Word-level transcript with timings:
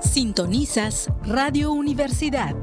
Sintonizas 0.00 1.08
Radio 1.24 1.72
Universidad 1.72 2.54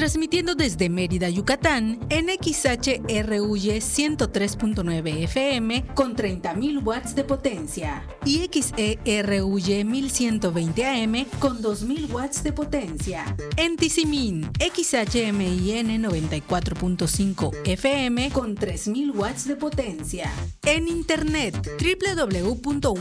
transmitiendo 0.00 0.54
desde 0.54 0.88
Mérida, 0.88 1.28
Yucatán, 1.28 2.00
en 2.08 2.28
XHRUY 2.28 3.68
103.9 3.80 5.24
FM 5.24 5.84
con 5.92 6.16
30.000 6.16 6.82
watts 6.82 7.14
de 7.14 7.22
potencia 7.22 8.02
y 8.24 8.48
XERUY 8.48 9.84
1120 9.84 10.86
AM 10.86 11.26
con 11.38 11.62
2.000 11.62 12.10
watts 12.10 12.42
de 12.42 12.54
potencia. 12.54 13.36
En 13.58 13.76
Tizimín, 13.76 14.50
XHMIN 14.58 16.02
94.5 16.02 17.54
FM 17.66 18.30
con 18.30 18.56
3.000 18.56 19.14
watts 19.14 19.46
de 19.46 19.56
potencia. 19.56 20.32
En 20.64 20.88
internet, 20.88 21.54
www.wadi.mx 21.78 22.94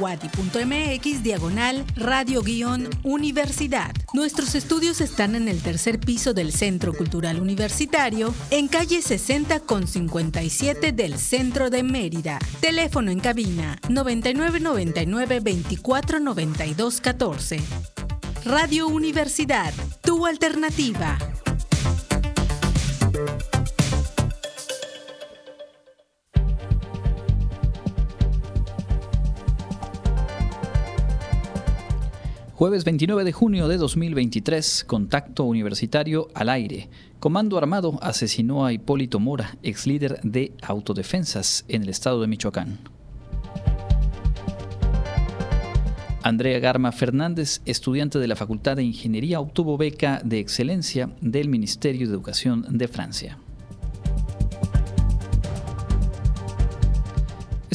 diagonal 1.23 1.86
radio-universidad. 1.95 3.93
Nuestros 4.13 4.54
estudios 4.55 5.00
están 5.00 5.36
en 5.36 5.47
el 5.47 5.61
tercer 5.61 6.01
piso 6.01 6.33
del 6.33 6.51
Centro 6.51 6.89
Cultural 6.93 7.39
Universitario 7.39 8.34
en 8.52 8.68
calle 8.68 9.02
60 9.02 9.60
con 9.61 9.88
57 9.88 10.92
del 10.92 11.18
centro 11.18 11.70
de 11.70 11.84
Mérida. 11.84 12.39
Teléfono 12.60 13.12
en 13.12 13.20
cabina 13.20 13.78
9999 13.89 15.39
24 15.39 16.20
92 16.20 17.02
14. 17.02 17.60
Radio 18.46 18.88
Universidad, 18.88 19.74
tu 20.02 20.25
alternativa. 20.25 21.18
Jueves 32.59 32.83
29 32.83 33.23
de 33.23 33.31
junio 33.31 33.69
de 33.69 33.77
2023, 33.77 34.83
contacto 34.83 35.45
universitario 35.45 36.28
al 36.34 36.50
aire. 36.50 36.89
Comando 37.22 37.58
Armado 37.58 37.97
asesinó 38.02 38.66
a 38.66 38.73
Hipólito 38.73 39.22
Mora, 39.22 39.56
ex 39.64 39.88
líder 39.88 40.20
de 40.23 40.52
autodefensas 40.61 41.64
en 41.69 41.84
el 41.84 41.88
estado 41.88 42.19
de 42.19 42.28
Michoacán. 42.28 42.80
Andrea 46.22 46.59
Garma 46.59 46.92
Fernández, 46.92 47.61
estudiante 47.64 48.19
de 48.19 48.28
la 48.28 48.36
Facultad 48.36 48.75
de 48.75 48.84
Ingeniería, 48.84 49.39
obtuvo 49.39 49.78
beca 49.78 50.22
de 50.25 50.39
excelencia 50.39 51.12
del 51.22 51.47
Ministerio 51.47 52.08
de 52.08 52.14
Educación 52.14 52.66
de 52.78 52.89
Francia. 52.89 53.38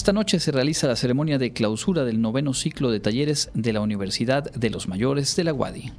Esta 0.04 0.12
noche 0.12 0.38
se 0.38 0.52
realiza 0.52 0.86
la 0.86 0.96
ceremonia 0.96 1.38
de 1.38 1.54
clausura 1.54 2.04
del 2.04 2.20
noveno 2.20 2.52
ciclo 2.52 2.90
de 2.90 3.00
talleres 3.00 3.50
de 3.54 3.72
la 3.72 3.80
Universidad 3.80 4.52
de 4.52 4.68
los 4.68 4.86
Mayores 4.86 5.34
de 5.34 5.44
la 5.44 5.54
UADI. 5.54 5.92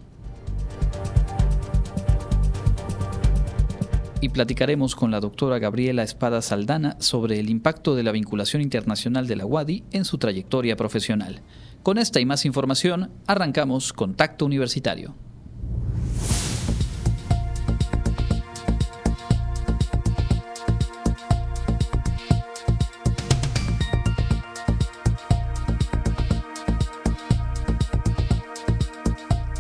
Y 4.22 4.30
platicaremos 4.30 4.96
con 4.96 5.10
la 5.10 5.20
doctora 5.20 5.58
Gabriela 5.58 6.04
Espada 6.04 6.44
Saldana 6.44 6.98
sobre 7.00 7.40
el 7.40 7.50
impacto 7.50 7.96
de 7.96 8.04
la 8.04 8.12
vinculación 8.12 8.62
internacional 8.62 9.26
de 9.26 9.38
la 9.38 9.48
UADI 9.48 9.86
en 9.92 10.06
su 10.06 10.20
trayectoria 10.20 10.76
profesional. 10.76 11.42
Con 11.82 11.98
esta 11.98 12.20
y 12.20 12.28
más 12.28 12.46
información, 12.46 13.10
arrancamos 13.26 13.92
Contacto 13.92 14.46
Universitario. 14.46 15.16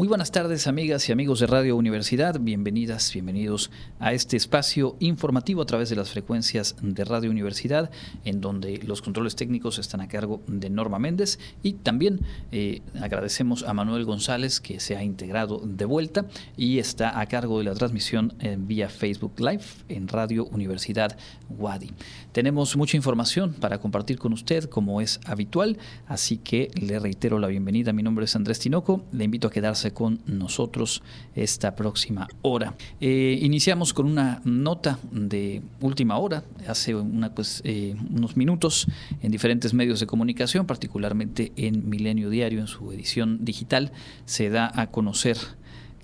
Muy 0.00 0.08
buenas 0.08 0.30
tardes 0.30 0.66
amigas 0.66 1.06
y 1.10 1.12
amigos 1.12 1.40
de 1.40 1.46
Radio 1.46 1.76
Universidad, 1.76 2.40
bienvenidas, 2.40 3.12
bienvenidos 3.12 3.70
a 3.98 4.14
este 4.14 4.38
espacio 4.38 4.96
informativo 4.98 5.60
a 5.60 5.66
través 5.66 5.90
de 5.90 5.96
las 5.96 6.08
frecuencias 6.08 6.74
de 6.80 7.04
Radio 7.04 7.30
Universidad, 7.30 7.90
en 8.24 8.40
donde 8.40 8.78
los 8.78 9.02
controles 9.02 9.36
técnicos 9.36 9.78
están 9.78 10.00
a 10.00 10.08
cargo 10.08 10.40
de 10.46 10.70
Norma 10.70 10.98
Méndez 10.98 11.38
y 11.62 11.74
también 11.74 12.20
eh, 12.50 12.80
agradecemos 12.98 13.62
a 13.62 13.74
Manuel 13.74 14.06
González 14.06 14.58
que 14.58 14.80
se 14.80 14.96
ha 14.96 15.04
integrado 15.04 15.60
de 15.62 15.84
vuelta 15.84 16.24
y 16.56 16.78
está 16.78 17.20
a 17.20 17.26
cargo 17.26 17.58
de 17.58 17.64
la 17.64 17.74
transmisión 17.74 18.32
en 18.38 18.66
vía 18.66 18.88
Facebook 18.88 19.38
Live 19.38 19.64
en 19.90 20.08
Radio 20.08 20.46
Universidad 20.46 21.18
Wadi. 21.50 21.90
Tenemos 22.32 22.74
mucha 22.74 22.96
información 22.96 23.52
para 23.52 23.76
compartir 23.76 24.18
con 24.18 24.32
usted 24.32 24.64
como 24.64 25.02
es 25.02 25.20
habitual, 25.26 25.76
así 26.06 26.38
que 26.38 26.70
le 26.80 26.98
reitero 26.98 27.38
la 27.38 27.48
bienvenida. 27.48 27.92
Mi 27.92 28.02
nombre 28.02 28.24
es 28.24 28.34
Andrés 28.34 28.60
Tinoco, 28.60 29.04
le 29.12 29.24
invito 29.24 29.48
a 29.48 29.50
quedarse 29.50 29.89
con 29.92 30.20
nosotros 30.26 31.02
esta 31.34 31.74
próxima 31.74 32.28
hora. 32.42 32.74
Eh, 33.00 33.38
iniciamos 33.42 33.92
con 33.92 34.06
una 34.06 34.40
nota 34.44 34.98
de 35.10 35.62
última 35.80 36.18
hora, 36.18 36.44
hace 36.66 36.94
una, 36.94 37.34
pues, 37.34 37.62
eh, 37.64 37.94
unos 38.10 38.36
minutos, 38.36 38.86
en 39.22 39.30
diferentes 39.30 39.74
medios 39.74 40.00
de 40.00 40.06
comunicación, 40.06 40.66
particularmente 40.66 41.52
en 41.56 41.88
Milenio 41.88 42.30
Diario, 42.30 42.60
en 42.60 42.66
su 42.66 42.92
edición 42.92 43.44
digital, 43.44 43.92
se 44.24 44.50
da 44.50 44.70
a 44.74 44.88
conocer 44.88 45.36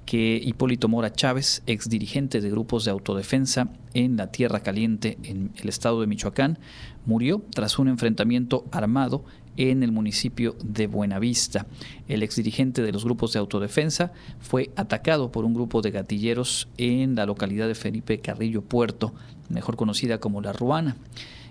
que 0.07 0.41
Hipólito 0.43 0.89
Mora 0.89 1.13
Chávez, 1.13 1.63
ex 1.67 1.89
dirigente 1.89 2.41
de 2.41 2.49
grupos 2.49 2.85
de 2.85 2.93
autodefensa 2.93 3.69
en 3.93 4.17
la 4.17 4.31
Tierra 4.31 4.61
Caliente 4.61 5.19
en 5.25 5.51
el 5.57 5.69
estado 5.69 6.01
de 6.01 6.07
Michoacán, 6.07 6.59
murió 7.05 7.43
tras 7.51 7.79
un 7.79 7.89
enfrentamiento 7.89 8.65
armado 8.71 9.25
en 9.56 9.83
el 9.83 9.93
municipio 9.93 10.56
de 10.62 10.87
Buenavista. 10.87 11.67
El 12.09 12.22
exdirigente 12.22 12.83
de 12.83 12.93
los 12.93 13.05
grupos 13.05 13.33
de 13.33 13.39
autodefensa 13.39 14.12
fue 14.41 14.71
atacado 14.77 15.33
por 15.33 15.44
un 15.44 15.55
grupo 15.55 15.83
de 15.83 15.91
gatilleros 15.91 16.69
en 16.78 17.15
la 17.15 17.27
localidad 17.27 17.69
de 17.69 17.75
Felipe 17.75 18.21
Carrillo 18.21 18.62
Puerto, 18.62 19.15
mejor 19.49 19.77
conocida 19.77 20.19
como 20.19 20.41
La 20.41 20.53
Ruana. 20.53 20.97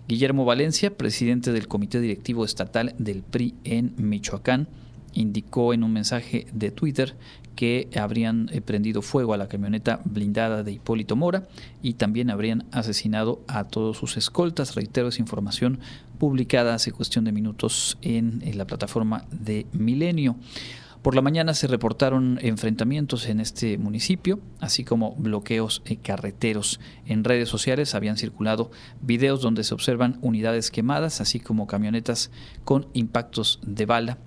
Guillermo 0.08 0.46
Valencia, 0.46 0.96
presidente 0.96 1.52
del 1.52 1.68
Comité 1.68 2.00
Directivo 2.00 2.46
Estatal 2.46 2.94
del 3.00 3.24
PRI 3.24 3.56
en 3.64 3.94
Michoacán, 3.98 4.68
indicó 5.14 5.74
en 5.74 5.84
un 5.84 5.94
mensaje 5.94 6.46
de 6.54 6.70
Twitter 6.72 7.16
que 7.56 7.90
habrían 7.98 8.50
eh, 8.52 8.62
prendido 8.62 9.02
fuego 9.02 9.34
a 9.34 9.38
la 9.38 9.48
camioneta 9.48 10.02
blindada 10.04 10.62
de 10.62 10.74
Hipólito 10.74 11.16
Mora 11.16 11.48
y 11.82 11.94
también 11.94 12.30
habrían 12.30 12.66
asesinado 12.72 13.42
a 13.48 13.64
todos 13.64 13.98
sus 13.98 14.18
escoltas. 14.18 14.76
Reitero, 14.76 15.08
esa 15.08 15.22
información 15.22 15.80
publicada 16.16 16.74
hace 16.74 16.92
cuestión 16.92 17.26
de 17.26 17.32
minutos 17.32 17.98
en, 18.02 18.42
la 18.58 18.66
plataforma 18.66 19.26
de 19.32 19.66
Milenio. 19.74 20.36
Por 21.02 21.14
la 21.14 21.22
mañana 21.22 21.54
se 21.54 21.68
reportaron 21.68 22.40
enfrentamientos 22.42 23.28
en 23.28 23.40
este 23.40 23.78
municipio, 23.78 24.40
así 24.60 24.84
como 24.84 25.16
bloqueos 25.16 25.84
eh, 25.86 25.98
carreteros. 25.98 26.80
En 27.06 27.24
redes 27.24 27.48
sociales 27.48 27.94
habían 27.94 28.18
circulado 28.18 28.72
videos 29.02 29.42
donde 29.42 29.64
se 29.64 29.76
observan 29.76 30.18
unidades 30.22 30.72
quemadas, 30.72 31.22
así 31.22 31.40
como 31.40 31.68
camionetas 31.68 32.32
con 32.64 32.88
impactos 32.94 33.60
de 33.62 33.86
bala 33.86 34.18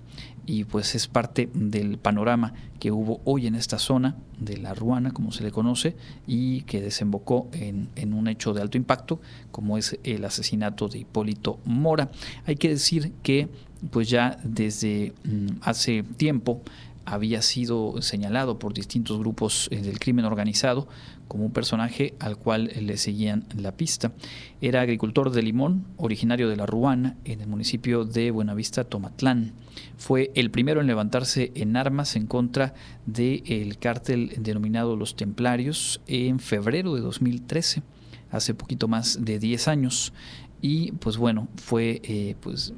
y 0.45 0.63
pues 0.63 0.95
es 0.95 1.07
parte 1.07 1.49
del 1.53 1.97
panorama 1.97 2.53
que 2.79 2.91
hubo 2.91 3.21
hoy 3.25 3.47
en 3.47 3.55
esta 3.55 3.77
zona 3.79 4.15
de 4.39 4.57
la 4.57 4.73
Ruana, 4.73 5.11
como 5.11 5.31
se 5.31 5.43
le 5.43 5.51
conoce, 5.51 5.95
y 6.27 6.61
que 6.61 6.81
desembocó 6.81 7.49
en, 7.51 7.89
en, 7.95 8.13
un 8.13 8.27
hecho 8.27 8.53
de 8.53 8.61
alto 8.61 8.77
impacto, 8.77 9.19
como 9.51 9.77
es 9.77 9.97
el 10.03 10.23
asesinato 10.25 10.87
de 10.87 10.99
Hipólito 10.99 11.59
Mora. 11.65 12.11
Hay 12.45 12.55
que 12.55 12.69
decir 12.69 13.11
que 13.23 13.49
pues 13.91 14.09
ya 14.09 14.37
desde 14.43 15.13
mm, 15.23 15.47
hace 15.61 16.03
tiempo 16.03 16.61
había 17.05 17.41
sido 17.41 18.01
señalado 18.01 18.59
por 18.59 18.73
distintos 18.73 19.17
grupos 19.19 19.67
eh, 19.71 19.81
del 19.81 19.99
crimen 19.99 20.25
organizado 20.25 20.87
como 21.29 21.45
un 21.45 21.53
personaje 21.53 22.15
al 22.19 22.35
cual 22.35 22.69
le 22.81 22.97
seguían 22.97 23.45
la 23.55 23.71
pista. 23.71 24.11
Era 24.59 24.81
agricultor 24.81 25.31
de 25.31 25.43
limón, 25.43 25.85
originario 25.95 26.49
de 26.49 26.57
La 26.57 26.65
Ruana, 26.65 27.15
en 27.23 27.39
el 27.39 27.47
municipio 27.47 28.03
de 28.03 28.31
Buenavista, 28.31 28.83
Tomatlán. 28.83 29.53
Fue 29.95 30.31
el 30.35 30.51
primero 30.51 30.81
en 30.81 30.87
levantarse 30.87 31.53
en 31.55 31.77
armas 31.77 32.17
en 32.17 32.25
contra 32.25 32.73
del 33.05 33.77
cártel 33.77 34.33
denominado 34.39 34.97
Los 34.97 35.15
Templarios 35.15 36.01
en 36.07 36.39
febrero 36.39 36.95
de 36.95 37.01
2013 37.01 37.83
hace 38.31 38.53
poquito 38.53 38.87
más 38.87 39.23
de 39.23 39.39
10 39.39 39.67
años. 39.67 40.13
y 40.61 40.91
pues 40.93 41.15
bueno, 41.15 41.47
fue 41.55 42.01
eh, 42.03 42.35
pues 42.41 42.73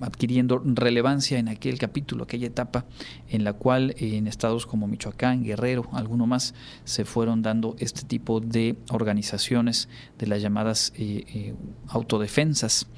adquiriendo 0.00 0.60
relevancia 0.64 1.38
en 1.38 1.48
aquel 1.48 1.78
capítulo, 1.78 2.24
aquella 2.24 2.46
etapa 2.46 2.84
en 3.28 3.44
la 3.44 3.52
cual 3.52 3.94
en 3.98 4.26
estados 4.26 4.66
como 4.66 4.86
Michoacán, 4.86 5.44
Guerrero, 5.44 5.88
alguno 5.92 6.26
más, 6.26 6.54
se 6.84 7.04
fueron 7.04 7.42
dando 7.42 7.76
este 7.78 8.02
tipo 8.02 8.40
de 8.40 8.76
organizaciones 8.90 9.88
de 10.18 10.26
las 10.26 10.42
llamadas 10.42 10.92
eh, 10.96 11.24
eh, 11.28 11.54
autodefensas. 11.88 12.88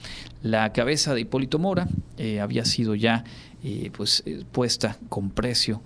La 0.43 0.73
cabeza 0.73 1.15
de 1.15 1.23
Hipólito 1.23 1.59
Mora 1.59 1.89
había 2.41 2.65
sido 2.65 2.95
ya 2.95 3.25
pues 3.93 4.23
puesta 4.53 4.97
con 5.09 5.31
precio 5.31 5.83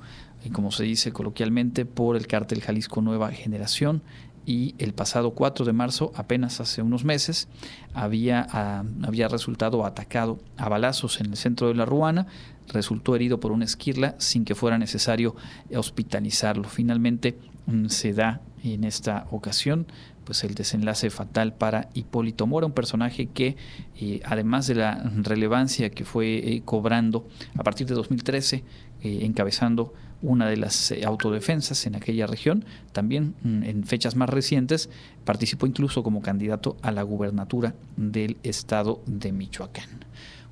como 0.53 0.73
se 0.73 0.85
dice 0.85 1.13
coloquialmente, 1.13 1.85
por 1.85 2.17
el 2.17 2.27
cártel 2.27 2.63
Jalisco 2.63 3.03
Nueva 3.03 3.31
Generación, 3.31 4.03
y 4.47 4.75
el 4.79 4.95
pasado 4.95 5.33
4 5.33 5.65
de 5.65 5.73
marzo, 5.73 6.13
apenas 6.15 6.61
hace 6.61 6.83
unos 6.83 7.05
meses, 7.05 7.49
había, 7.95 8.47
ah, 8.51 8.85
había 9.03 9.29
resultado 9.29 9.85
atacado 9.85 10.39
a 10.57 10.69
balazos 10.69 11.21
en 11.21 11.27
el 11.27 11.37
centro 11.37 11.69
de 11.69 11.75
la 11.75 11.85
Ruana, 11.85 12.27
resultó 12.69 13.15
herido 13.15 13.41
por 13.41 13.53
una 13.53 13.65
esquirla 13.65 14.15
sin 14.19 14.45
que 14.45 14.55
fuera 14.55 14.79
necesario 14.79 15.37
hospitalizarlo. 15.75 16.65
Finalmente 16.65 17.39
mm, 17.67 17.87
se 17.87 18.13
da 18.13 18.41
en 18.63 18.85
esta 18.85 19.27
ocasión 19.31 19.87
pues 20.25 20.45
el 20.45 20.55
desenlace 20.55 21.11
fatal 21.11 21.55
para 21.55 21.89
Hipólito 21.95 22.47
Mora, 22.47 22.67
un 22.67 22.73
personaje 22.73 23.27
que 23.27 23.57
eh, 23.97 24.21
además 24.25 24.67
de 24.69 24.77
la 24.77 25.03
relevancia 25.23 25.91
que 25.91 26.05
fue 26.05 26.37
eh, 26.37 26.63
cobrando 26.65 27.27
a 27.57 27.65
partir 27.65 27.89
de 27.89 27.95
2013, 27.95 28.63
eh, 29.03 29.19
encabezando 29.23 29.93
una 30.23 30.49
de 30.49 30.57
las 30.57 30.91
eh, 30.91 31.05
autodefensas 31.05 31.87
en 31.87 31.97
aquella 31.97 32.27
región. 32.27 32.65
También 32.93 33.35
mm, 33.43 33.63
en 33.65 33.85
fechas 33.85 34.17
más 34.17 34.29
recientes 34.29 34.91
participó 35.25 35.67
incluso 35.67 36.03
como 36.03 36.23
candidato 36.23 36.77
a 36.83 36.93
la 36.93 37.03
gubernatura 37.03 37.75
del 37.97 38.37
estado 38.43 39.03
de 39.07 39.33
Michoacán. 39.33 40.05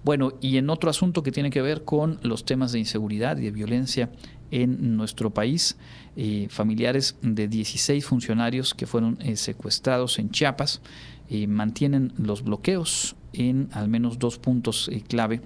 Bueno, 0.05 0.33
y 0.41 0.57
en 0.57 0.71
otro 0.71 0.91
asunto 0.91 1.23
que 1.23 1.33
tiene 1.33 1.51
que 1.51 1.61
ver 1.61 1.85
con 1.85 2.19
los 2.23 2.45
temas 2.45 2.73
de 2.73 2.79
inseguridad 2.79 3.37
y 3.37 3.43
de 3.43 3.51
violencia 3.51 4.11
en 4.51 4.97
nuestro 4.97 5.31
país, 5.31 5.77
eh, 6.17 6.47
familiares 6.49 7.17
de 7.21 7.49
16 7.49 8.05
funcionarios 8.05 8.75
que 8.75 8.87
fueron 8.87 9.19
eh, 9.21 9.37
secuestrados 9.37 10.19
en 10.19 10.31
Chiapas 10.31 10.81
mantienen 11.47 12.15
los 12.17 12.43
bloqueos 12.43 13.15
en 13.35 13.69
al 13.73 13.91
menos 13.91 14.19
dos 14.19 14.39
puntos 14.39 14.91
clave 15.09 15.43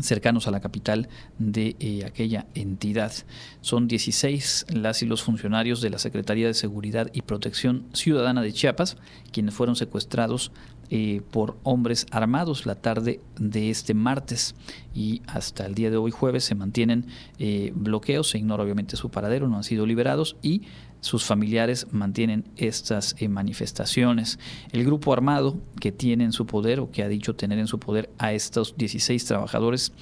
cercanos 0.00 0.48
a 0.48 0.50
la 0.50 0.60
capital 0.60 1.08
de 1.38 1.76
eh, 1.80 2.04
aquella 2.04 2.46
entidad. 2.54 3.12
Son 3.60 3.88
16 3.88 4.66
las 4.72 5.02
y 5.02 5.06
los 5.06 5.22
funcionarios 5.22 5.80
de 5.80 5.90
la 5.90 5.98
Secretaría 5.98 6.46
de 6.46 6.54
Seguridad 6.54 7.10
y 7.12 7.22
Protección 7.22 7.86
Ciudadana 7.92 8.42
de 8.42 8.52
Chiapas, 8.52 8.96
quienes 9.32 9.54
fueron 9.54 9.76
secuestrados 9.76 10.52
eh, 10.94 11.22
por 11.30 11.56
hombres 11.62 12.06
armados 12.10 12.66
la 12.66 12.74
tarde 12.74 13.20
de 13.38 13.70
este 13.70 13.94
martes. 13.94 14.54
Y 14.94 15.22
hasta 15.26 15.64
el 15.64 15.74
día 15.74 15.90
de 15.90 15.96
hoy 15.96 16.10
jueves 16.10 16.44
se 16.44 16.54
mantienen 16.54 17.06
eh, 17.38 17.72
bloqueos, 17.74 18.30
se 18.30 18.38
ignora 18.38 18.62
obviamente 18.62 18.96
su 18.96 19.10
paradero, 19.10 19.48
no 19.48 19.56
han 19.56 19.64
sido 19.64 19.86
liberados. 19.86 20.36
Y 20.42 20.62
sus 21.02 21.24
familiares 21.24 21.88
mantienen 21.90 22.44
estas 22.56 23.16
eh, 23.18 23.28
manifestaciones. 23.28 24.38
El 24.70 24.84
grupo 24.84 25.12
armado 25.12 25.58
que 25.80 25.90
tiene 25.90 26.22
en 26.22 26.32
su 26.32 26.46
poder 26.46 26.78
o 26.78 26.92
que 26.92 27.02
ha 27.02 27.08
dicho 27.08 27.34
tener 27.34 27.58
en 27.58 27.66
su 27.66 27.80
poder 27.80 28.08
a 28.18 28.32
estos 28.32 28.76
16 28.76 29.24
trabajadores, 29.24 29.92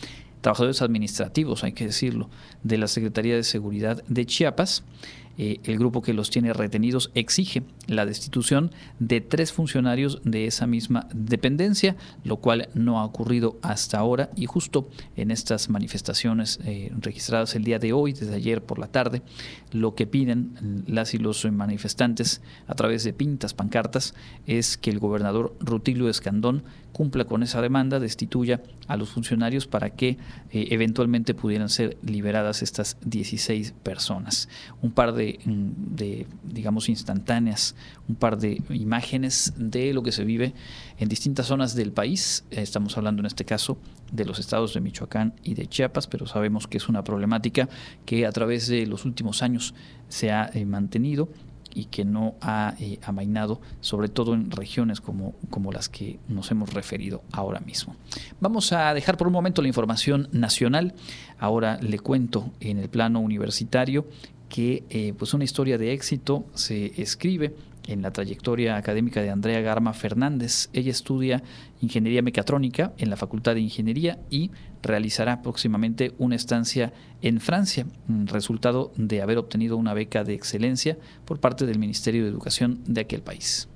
trabajadores 0.43 0.83
administrativos, 0.83 1.65
hay 1.65 1.73
que 1.73 1.87
decirlo, 1.87 2.29
de 2.63 2.77
la 2.77 2.87
Secretaría 2.87 3.35
de 3.35 3.45
Seguridad 3.45 4.05
de 4.09 4.27
Chiapas, 4.27 4.85
eh, 5.39 5.59
el 5.65 5.79
grupo 5.79 6.03
que 6.03 6.13
los 6.13 6.29
tiene 6.29 6.53
retenidos 6.53 7.11
exige 7.15 7.63
la 7.91 8.07
destitución 8.07 8.71
de 8.99 9.21
tres 9.21 9.53
funcionarios 9.53 10.21
de 10.25 10.47
esa 10.47 10.67
misma 10.67 11.09
dependencia, 11.13 11.97
lo 12.25 12.37
cual 12.37 12.69
no 12.75 13.01
ha 13.01 13.05
ocurrido 13.05 13.59
hasta 13.63 13.99
ahora 13.99 14.31
y 14.37 14.47
justo 14.47 14.89
en 15.17 15.31
estas 15.31 15.69
manifestaciones 15.69 16.61
eh, 16.65 16.93
registradas 16.99 17.55
el 17.55 17.65
día 17.65 17.79
de 17.79 17.93
hoy, 17.93 18.13
desde 18.13 18.35
ayer 18.35 18.63
por 18.63 18.79
la 18.79 18.87
tarde, 18.87 19.23
lo 19.73 19.95
que 19.95 20.07
piden 20.07 20.85
las 20.87 21.15
y 21.15 21.19
los 21.19 21.45
manifestantes 21.51 22.43
a 22.67 22.75
través 22.75 23.05
de 23.05 23.13
pintas, 23.13 23.55
pancartas, 23.55 24.15
es 24.47 24.77
que 24.77 24.91
el 24.91 24.99
gobernador 24.99 25.57
Rutilio 25.61 26.09
Escandón 26.09 26.63
cumpla 26.93 27.25
con 27.25 27.43
esa 27.43 27.63
demanda, 27.63 28.01
destituya 28.01 28.63
a 28.89 28.97
los 28.97 29.11
funcionarios 29.11 29.67
para 29.67 29.91
que 29.91 30.19
eh, 30.51 30.69
eventualmente 30.71 31.35
pudieran 31.35 31.69
ser 31.69 31.97
liberadas 32.03 32.63
estas 32.63 32.97
16 33.05 33.73
personas. 33.83 34.49
Un 34.83 34.91
par 34.91 35.15
de 35.15 35.39
de, 35.47 36.27
digamos, 36.43 36.89
instantáneas, 36.89 37.75
un 38.09 38.15
par 38.17 38.39
de 38.39 38.63
imágenes 38.71 39.53
de 39.57 39.93
lo 39.93 40.03
que 40.03 40.13
se 40.13 40.25
vive 40.25 40.55
en 40.99 41.09
distintas 41.09 41.47
zonas 41.47 41.75
del 41.75 41.93
país. 41.93 42.45
Estamos 42.51 42.97
hablando 42.97 43.21
en 43.21 43.27
este 43.27 43.45
caso 43.45 43.79
de 44.13 44.25
los 44.25 44.39
estados 44.39 44.75
de 44.75 44.81
Michoacán 44.81 45.35
y 45.43 45.55
de 45.55 45.67
Chiapas, 45.67 46.07
pero 46.07 46.27
sabemos 46.27 46.67
que 46.67 46.79
es 46.79 46.89
una 46.89 47.05
problemática 47.05 47.69
que 48.05 48.27
a 48.27 48.33
través 48.33 48.67
de 48.69 48.87
los 48.87 49.05
últimos 49.05 49.43
años 49.43 49.75
se 50.09 50.31
ha 50.31 50.51
eh, 50.53 50.65
mantenido 50.65 51.29
y 51.75 51.87
que 51.87 52.05
no 52.05 52.35
ha 52.41 52.75
eh, 52.79 52.99
amainado, 53.03 53.61
sobre 53.81 54.09
todo 54.09 54.35
en 54.35 54.51
regiones 54.51 55.01
como, 55.01 55.35
como 55.51 55.73
las 55.73 55.89
que 55.89 56.19
nos 56.29 56.51
hemos 56.51 56.75
referido 56.75 57.23
ahora 57.33 57.61
mismo. 57.61 57.95
Vamos 58.41 58.73
a 58.73 58.93
dejar 58.95 59.17
por 59.17 59.27
un 59.27 59.33
momento 59.33 59.63
la 59.63 59.69
información 59.69 60.29
nacional. 60.33 60.95
Ahora 61.39 61.79
le 61.81 61.99
cuento 61.99 62.51
en 62.61 62.79
el 62.79 62.89
plano 62.89 63.21
universitario 63.21 64.07
que 64.49 64.85
eh, 64.91 65.15
pues 65.17 65.33
una 65.33 65.45
historia 65.45 65.79
de 65.79 65.93
éxito 65.93 66.45
se 66.55 67.01
escribe 67.01 67.55
en 67.91 68.03
la 68.03 68.13
trayectoria 68.13 68.77
académica 68.77 69.23
de 69.23 69.31
Andrea 69.31 69.61
Garma 69.61 69.93
Fernández. 69.93 70.69
Ella 70.73 70.91
estudia 70.91 71.43
ingeniería 71.81 72.23
mecatrónica 72.23 72.93
en 72.99 73.11
la 73.11 73.17
Facultad 73.17 73.55
de 73.55 73.61
Ingeniería 73.61 74.19
y 74.31 74.51
realizará 74.83 75.43
próximamente 75.43 76.15
una 76.19 76.37
estancia 76.37 76.93
en 77.23 77.41
Francia, 77.41 77.87
resultado 78.27 78.93
de 78.97 79.23
haber 79.23 79.39
obtenido 79.39 79.77
una 79.77 79.95
beca 79.95 80.25
de 80.25 80.35
excelencia 80.35 80.99
por 81.25 81.41
parte 81.41 81.67
del 81.67 81.79
Ministerio 81.79 82.25
de 82.25 82.31
Educación 82.31 82.81
de 82.87 83.03
aquel 83.03 83.23
país. 83.23 83.69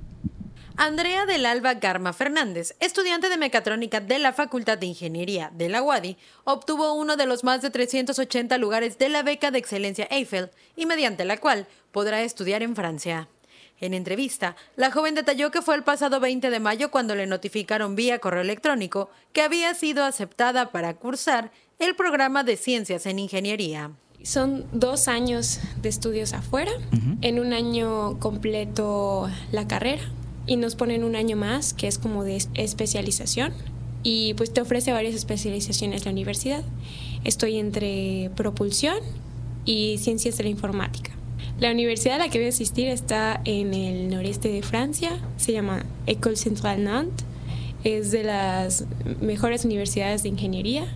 Andrea 0.76 1.24
del 1.24 1.46
Alba 1.46 1.74
Garma 1.74 2.12
Fernández, 2.12 2.74
estudiante 2.80 3.28
de 3.28 3.36
mecatrónica 3.36 4.00
de 4.00 4.18
la 4.18 4.32
Facultad 4.32 4.76
de 4.76 4.86
Ingeniería 4.86 5.52
de 5.54 5.68
la 5.68 5.82
UADI, 5.82 6.16
obtuvo 6.42 6.94
uno 6.94 7.16
de 7.16 7.26
los 7.26 7.44
más 7.44 7.62
de 7.62 7.70
380 7.70 8.58
lugares 8.58 8.98
de 8.98 9.08
la 9.08 9.22
beca 9.22 9.52
de 9.52 9.58
excelencia 9.58 10.08
Eiffel 10.10 10.50
y 10.74 10.86
mediante 10.86 11.24
la 11.24 11.36
cual 11.36 11.68
podrá 11.92 12.22
estudiar 12.22 12.64
en 12.64 12.74
Francia. 12.74 13.28
En 13.84 13.92
entrevista, 13.92 14.56
la 14.76 14.90
joven 14.90 15.14
detalló 15.14 15.50
que 15.50 15.60
fue 15.60 15.74
el 15.74 15.82
pasado 15.82 16.18
20 16.18 16.48
de 16.48 16.58
mayo 16.58 16.90
cuando 16.90 17.14
le 17.14 17.26
notificaron 17.26 17.96
vía 17.96 18.18
correo 18.18 18.40
electrónico 18.40 19.10
que 19.34 19.42
había 19.42 19.74
sido 19.74 20.04
aceptada 20.04 20.72
para 20.72 20.94
cursar 20.94 21.52
el 21.78 21.94
programa 21.94 22.44
de 22.44 22.56
ciencias 22.56 23.04
en 23.04 23.18
ingeniería. 23.18 23.90
Son 24.22 24.64
dos 24.72 25.06
años 25.06 25.60
de 25.82 25.90
estudios 25.90 26.32
afuera, 26.32 26.72
en 27.20 27.38
un 27.38 27.52
año 27.52 28.18
completo 28.20 29.28
la 29.52 29.68
carrera, 29.68 30.04
y 30.46 30.56
nos 30.56 30.76
ponen 30.76 31.04
un 31.04 31.14
año 31.14 31.36
más 31.36 31.74
que 31.74 31.86
es 31.86 31.98
como 31.98 32.24
de 32.24 32.42
especialización 32.54 33.52
y 34.02 34.32
pues 34.32 34.50
te 34.50 34.62
ofrece 34.62 34.92
varias 34.92 35.14
especializaciones 35.14 36.06
la 36.06 36.12
universidad. 36.12 36.64
Estoy 37.22 37.58
entre 37.58 38.30
propulsión 38.34 38.96
y 39.66 39.98
ciencias 39.98 40.38
de 40.38 40.44
la 40.44 40.50
informática. 40.50 41.10
La 41.58 41.70
universidad 41.70 42.16
a 42.16 42.18
la 42.18 42.28
que 42.28 42.38
voy 42.38 42.46
a 42.46 42.50
asistir 42.50 42.88
está 42.88 43.40
en 43.44 43.74
el 43.74 44.08
noreste 44.08 44.48
de 44.48 44.62
Francia, 44.62 45.20
se 45.36 45.52
llama 45.52 45.84
École 46.06 46.36
Centrale 46.36 46.82
Nantes, 46.82 47.24
es 47.84 48.10
de 48.10 48.24
las 48.24 48.86
mejores 49.20 49.64
universidades 49.64 50.22
de 50.22 50.30
ingeniería 50.30 50.86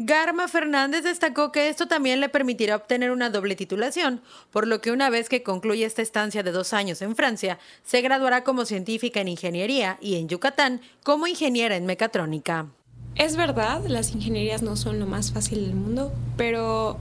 Garma 0.00 0.46
Fernández 0.46 1.02
destacó 1.02 1.50
que 1.50 1.68
esto 1.68 1.88
también 1.88 2.20
le 2.20 2.28
permitirá 2.28 2.76
obtener 2.76 3.10
una 3.10 3.30
doble 3.30 3.56
titulación, 3.56 4.22
por 4.52 4.68
lo 4.68 4.80
que 4.80 4.92
una 4.92 5.10
vez 5.10 5.28
que 5.28 5.42
concluya 5.42 5.88
esta 5.88 6.02
estancia 6.02 6.44
de 6.44 6.52
dos 6.52 6.72
años 6.72 7.02
en 7.02 7.16
Francia, 7.16 7.58
se 7.82 8.00
graduará 8.00 8.44
como 8.44 8.64
científica 8.64 9.20
en 9.20 9.26
ingeniería 9.26 9.98
y 10.00 10.14
en 10.14 10.28
Yucatán 10.28 10.80
como 11.02 11.26
ingeniera 11.26 11.74
en 11.74 11.84
mecatrónica. 11.84 12.68
Es 13.16 13.34
verdad, 13.34 13.84
las 13.88 14.14
ingenierías 14.14 14.62
no 14.62 14.76
son 14.76 15.00
lo 15.00 15.06
más 15.06 15.32
fácil 15.32 15.62
del 15.62 15.74
mundo, 15.74 16.12
pero 16.36 16.96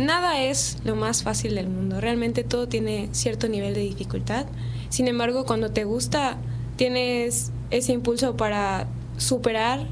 nada 0.00 0.42
es 0.42 0.78
lo 0.84 0.96
más 0.96 1.22
fácil 1.22 1.54
del 1.54 1.68
mundo. 1.68 2.00
Realmente 2.00 2.44
todo 2.44 2.68
tiene 2.68 3.08
cierto 3.12 3.48
nivel 3.48 3.74
de 3.74 3.80
dificultad. 3.80 4.46
Sin 4.88 5.08
embargo, 5.08 5.44
cuando 5.46 5.70
te 5.70 5.84
gusta, 5.84 6.38
tienes 6.76 7.52
ese 7.70 7.92
impulso 7.92 8.36
para 8.36 8.88
superar 9.16 9.86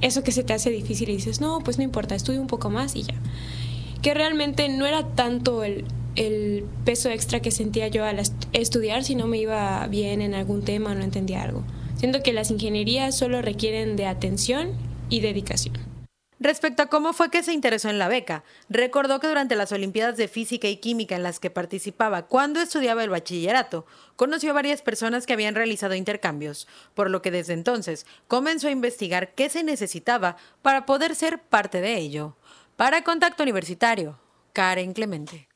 eso 0.00 0.22
que 0.22 0.32
se 0.32 0.44
te 0.44 0.52
hace 0.52 0.70
difícil 0.70 1.08
y 1.10 1.16
dices, 1.16 1.40
no, 1.40 1.60
pues 1.60 1.78
no 1.78 1.84
importa, 1.84 2.14
estudio 2.14 2.40
un 2.40 2.46
poco 2.46 2.70
más 2.70 2.96
y 2.96 3.02
ya. 3.02 3.14
Que 4.02 4.14
realmente 4.14 4.68
no 4.68 4.86
era 4.86 5.06
tanto 5.14 5.64
el, 5.64 5.84
el 6.16 6.64
peso 6.84 7.10
extra 7.10 7.40
que 7.40 7.50
sentía 7.50 7.88
yo 7.88 8.04
al 8.04 8.20
estudiar 8.52 9.04
si 9.04 9.14
no 9.14 9.26
me 9.26 9.38
iba 9.38 9.86
bien 9.88 10.22
en 10.22 10.34
algún 10.34 10.62
tema 10.62 10.92
o 10.92 10.94
no 10.94 11.02
entendía 11.02 11.42
algo. 11.42 11.64
Siento 11.96 12.22
que 12.22 12.32
las 12.32 12.50
ingenierías 12.50 13.16
solo 13.16 13.42
requieren 13.42 13.96
de 13.96 14.06
atención 14.06 14.70
y 15.10 15.20
dedicación. 15.20 15.97
Respecto 16.40 16.84
a 16.84 16.86
cómo 16.86 17.12
fue 17.12 17.30
que 17.30 17.42
se 17.42 17.52
interesó 17.52 17.90
en 17.90 17.98
la 17.98 18.06
beca, 18.06 18.44
recordó 18.68 19.18
que 19.18 19.26
durante 19.26 19.56
las 19.56 19.72
Olimpiadas 19.72 20.16
de 20.16 20.28
Física 20.28 20.68
y 20.68 20.76
Química 20.76 21.16
en 21.16 21.24
las 21.24 21.40
que 21.40 21.50
participaba 21.50 22.26
cuando 22.26 22.60
estudiaba 22.60 23.02
el 23.02 23.10
bachillerato, 23.10 23.86
conoció 24.14 24.50
a 24.50 24.54
varias 24.54 24.80
personas 24.80 25.26
que 25.26 25.32
habían 25.32 25.56
realizado 25.56 25.96
intercambios, 25.96 26.68
por 26.94 27.10
lo 27.10 27.22
que 27.22 27.32
desde 27.32 27.54
entonces 27.54 28.06
comenzó 28.28 28.68
a 28.68 28.72
investigar 28.72 29.34
qué 29.34 29.48
se 29.48 29.64
necesitaba 29.64 30.36
para 30.62 30.86
poder 30.86 31.16
ser 31.16 31.40
parte 31.40 31.80
de 31.80 31.96
ello. 31.96 32.36
Para 32.76 33.02
Contacto 33.02 33.42
Universitario, 33.42 34.20
Karen 34.52 34.92
Clemente. 34.92 35.47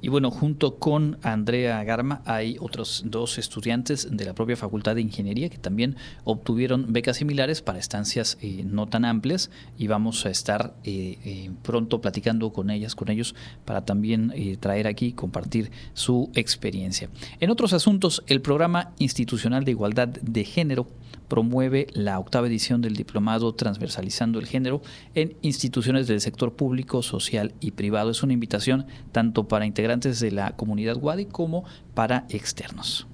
Y 0.00 0.08
bueno, 0.08 0.30
junto 0.30 0.76
con 0.76 1.18
Andrea 1.22 1.82
Garma 1.82 2.22
hay 2.24 2.56
otros 2.60 3.02
dos 3.06 3.36
estudiantes 3.38 4.08
de 4.10 4.24
la 4.24 4.32
propia 4.32 4.56
Facultad 4.56 4.94
de 4.94 5.00
Ingeniería 5.00 5.48
que 5.48 5.58
también 5.58 5.96
obtuvieron 6.24 6.92
becas 6.92 7.16
similares 7.16 7.62
para 7.62 7.80
estancias 7.80 8.38
eh, 8.40 8.62
no 8.64 8.86
tan 8.86 9.04
amplias 9.04 9.50
y 9.76 9.88
vamos 9.88 10.24
a 10.24 10.30
estar 10.30 10.74
eh, 10.84 11.18
eh, 11.24 11.50
pronto 11.62 12.00
platicando 12.00 12.52
con 12.52 12.70
ellas, 12.70 12.94
con 12.94 13.10
ellos, 13.10 13.34
para 13.64 13.84
también 13.84 14.32
traer 14.60 14.86
aquí 14.86 15.12
compartir 15.12 15.70
su 15.94 16.30
experiencia. 16.34 17.08
En 17.40 17.50
otros 17.50 17.72
asuntos, 17.72 18.22
el 18.26 18.40
programa 18.40 18.92
institucional 18.98 19.64
de 19.64 19.72
igualdad 19.72 20.08
de 20.08 20.44
género 20.44 20.86
promueve 21.28 21.86
la 21.92 22.18
octava 22.18 22.46
edición 22.46 22.80
del 22.82 22.96
diplomado 22.96 23.54
Transversalizando 23.54 24.38
el 24.38 24.46
Género 24.46 24.82
en 25.14 25.36
instituciones 25.42 26.06
del 26.06 26.20
sector 26.20 26.54
público, 26.54 27.02
social 27.02 27.54
y 27.60 27.72
privado. 27.72 28.10
Es 28.10 28.22
una 28.22 28.32
invitación 28.32 28.86
tanto 29.12 29.48
para 29.48 29.66
integrantes 29.66 30.20
de 30.20 30.30
la 30.30 30.56
comunidad 30.56 30.96
Wadi 30.96 31.26
como 31.26 31.64
para 31.94 32.26
externos. 32.30 33.06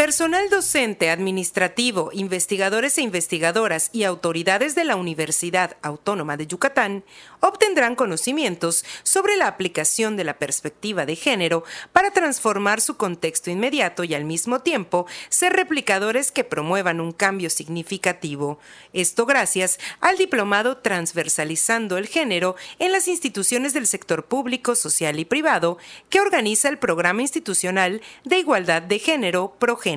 Personal 0.00 0.48
docente, 0.48 1.10
administrativo, 1.10 2.08
investigadores 2.14 2.96
e 2.96 3.02
investigadoras 3.02 3.90
y 3.92 4.04
autoridades 4.04 4.74
de 4.74 4.84
la 4.84 4.96
Universidad 4.96 5.76
Autónoma 5.82 6.38
de 6.38 6.46
Yucatán 6.46 7.04
obtendrán 7.40 7.96
conocimientos 7.96 8.82
sobre 9.02 9.36
la 9.36 9.46
aplicación 9.46 10.16
de 10.16 10.24
la 10.24 10.38
perspectiva 10.38 11.04
de 11.04 11.16
género 11.16 11.64
para 11.92 12.12
transformar 12.12 12.80
su 12.80 12.96
contexto 12.96 13.50
inmediato 13.50 14.02
y 14.02 14.14
al 14.14 14.24
mismo 14.24 14.60
tiempo 14.60 15.06
ser 15.28 15.52
replicadores 15.52 16.32
que 16.32 16.44
promuevan 16.44 16.98
un 16.98 17.12
cambio 17.12 17.50
significativo. 17.50 18.58
Esto 18.94 19.26
gracias 19.26 19.78
al 20.00 20.16
diplomado 20.16 20.78
Transversalizando 20.78 21.98
el 21.98 22.06
Género 22.06 22.56
en 22.78 22.92
las 22.92 23.06
instituciones 23.06 23.74
del 23.74 23.86
sector 23.86 24.24
público, 24.24 24.76
social 24.76 25.18
y 25.18 25.26
privado 25.26 25.76
que 26.08 26.20
organiza 26.22 26.70
el 26.70 26.78
Programa 26.78 27.20
Institucional 27.20 28.00
de 28.24 28.38
Igualdad 28.38 28.80
de 28.80 28.98
Género 28.98 29.56
ProGénero 29.58 29.89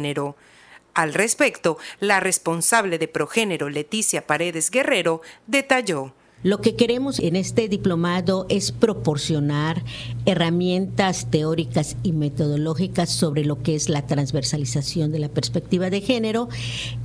al 0.93 1.13
respecto, 1.13 1.77
la 1.99 2.19
responsable 2.19 2.97
de 2.97 3.07
Progénero, 3.07 3.69
Leticia 3.69 4.27
Paredes 4.27 4.69
Guerrero, 4.69 5.21
detalló. 5.47 6.13
Lo 6.43 6.59
que 6.59 6.75
queremos 6.75 7.19
en 7.19 7.37
este 7.37 7.69
diplomado 7.69 8.45
es 8.49 8.73
proporcionar 8.73 9.83
herramientas 10.25 11.27
teóricas 11.31 11.95
y 12.03 12.11
metodológicas 12.11 13.09
sobre 13.09 13.45
lo 13.45 13.63
que 13.63 13.75
es 13.75 13.87
la 13.87 14.05
transversalización 14.05 15.13
de 15.13 15.19
la 15.19 15.29
perspectiva 15.29 15.89
de 15.89 16.01
género 16.01 16.49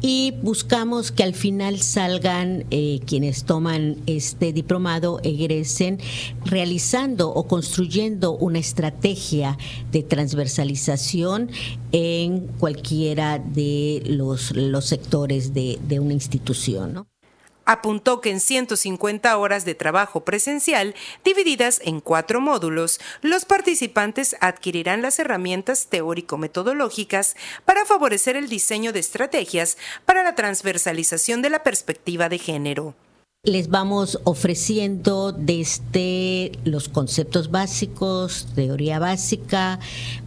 y 0.01 0.35
buscamos 0.43 1.13
que 1.13 1.23
al 1.23 1.35
final 1.35 1.79
salgan 1.79 2.65
eh, 2.73 2.99
quienes 3.07 3.45
toman 3.45 3.97
este 4.07 4.53
diplomado, 4.53 5.21
egresen 5.23 6.01
realizando 6.45 7.33
o 7.33 7.47
construyendo 7.47 8.37
una 8.37 8.59
estrategia 8.59 9.57
de 9.93 10.03
transversalización 10.03 11.51
en 11.93 12.49
cualquiera 12.59 13.39
de 13.39 14.03
los, 14.05 14.55
los 14.57 14.85
sectores 14.85 15.55
de, 15.55 15.79
de 15.87 16.01
una 16.01 16.15
institución. 16.15 16.93
¿no? 16.93 17.07
Apuntó 17.69 18.23
que 18.23 18.31
en 18.31 18.41
150 18.41 19.37
horas 19.37 19.67
de 19.67 19.75
trabajo 19.75 20.25
presencial, 20.25 20.95
divididas 21.23 21.83
en 21.85 22.01
cuatro 22.01 22.41
módulos, 22.41 22.99
los 23.21 23.45
participantes 23.45 24.37
adquirirán 24.41 25.03
las 25.03 25.19
herramientas 25.19 25.89
teórico-metodológicas 25.91 27.37
para 27.67 27.85
favorecer 27.85 28.37
el 28.37 28.49
diseño 28.49 28.95
de 28.95 29.01
estrategias 29.01 29.77
para 30.07 30.23
la 30.23 30.35
transversalización 30.35 31.43
de 31.43 31.51
la 31.51 31.63
perspectiva 31.63 32.31
de 32.31 32.39
género 32.39 32.95
les 33.49 33.69
vamos 33.71 34.21
ofreciendo 34.25 35.33
desde 35.33 36.53
los 36.65 36.89
conceptos 36.89 37.51
básicos, 37.51 38.47
teoría 38.55 38.99
básica, 38.99 39.81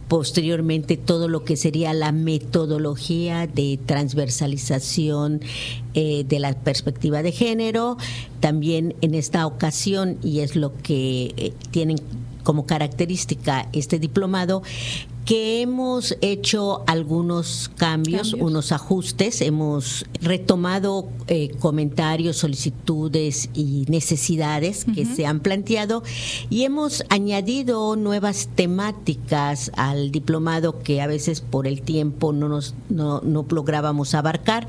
posteriormente 0.08 0.96
todo 0.96 1.28
lo 1.28 1.44
que 1.44 1.56
sería 1.56 1.94
la 1.94 2.10
metodología 2.10 3.46
de 3.46 3.78
transversalización 3.86 5.40
eh, 5.94 6.24
de 6.28 6.38
la 6.40 6.52
perspectiva 6.54 7.22
de 7.22 7.32
género. 7.32 7.96
También 8.40 8.94
en 9.00 9.14
esta 9.14 9.46
ocasión, 9.46 10.18
y 10.22 10.40
es 10.40 10.56
lo 10.56 10.76
que 10.82 11.32
eh, 11.36 11.52
tienen 11.70 11.98
como 12.42 12.66
característica 12.66 13.68
este 13.72 14.00
diplomado, 14.00 14.62
que 15.24 15.62
hemos 15.62 16.16
hecho 16.20 16.82
algunos 16.86 17.70
cambios, 17.76 18.34
unos 18.34 18.72
ajustes, 18.72 19.40
hemos 19.40 20.04
retomado 20.20 21.08
eh, 21.28 21.50
comentarios, 21.60 22.36
solicitudes 22.36 23.48
y 23.54 23.84
necesidades 23.88 24.84
que 24.84 25.04
se 25.04 25.26
han 25.26 25.40
planteado 25.40 26.02
y 26.50 26.64
hemos 26.64 27.04
añadido 27.08 27.94
nuevas 27.96 28.48
temáticas 28.54 29.70
al 29.76 30.10
diplomado 30.10 30.80
que 30.80 31.00
a 31.00 31.06
veces 31.06 31.40
por 31.40 31.66
el 31.66 31.82
tiempo 31.82 32.32
no 32.32 32.48
nos 32.48 32.74
no, 32.88 33.20
no 33.20 33.46
lográbamos 33.48 34.14
abarcar. 34.14 34.66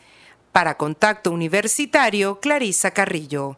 Para 0.51 0.77
Contacto 0.77 1.31
Universitario, 1.31 2.39
Clarisa 2.39 2.91
Carrillo. 2.91 3.57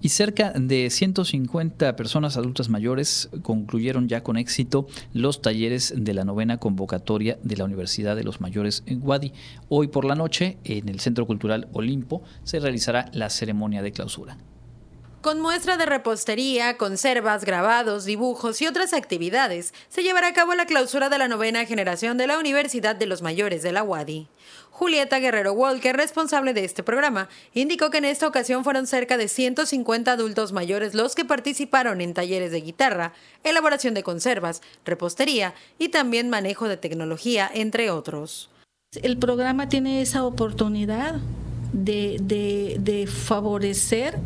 Y 0.00 0.08
cerca 0.08 0.50
de 0.50 0.90
150 0.90 1.94
personas 1.94 2.36
adultas 2.36 2.68
mayores 2.68 3.28
concluyeron 3.42 4.08
ya 4.08 4.24
con 4.24 4.36
éxito 4.36 4.88
los 5.12 5.42
talleres 5.42 5.94
de 5.96 6.12
la 6.12 6.24
novena 6.24 6.58
convocatoria 6.58 7.38
de 7.44 7.56
la 7.56 7.64
Universidad 7.64 8.16
de 8.16 8.24
los 8.24 8.40
Mayores 8.40 8.82
en 8.86 8.98
Guadi. 8.98 9.32
Hoy 9.68 9.86
por 9.86 10.04
la 10.04 10.16
noche, 10.16 10.58
en 10.64 10.88
el 10.88 10.98
Centro 10.98 11.24
Cultural 11.24 11.68
Olimpo, 11.72 12.22
se 12.42 12.58
realizará 12.58 13.10
la 13.12 13.30
ceremonia 13.30 13.80
de 13.80 13.92
clausura. 13.92 14.38
Con 15.22 15.38
muestra 15.38 15.76
de 15.76 15.86
repostería, 15.86 16.76
conservas, 16.76 17.44
grabados, 17.44 18.04
dibujos 18.04 18.60
y 18.60 18.66
otras 18.66 18.92
actividades, 18.92 19.72
se 19.88 20.02
llevará 20.02 20.26
a 20.26 20.32
cabo 20.32 20.52
la 20.54 20.66
clausura 20.66 21.08
de 21.10 21.16
la 21.16 21.28
novena 21.28 21.64
generación 21.64 22.18
de 22.18 22.26
la 22.26 22.40
Universidad 22.40 22.96
de 22.96 23.06
los 23.06 23.22
Mayores 23.22 23.62
de 23.62 23.70
la 23.70 23.84
UADI. 23.84 24.26
Julieta 24.72 25.20
Guerrero 25.20 25.52
Walker, 25.52 25.96
responsable 25.96 26.54
de 26.54 26.64
este 26.64 26.82
programa, 26.82 27.28
indicó 27.54 27.90
que 27.90 27.98
en 27.98 28.06
esta 28.06 28.26
ocasión 28.26 28.64
fueron 28.64 28.88
cerca 28.88 29.16
de 29.16 29.28
150 29.28 30.10
adultos 30.10 30.50
mayores 30.50 30.92
los 30.92 31.14
que 31.14 31.24
participaron 31.24 32.00
en 32.00 32.14
talleres 32.14 32.50
de 32.50 32.60
guitarra, 32.60 33.12
elaboración 33.44 33.94
de 33.94 34.02
conservas, 34.02 34.60
repostería 34.84 35.54
y 35.78 35.90
también 35.90 36.30
manejo 36.30 36.66
de 36.66 36.78
tecnología, 36.78 37.48
entre 37.54 37.92
otros. 37.92 38.50
El 38.90 39.16
programa 39.18 39.68
tiene 39.68 40.02
esa 40.02 40.24
oportunidad 40.24 41.20
de, 41.72 42.76
de, 42.78 43.06
favorecer 43.06 44.18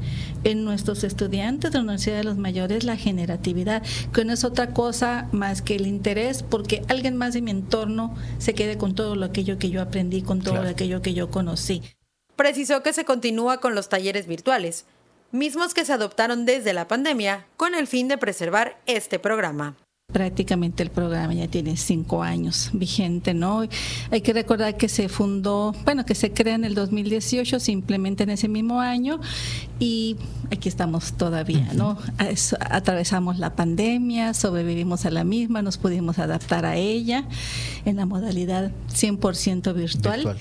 en 0.47 0.65
nuestros 0.65 1.03
estudiantes 1.03 1.73
de 1.73 1.79
la 1.79 1.83
Universidad 1.83 2.19
de 2.19 2.25
los 2.25 2.39
Mayores 2.39 2.85
la 2.85 2.97
generatividad, 2.97 3.83
que 4.15 4.25
no 4.25 4.33
es 4.33 4.45
otra 4.45 4.73
cosa 4.73 5.29
más 5.33 5.61
que 5.61 5.75
el 5.75 5.89
interés 5.89 6.45
porque 6.45 6.83
alguien 6.89 7.17
más 7.17 7.35
de 7.35 7.43
mi 7.43 7.51
entorno 7.51 8.15
se 8.39 8.55
quede 8.55 8.79
con 8.79 8.95
todo 8.95 9.17
lo 9.17 9.27
aquello 9.27 9.59
que 9.59 9.71
yo 9.71 9.83
aprendí, 9.83 10.23
con 10.23 10.41
todo 10.41 10.61
aquello 10.61 11.03
que 11.03 11.15
yo 11.15 11.31
conocí. 11.33 11.83
Precisó 12.37 12.85
que 12.85 12.93
se 12.93 13.05
continúa 13.05 13.59
con 13.59 13.75
los 13.75 13.89
talleres 13.89 14.29
virtuales, 14.29 14.85
mismos 15.33 15.75
que 15.75 15.85
se 15.85 15.93
adoptaron 15.93 16.47
desde 16.47 16.73
la 16.73 16.87
pandemia 16.87 17.47
con 17.57 17.75
el 17.75 17.89
fin 17.89 18.07
de 18.07 18.17
preservar 18.17 18.79
este 18.87 19.19
programa 19.19 19.77
prácticamente 20.17 20.83
el 20.83 20.89
programa 20.89 21.35
ya 21.35 21.47
tiene 21.47 21.77
cinco 21.77 22.23
años 22.23 22.71
vigente, 22.73 23.35
¿no? 23.35 23.69
Hay 24.11 24.23
que 24.23 24.33
recordar 24.33 24.79
que 24.79 24.89
se 24.89 25.11
fundó, 25.11 25.75
bueno, 25.85 26.07
que 26.07 26.15
se 26.15 26.33
crea 26.33 26.55
en 26.55 26.65
el 26.65 26.75
2018, 26.75 27.61
simplemente 27.61 28.23
en 28.23 28.31
ese 28.31 28.49
mismo 28.49 28.81
año 28.81 29.21
y 29.79 30.17
aquí 30.51 30.71
estamos 30.71 31.19
todavía, 31.19 31.69
¿no? 31.75 31.99
Atravesamos 32.61 33.39
la 33.39 33.55
pandemia, 33.55 34.33
sobrevivimos 34.33 35.05
a 35.05 35.11
la 35.11 35.23
misma, 35.23 35.61
nos 35.61 35.77
pudimos 35.77 36.19
adaptar 36.19 36.65
a 36.65 36.77
ella 36.77 37.29
en 37.85 37.97
la 37.97 38.07
modalidad 38.07 38.73
100% 38.91 39.75
virtual. 39.75 40.17
virtual. 40.17 40.41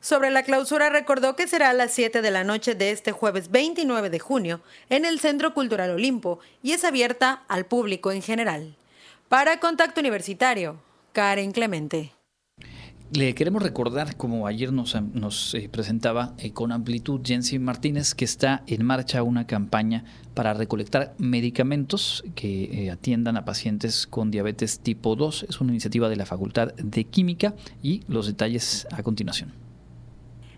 Sobre 0.00 0.30
la 0.30 0.44
clausura 0.44 0.88
recordó 0.88 1.36
que 1.36 1.46
será 1.46 1.68
a 1.68 1.74
las 1.74 1.92
7 1.92 2.22
de 2.22 2.30
la 2.30 2.42
noche 2.42 2.74
de 2.74 2.90
este 2.90 3.12
jueves 3.12 3.50
29 3.50 4.08
de 4.08 4.18
junio 4.18 4.62
en 4.88 5.04
el 5.04 5.20
Centro 5.20 5.52
Cultural 5.52 5.90
Olimpo 5.90 6.38
y 6.62 6.72
es 6.72 6.84
abierta 6.84 7.42
al 7.48 7.66
público 7.66 8.12
en 8.12 8.22
general. 8.22 8.76
Para 9.30 9.60
Contacto 9.60 10.00
Universitario, 10.00 10.82
Karen 11.12 11.52
Clemente. 11.52 12.12
Le 13.12 13.32
queremos 13.36 13.62
recordar, 13.62 14.16
como 14.16 14.48
ayer 14.48 14.72
nos, 14.72 15.00
nos 15.00 15.54
eh, 15.54 15.68
presentaba 15.70 16.34
eh, 16.38 16.52
con 16.52 16.72
amplitud 16.72 17.20
Jensi 17.24 17.60
Martínez, 17.60 18.16
que 18.16 18.24
está 18.24 18.64
en 18.66 18.84
marcha 18.84 19.22
una 19.22 19.46
campaña 19.46 20.02
para 20.34 20.52
recolectar 20.52 21.14
medicamentos 21.18 22.24
que 22.34 22.86
eh, 22.86 22.90
atiendan 22.90 23.36
a 23.36 23.44
pacientes 23.44 24.08
con 24.08 24.32
diabetes 24.32 24.80
tipo 24.80 25.14
2. 25.14 25.46
Es 25.48 25.60
una 25.60 25.70
iniciativa 25.70 26.08
de 26.08 26.16
la 26.16 26.26
Facultad 26.26 26.74
de 26.74 27.04
Química 27.04 27.54
y 27.84 28.02
los 28.08 28.26
detalles 28.26 28.88
a 28.90 29.04
continuación. 29.04 29.52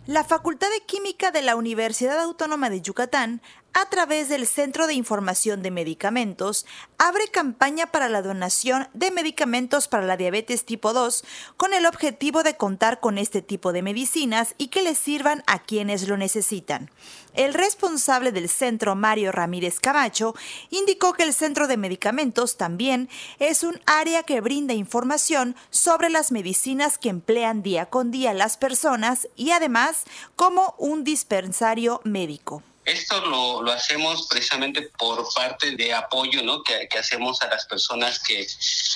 La 0.06 0.24
Facultad 0.24 0.68
de 0.68 0.84
Química 0.84 1.30
de 1.30 1.42
la 1.42 1.56
Universidad 1.56 2.18
Autónoma 2.18 2.70
de 2.70 2.80
Yucatán 2.80 3.42
a 3.74 3.86
través 3.86 4.28
del 4.28 4.46
Centro 4.46 4.86
de 4.86 4.94
Información 4.94 5.62
de 5.62 5.70
Medicamentos, 5.70 6.66
abre 6.98 7.28
campaña 7.28 7.86
para 7.86 8.08
la 8.08 8.20
donación 8.20 8.88
de 8.92 9.10
medicamentos 9.10 9.88
para 9.88 10.04
la 10.04 10.16
diabetes 10.16 10.64
tipo 10.64 10.92
2 10.92 11.24
con 11.56 11.72
el 11.72 11.86
objetivo 11.86 12.42
de 12.42 12.56
contar 12.56 13.00
con 13.00 13.16
este 13.16 13.40
tipo 13.40 13.72
de 13.72 13.82
medicinas 13.82 14.54
y 14.58 14.68
que 14.68 14.82
les 14.82 14.98
sirvan 14.98 15.42
a 15.46 15.62
quienes 15.62 16.06
lo 16.06 16.16
necesitan. 16.16 16.90
El 17.34 17.54
responsable 17.54 18.30
del 18.30 18.50
centro, 18.50 18.94
Mario 18.94 19.32
Ramírez 19.32 19.80
Camacho, 19.80 20.34
indicó 20.68 21.14
que 21.14 21.22
el 21.22 21.32
Centro 21.32 21.66
de 21.66 21.78
Medicamentos 21.78 22.58
también 22.58 23.08
es 23.38 23.62
un 23.62 23.80
área 23.86 24.22
que 24.22 24.42
brinda 24.42 24.74
información 24.74 25.56
sobre 25.70 26.10
las 26.10 26.30
medicinas 26.30 26.98
que 26.98 27.08
emplean 27.08 27.62
día 27.62 27.86
con 27.86 28.10
día 28.10 28.34
las 28.34 28.58
personas 28.58 29.28
y 29.34 29.52
además 29.52 30.04
como 30.36 30.74
un 30.78 31.04
dispensario 31.04 32.02
médico. 32.04 32.62
Esto 32.84 33.20
lo, 33.20 33.62
lo, 33.62 33.70
hacemos 33.70 34.26
precisamente 34.28 34.82
por 34.98 35.32
parte 35.34 35.76
de 35.76 35.94
apoyo 35.94 36.42
¿no? 36.42 36.64
que, 36.64 36.88
hacemos 36.98 37.40
a 37.42 37.48
las 37.48 37.64
personas 37.66 38.18
que 38.18 38.44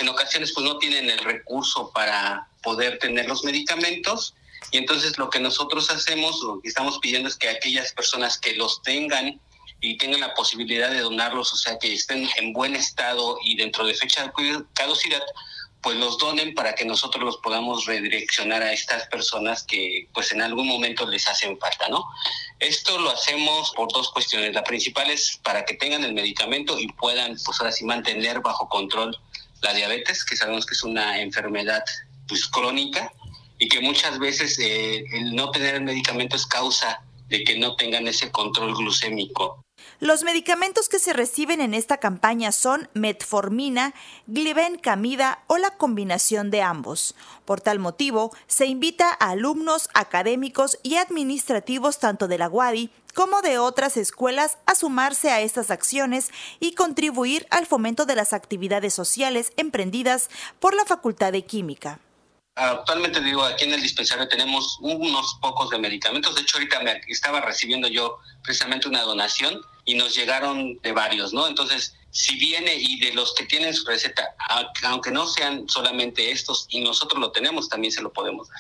en 0.00 0.08
ocasiones 0.08 0.52
pues, 0.52 0.66
no 0.66 0.78
tienen 0.78 1.08
el 1.08 1.18
recurso 1.20 1.90
para 1.94 2.48
poder 2.62 2.98
tener 2.98 3.28
los 3.28 3.44
medicamentos. 3.44 4.34
Y 4.72 4.78
entonces 4.78 5.16
lo 5.18 5.30
que 5.30 5.38
nosotros 5.38 5.88
hacemos, 5.90 6.40
lo 6.42 6.60
que 6.60 6.68
estamos 6.68 6.98
pidiendo 6.98 7.28
es 7.28 7.36
que 7.36 7.48
aquellas 7.48 7.92
personas 7.92 8.38
que 8.38 8.54
los 8.54 8.82
tengan 8.82 9.40
y 9.80 9.98
tengan 9.98 10.20
la 10.20 10.34
posibilidad 10.34 10.90
de 10.90 11.00
donarlos, 11.00 11.52
o 11.52 11.56
sea, 11.56 11.78
que 11.78 11.92
estén 11.92 12.28
en 12.38 12.52
buen 12.52 12.74
estado 12.74 13.38
y 13.44 13.56
dentro 13.56 13.86
de 13.86 13.94
fecha 13.94 14.24
de 14.24 14.64
caducidad, 14.74 15.22
pues 15.86 15.98
los 15.98 16.18
donen 16.18 16.52
para 16.52 16.74
que 16.74 16.84
nosotros 16.84 17.22
los 17.22 17.36
podamos 17.36 17.86
redireccionar 17.86 18.60
a 18.60 18.72
estas 18.72 19.06
personas 19.06 19.62
que 19.62 20.08
pues 20.12 20.32
en 20.32 20.42
algún 20.42 20.66
momento 20.66 21.06
les 21.06 21.28
hacen 21.28 21.56
falta, 21.60 21.88
¿no? 21.88 22.04
Esto 22.58 22.98
lo 22.98 23.08
hacemos 23.08 23.70
por 23.76 23.92
dos 23.92 24.10
cuestiones. 24.10 24.52
La 24.52 24.64
principal 24.64 25.08
es 25.08 25.38
para 25.44 25.64
que 25.64 25.74
tengan 25.74 26.02
el 26.02 26.12
medicamento 26.12 26.76
y 26.76 26.88
puedan 26.88 27.36
pues 27.44 27.60
ahora 27.60 27.70
sí 27.70 27.84
mantener 27.84 28.40
bajo 28.40 28.68
control 28.68 29.16
la 29.62 29.74
diabetes, 29.74 30.24
que 30.24 30.34
sabemos 30.36 30.66
que 30.66 30.74
es 30.74 30.82
una 30.82 31.20
enfermedad 31.20 31.84
pues 32.26 32.48
crónica 32.48 33.12
y 33.60 33.68
que 33.68 33.78
muchas 33.78 34.18
veces 34.18 34.58
eh, 34.58 35.04
el 35.12 35.36
no 35.36 35.52
tener 35.52 35.76
el 35.76 35.82
medicamento 35.82 36.34
es 36.34 36.46
causa 36.46 37.00
de 37.28 37.44
que 37.44 37.60
no 37.60 37.76
tengan 37.76 38.08
ese 38.08 38.32
control 38.32 38.74
glucémico. 38.74 39.64
Los 39.98 40.24
medicamentos 40.24 40.90
que 40.90 40.98
se 40.98 41.14
reciben 41.14 41.62
en 41.62 41.72
esta 41.72 41.96
campaña 41.96 42.52
son 42.52 42.90
metformina, 42.92 43.94
glibencamida 44.26 45.42
o 45.46 45.56
la 45.56 45.70
combinación 45.70 46.50
de 46.50 46.60
ambos. 46.60 47.14
Por 47.46 47.62
tal 47.62 47.78
motivo, 47.78 48.36
se 48.46 48.66
invita 48.66 49.10
a 49.10 49.30
alumnos, 49.30 49.88
académicos 49.94 50.78
y 50.82 50.96
administrativos 50.96 51.98
tanto 51.98 52.28
de 52.28 52.36
la 52.36 52.50
UADI 52.50 52.90
como 53.14 53.40
de 53.40 53.58
otras 53.58 53.96
escuelas 53.96 54.58
a 54.66 54.74
sumarse 54.74 55.30
a 55.30 55.40
estas 55.40 55.70
acciones 55.70 56.30
y 56.60 56.74
contribuir 56.74 57.46
al 57.50 57.64
fomento 57.64 58.04
de 58.04 58.16
las 58.16 58.34
actividades 58.34 58.92
sociales 58.92 59.54
emprendidas 59.56 60.28
por 60.60 60.74
la 60.74 60.84
Facultad 60.84 61.32
de 61.32 61.46
Química. 61.46 62.00
Actualmente 62.56 63.22
digo, 63.22 63.42
aquí 63.42 63.64
en 63.64 63.72
el 63.72 63.82
dispensario 63.82 64.28
tenemos 64.28 64.78
unos 64.80 65.38
pocos 65.40 65.70
de 65.70 65.78
medicamentos. 65.78 66.34
De 66.34 66.42
hecho, 66.42 66.58
ahorita 66.58 66.80
me 66.80 67.00
estaba 67.08 67.40
recibiendo 67.40 67.88
yo 67.88 68.18
precisamente 68.42 68.88
una 68.88 69.02
donación 69.02 69.62
y 69.86 69.94
nos 69.94 70.14
llegaron 70.14 70.78
de 70.82 70.92
varios, 70.92 71.32
¿no? 71.32 71.46
Entonces, 71.46 71.94
si 72.10 72.36
viene 72.36 72.74
y 72.74 73.00
de 73.00 73.14
los 73.14 73.34
que 73.34 73.46
tienen 73.46 73.72
su 73.72 73.86
receta, 73.86 74.34
aunque 74.82 75.10
no 75.10 75.26
sean 75.26 75.68
solamente 75.68 76.30
estos 76.30 76.66
y 76.68 76.80
nosotros 76.80 77.20
lo 77.20 77.30
tenemos, 77.30 77.68
también 77.68 77.92
se 77.92 78.02
lo 78.02 78.12
podemos 78.12 78.48
dar. 78.48 78.58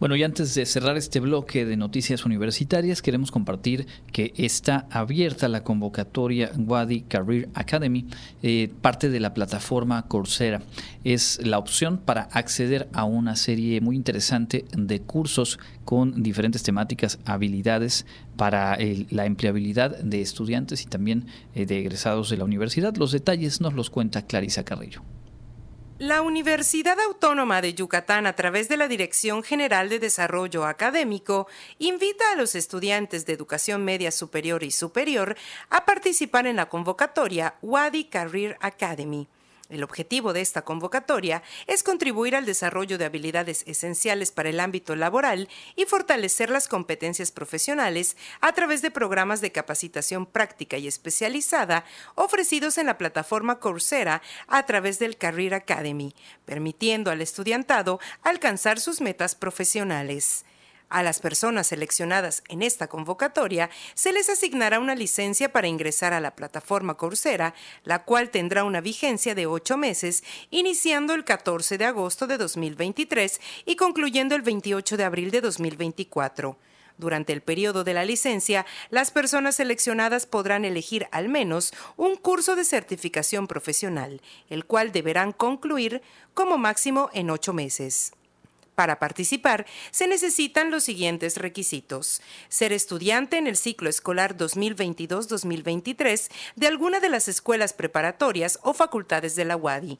Bueno, 0.00 0.14
y 0.14 0.22
antes 0.22 0.54
de 0.54 0.64
cerrar 0.64 0.96
este 0.96 1.18
bloque 1.18 1.64
de 1.64 1.76
noticias 1.76 2.24
universitarias, 2.24 3.02
queremos 3.02 3.32
compartir 3.32 3.88
que 4.12 4.32
está 4.36 4.86
abierta 4.92 5.48
la 5.48 5.64
convocatoria 5.64 6.52
Wadi 6.56 7.00
Career 7.00 7.48
Academy, 7.54 8.06
eh, 8.44 8.70
parte 8.80 9.10
de 9.10 9.18
la 9.18 9.34
plataforma 9.34 10.06
Coursera. 10.06 10.62
Es 11.02 11.44
la 11.44 11.58
opción 11.58 11.98
para 11.98 12.22
acceder 12.30 12.88
a 12.92 13.02
una 13.02 13.34
serie 13.34 13.80
muy 13.80 13.96
interesante 13.96 14.66
de 14.70 15.00
cursos 15.00 15.58
con 15.84 16.22
diferentes 16.22 16.62
temáticas, 16.62 17.18
habilidades 17.24 18.06
para 18.36 18.78
la 19.10 19.26
empleabilidad 19.26 19.98
de 19.98 20.20
estudiantes 20.20 20.82
y 20.82 20.86
también 20.86 21.26
eh, 21.56 21.66
de 21.66 21.80
egresados 21.80 22.30
de 22.30 22.36
la 22.36 22.44
universidad. 22.44 22.94
Los 22.94 23.10
detalles 23.10 23.60
nos 23.60 23.74
los 23.74 23.90
cuenta 23.90 24.22
Clarisa 24.22 24.62
Carrillo. 24.62 25.02
La 25.98 26.22
Universidad 26.22 26.96
Autónoma 27.00 27.60
de 27.60 27.74
Yucatán, 27.74 28.28
a 28.28 28.36
través 28.36 28.68
de 28.68 28.76
la 28.76 28.86
Dirección 28.86 29.42
General 29.42 29.88
de 29.88 29.98
Desarrollo 29.98 30.64
Académico, 30.64 31.48
invita 31.80 32.22
a 32.30 32.36
los 32.36 32.54
estudiantes 32.54 33.26
de 33.26 33.32
educación 33.32 33.84
media 33.84 34.12
superior 34.12 34.62
y 34.62 34.70
superior 34.70 35.36
a 35.70 35.84
participar 35.84 36.46
en 36.46 36.54
la 36.54 36.68
convocatoria 36.68 37.56
Wadi 37.62 38.04
Career 38.04 38.56
Academy. 38.60 39.26
El 39.68 39.82
objetivo 39.82 40.32
de 40.32 40.40
esta 40.40 40.62
convocatoria 40.62 41.42
es 41.66 41.82
contribuir 41.82 42.34
al 42.34 42.46
desarrollo 42.46 42.96
de 42.96 43.04
habilidades 43.04 43.64
esenciales 43.66 44.32
para 44.32 44.48
el 44.48 44.60
ámbito 44.60 44.96
laboral 44.96 45.46
y 45.76 45.84
fortalecer 45.84 46.48
las 46.48 46.68
competencias 46.68 47.32
profesionales 47.32 48.16
a 48.40 48.52
través 48.52 48.80
de 48.80 48.90
programas 48.90 49.42
de 49.42 49.52
capacitación 49.52 50.24
práctica 50.24 50.78
y 50.78 50.88
especializada 50.88 51.84
ofrecidos 52.14 52.78
en 52.78 52.86
la 52.86 52.96
plataforma 52.96 53.60
Coursera 53.60 54.22
a 54.46 54.64
través 54.64 54.98
del 54.98 55.18
Career 55.18 55.52
Academy, 55.52 56.14
permitiendo 56.46 57.10
al 57.10 57.20
estudiantado 57.20 58.00
alcanzar 58.22 58.80
sus 58.80 59.02
metas 59.02 59.34
profesionales. 59.34 60.46
A 60.90 61.02
las 61.02 61.20
personas 61.20 61.66
seleccionadas 61.66 62.42
en 62.48 62.62
esta 62.62 62.88
convocatoria 62.88 63.68
se 63.94 64.12
les 64.12 64.30
asignará 64.30 64.78
una 64.78 64.94
licencia 64.94 65.52
para 65.52 65.68
ingresar 65.68 66.14
a 66.14 66.20
la 66.20 66.34
plataforma 66.34 66.96
Coursera, 66.96 67.54
la 67.84 68.04
cual 68.04 68.30
tendrá 68.30 68.64
una 68.64 68.80
vigencia 68.80 69.34
de 69.34 69.46
ocho 69.46 69.76
meses, 69.76 70.24
iniciando 70.50 71.12
el 71.12 71.24
14 71.24 71.76
de 71.76 71.84
agosto 71.84 72.26
de 72.26 72.38
2023 72.38 73.38
y 73.66 73.76
concluyendo 73.76 74.34
el 74.34 74.40
28 74.40 74.96
de 74.96 75.04
abril 75.04 75.30
de 75.30 75.42
2024. 75.42 76.56
Durante 76.96 77.32
el 77.32 77.42
periodo 77.42 77.84
de 77.84 77.94
la 77.94 78.04
licencia, 78.04 78.66
las 78.90 79.10
personas 79.10 79.56
seleccionadas 79.56 80.26
podrán 80.26 80.64
elegir 80.64 81.06
al 81.12 81.28
menos 81.28 81.72
un 81.96 82.16
curso 82.16 82.56
de 82.56 82.64
certificación 82.64 83.46
profesional, 83.46 84.20
el 84.48 84.64
cual 84.64 84.90
deberán 84.90 85.32
concluir 85.32 86.02
como 86.34 86.58
máximo 86.58 87.10
en 87.12 87.30
ocho 87.30 87.52
meses. 87.52 88.12
Para 88.78 89.00
participar, 89.00 89.66
se 89.90 90.06
necesitan 90.06 90.70
los 90.70 90.84
siguientes 90.84 91.36
requisitos. 91.36 92.22
Ser 92.48 92.72
estudiante 92.72 93.36
en 93.36 93.48
el 93.48 93.56
ciclo 93.56 93.90
escolar 93.90 94.36
2022-2023 94.36 96.30
de 96.54 96.66
alguna 96.68 97.00
de 97.00 97.08
las 97.08 97.26
escuelas 97.26 97.72
preparatorias 97.72 98.60
o 98.62 98.74
facultades 98.74 99.34
de 99.34 99.46
la 99.46 99.56
UADI. 99.56 99.98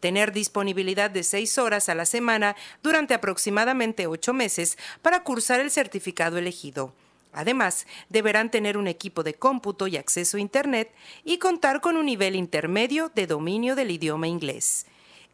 Tener 0.00 0.32
disponibilidad 0.32 1.10
de 1.10 1.22
seis 1.22 1.56
horas 1.56 1.88
a 1.88 1.94
la 1.94 2.04
semana 2.04 2.54
durante 2.82 3.14
aproximadamente 3.14 4.06
ocho 4.06 4.34
meses 4.34 4.76
para 5.00 5.24
cursar 5.24 5.60
el 5.60 5.70
certificado 5.70 6.36
elegido. 6.36 6.92
Además, 7.32 7.86
deberán 8.10 8.50
tener 8.50 8.76
un 8.76 8.88
equipo 8.88 9.22
de 9.22 9.36
cómputo 9.36 9.86
y 9.86 9.96
acceso 9.96 10.36
a 10.36 10.40
Internet 10.40 10.92
y 11.24 11.38
contar 11.38 11.80
con 11.80 11.96
un 11.96 12.04
nivel 12.04 12.36
intermedio 12.36 13.10
de 13.14 13.26
dominio 13.26 13.74
del 13.74 13.90
idioma 13.90 14.28
inglés. 14.28 14.84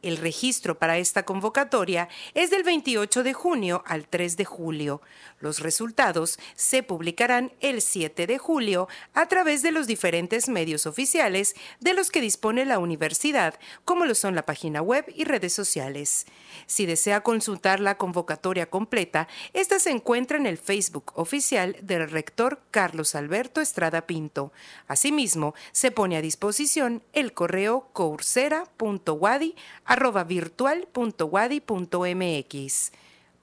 El 0.02 0.18
registro 0.18 0.78
para 0.78 0.98
esta 0.98 1.24
convocatoria 1.24 2.08
es 2.34 2.50
del 2.50 2.62
28 2.62 3.22
de 3.22 3.32
junio 3.32 3.82
al 3.86 4.06
3 4.06 4.36
de 4.36 4.44
julio. 4.44 5.00
Los 5.40 5.60
resultados 5.60 6.38
se 6.54 6.82
publicarán 6.82 7.52
el 7.60 7.80
7 7.80 8.26
de 8.26 8.36
julio 8.36 8.86
a 9.14 9.28
través 9.28 9.62
de 9.62 9.72
los 9.72 9.86
diferentes 9.86 10.48
medios 10.50 10.86
oficiales 10.86 11.54
de 11.80 11.94
los 11.94 12.10
que 12.10 12.20
dispone 12.20 12.66
la 12.66 12.78
universidad, 12.78 13.58
como 13.86 14.04
lo 14.04 14.14
son 14.14 14.34
la 14.34 14.44
página 14.44 14.82
web 14.82 15.06
y 15.14 15.24
redes 15.24 15.54
sociales. 15.54 16.26
Si 16.66 16.84
desea 16.84 17.22
consultar 17.22 17.80
la 17.80 17.96
convocatoria 17.96 18.66
completa, 18.66 19.26
esta 19.54 19.78
se 19.78 19.90
encuentra 19.90 20.36
en 20.36 20.46
el 20.46 20.58
Facebook 20.58 21.12
oficial 21.14 21.76
del 21.80 22.10
rector 22.10 22.60
Carlos 22.70 23.14
Alberto 23.14 23.60
Estrada 23.60 24.06
Pinto. 24.06 24.52
Asimismo, 24.86 25.54
se 25.72 25.90
pone 25.90 26.16
a 26.16 26.22
disposición 26.22 27.02
el 27.12 27.32
correo 27.32 27.88
coursera.wadi 27.92 29.54
arroba 29.94 30.24
virtual.wadi.mx. 30.24 32.92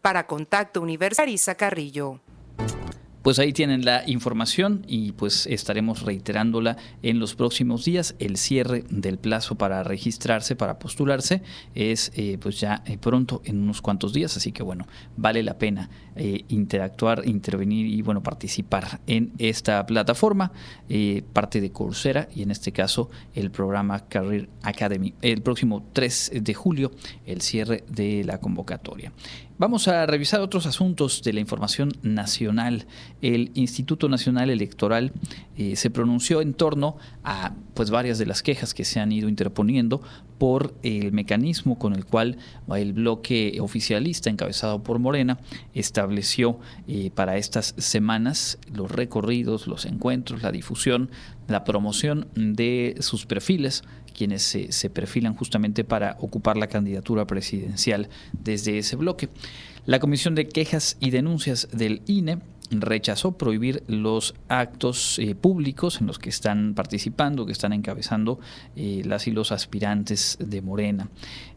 Para 0.01 0.27
Contacto 0.27 0.81
Universitario 0.81 1.37
Carrillo. 1.57 2.19
Pues 3.21 3.37
ahí 3.37 3.53
tienen 3.53 3.85
la 3.85 4.03
información 4.07 4.83
y 4.87 5.11
pues 5.11 5.45
estaremos 5.45 6.01
reiterándola 6.01 6.77
en 7.03 7.19
los 7.19 7.35
próximos 7.35 7.85
días. 7.85 8.15
El 8.17 8.35
cierre 8.35 8.83
del 8.89 9.19
plazo 9.19 9.55
para 9.55 9.83
registrarse, 9.83 10.55
para 10.55 10.79
postularse, 10.79 11.43
es 11.75 12.11
eh, 12.15 12.39
pues 12.41 12.59
ya 12.59 12.81
eh, 12.87 12.97
pronto, 12.97 13.43
en 13.45 13.61
unos 13.61 13.81
cuantos 13.81 14.11
días, 14.13 14.35
así 14.37 14.51
que 14.51 14.63
bueno, 14.63 14.87
vale 15.17 15.43
la 15.43 15.59
pena 15.59 15.91
eh, 16.15 16.45
interactuar, 16.47 17.21
intervenir 17.25 17.85
y 17.85 18.01
bueno, 18.01 18.23
participar 18.23 19.01
en 19.05 19.33
esta 19.37 19.85
plataforma, 19.85 20.51
parte 21.31 21.61
de 21.61 21.71
Coursera 21.71 22.27
y 22.35 22.41
en 22.41 22.51
este 22.51 22.71
caso 22.71 23.09
el 23.35 23.51
programa 23.51 24.07
Career 24.07 24.49
Academy. 24.63 25.13
El 25.21 25.43
próximo 25.43 25.85
3 25.93 26.31
de 26.41 26.53
julio, 26.55 26.91
el 27.27 27.41
cierre 27.41 27.83
de 27.87 28.23
la 28.23 28.39
convocatoria. 28.39 29.11
Vamos 29.61 29.87
a 29.87 30.07
revisar 30.07 30.41
otros 30.41 30.65
asuntos 30.65 31.21
de 31.21 31.33
la 31.33 31.39
información 31.39 31.91
nacional. 32.01 32.87
El 33.21 33.51
Instituto 33.53 34.09
Nacional 34.09 34.49
Electoral 34.49 35.11
eh, 35.55 35.75
se 35.75 35.89
pronunció 35.89 36.41
en 36.41 36.53
torno 36.53 36.97
a 37.23 37.53
pues 37.73 37.89
varias 37.91 38.17
de 38.17 38.25
las 38.25 38.41
quejas 38.41 38.73
que 38.73 38.85
se 38.85 38.99
han 38.99 39.11
ido 39.11 39.29
interponiendo 39.29 40.01
por 40.37 40.73
el 40.81 41.11
mecanismo 41.11 41.77
con 41.77 41.93
el 41.93 42.03
cual 42.03 42.37
el 42.75 42.93
bloque 42.93 43.59
oficialista 43.61 44.31
encabezado 44.31 44.81
por 44.81 44.97
Morena 44.97 45.37
estableció 45.75 46.59
eh, 46.87 47.11
para 47.13 47.37
estas 47.37 47.75
semanas 47.77 48.57
los 48.73 48.89
recorridos, 48.89 49.67
los 49.67 49.85
encuentros, 49.85 50.41
la 50.41 50.51
difusión, 50.51 51.11
la 51.47 51.63
promoción 51.63 52.27
de 52.35 52.95
sus 53.01 53.27
perfiles 53.27 53.83
quienes 54.15 54.41
se, 54.41 54.71
se, 54.71 54.89
perfilan 54.89 55.35
justamente 55.35 55.83
para 55.83 56.17
ocupar 56.19 56.57
la 56.57 56.67
candidatura 56.67 57.25
presidencial 57.25 58.09
desde 58.33 58.77
ese 58.77 58.95
bloque. 58.95 59.29
La 59.85 59.99
Comisión 59.99 60.35
de 60.35 60.47
Quejas 60.47 60.97
y 60.99 61.11
Denuncias 61.11 61.69
del 61.71 62.01
INE 62.07 62.39
rechazó 62.71 63.33
prohibir 63.33 63.83
los 63.87 64.33
actos 64.47 65.19
eh, 65.19 65.35
públicos 65.35 65.99
en 65.99 66.07
los 66.07 66.19
que 66.19 66.29
están 66.29 66.73
participando, 66.73 67.45
que 67.45 67.51
están 67.51 67.73
encabezando 67.73 68.39
eh, 68.75 69.01
las 69.05 69.27
y 69.27 69.31
los 69.31 69.51
aspirantes 69.51 70.37
de 70.39 70.61
Morena. 70.61 71.09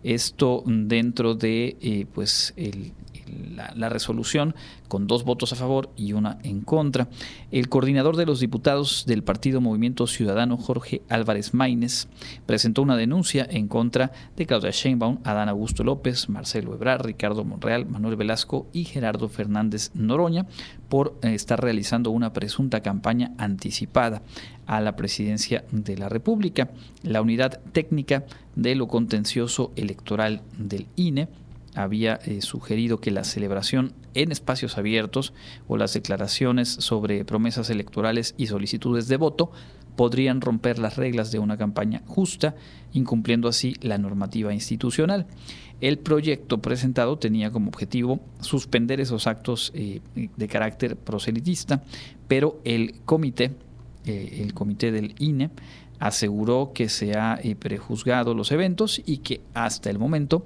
Esto 0.03 0.63
dentro 0.67 1.35
de 1.35 1.77
eh, 1.81 2.07
pues 2.13 2.53
el, 2.57 2.93
la, 3.27 3.89
resolución 3.89 4.55
con 4.89 5.07
dos 5.07 5.25
votos 5.25 5.53
a 5.53 5.57
favor 5.57 5.91
y 5.97 6.13
una 6.13 6.39
en 6.43 6.61
contra. 6.61 7.09
El 7.51 7.69
coordinador 7.69 8.17
de 8.17 8.27
los 8.27 8.41
diputados 8.41 9.05
del 9.07 9.23
Partido 9.23 9.61
Movimiento 9.61 10.07
Ciudadano, 10.07 10.57
Jorge 10.57 11.03
Álvarez 11.09 11.55
Maínez, 11.55 12.09
presentó 12.47 12.83
una 12.83 12.97
denuncia 12.97 13.47
en 13.49 13.69
contra 13.69 14.13
de 14.37 14.47
Claudia 14.47 14.71
Sheinbaum, 14.71 15.19
Adán 15.25 15.49
Augusto 15.49 15.85
López, 15.85 16.29
Marcelo 16.29 16.75
Ebrard, 16.75 17.05
Ricardo 17.05 17.45
Monreal, 17.45 17.87
Manuel 17.87 18.17
Velasco 18.17 18.67
y 18.73 18.85
Gerardo 18.85 19.29
Fernández 19.29 19.91
Noroña 19.95 20.47
por 20.89 21.19
eh, 21.23 21.35
estar 21.35 21.61
realizando 21.61 22.11
una 22.11 22.33
presunta 22.33 22.81
campaña 22.81 23.33
anticipada 23.39 24.23
a 24.67 24.81
la 24.81 24.97
presidencia 24.97 25.65
de 25.71 25.97
la 25.97 26.09
República. 26.09 26.71
La 27.03 27.21
unidad 27.21 27.61
técnica 27.73 28.25
de 28.55 28.75
lo 28.75 28.89
contencioso 28.89 29.73
electoral 29.77 30.43
del 30.59 30.87
INE 30.97 31.29
había 31.75 32.15
eh, 32.25 32.41
sugerido 32.41 33.01
que 33.01 33.11
la 33.11 33.25
celebración 33.25 33.93
en 34.15 34.33
espacios 34.33 34.79
abiertos 34.79 35.33
o 35.67 35.77
las 35.77 35.93
declaraciones 35.95 36.69
sobre 36.69 37.25
promesas 37.25 37.71
electorales 37.71 38.35
y 38.37 38.47
solicitudes 38.47 39.09
de 39.09 39.17
voto 39.17 39.51
podrían 39.97 40.41
romper 40.41 40.79
las 40.79 40.97
reglas 40.97 41.31
de 41.31 41.39
una 41.39 41.57
campaña 41.57 42.03
justa, 42.07 42.55
incumpliendo 42.93 43.49
así 43.49 43.77
la 43.81 43.99
normativa 43.99 44.53
institucional. 44.53 45.27
El 45.81 45.99
proyecto 45.99 46.61
presentado 46.61 47.19
tenía 47.19 47.51
como 47.51 47.69
objetivo 47.69 48.21
suspender 48.41 49.01
esos 49.01 49.27
actos 49.27 49.73
eh, 49.75 50.01
de 50.15 50.49
carácter 50.49 50.97
proselitista, 50.97 51.83
pero 52.29 52.61
el 52.65 53.01
comité, 53.05 53.53
eh, 54.07 54.39
el 54.41 54.55
comité 54.55 54.91
del 54.93 55.15
INE, 55.19 55.51
aseguró 56.01 56.73
que 56.75 56.89
se 56.89 57.17
ha 57.17 57.41
prejuzgado 57.59 58.35
los 58.35 58.51
eventos 58.51 59.01
y 59.07 59.19
que 59.19 59.41
hasta 59.55 59.91
el 59.91 59.99
momento 59.99 60.45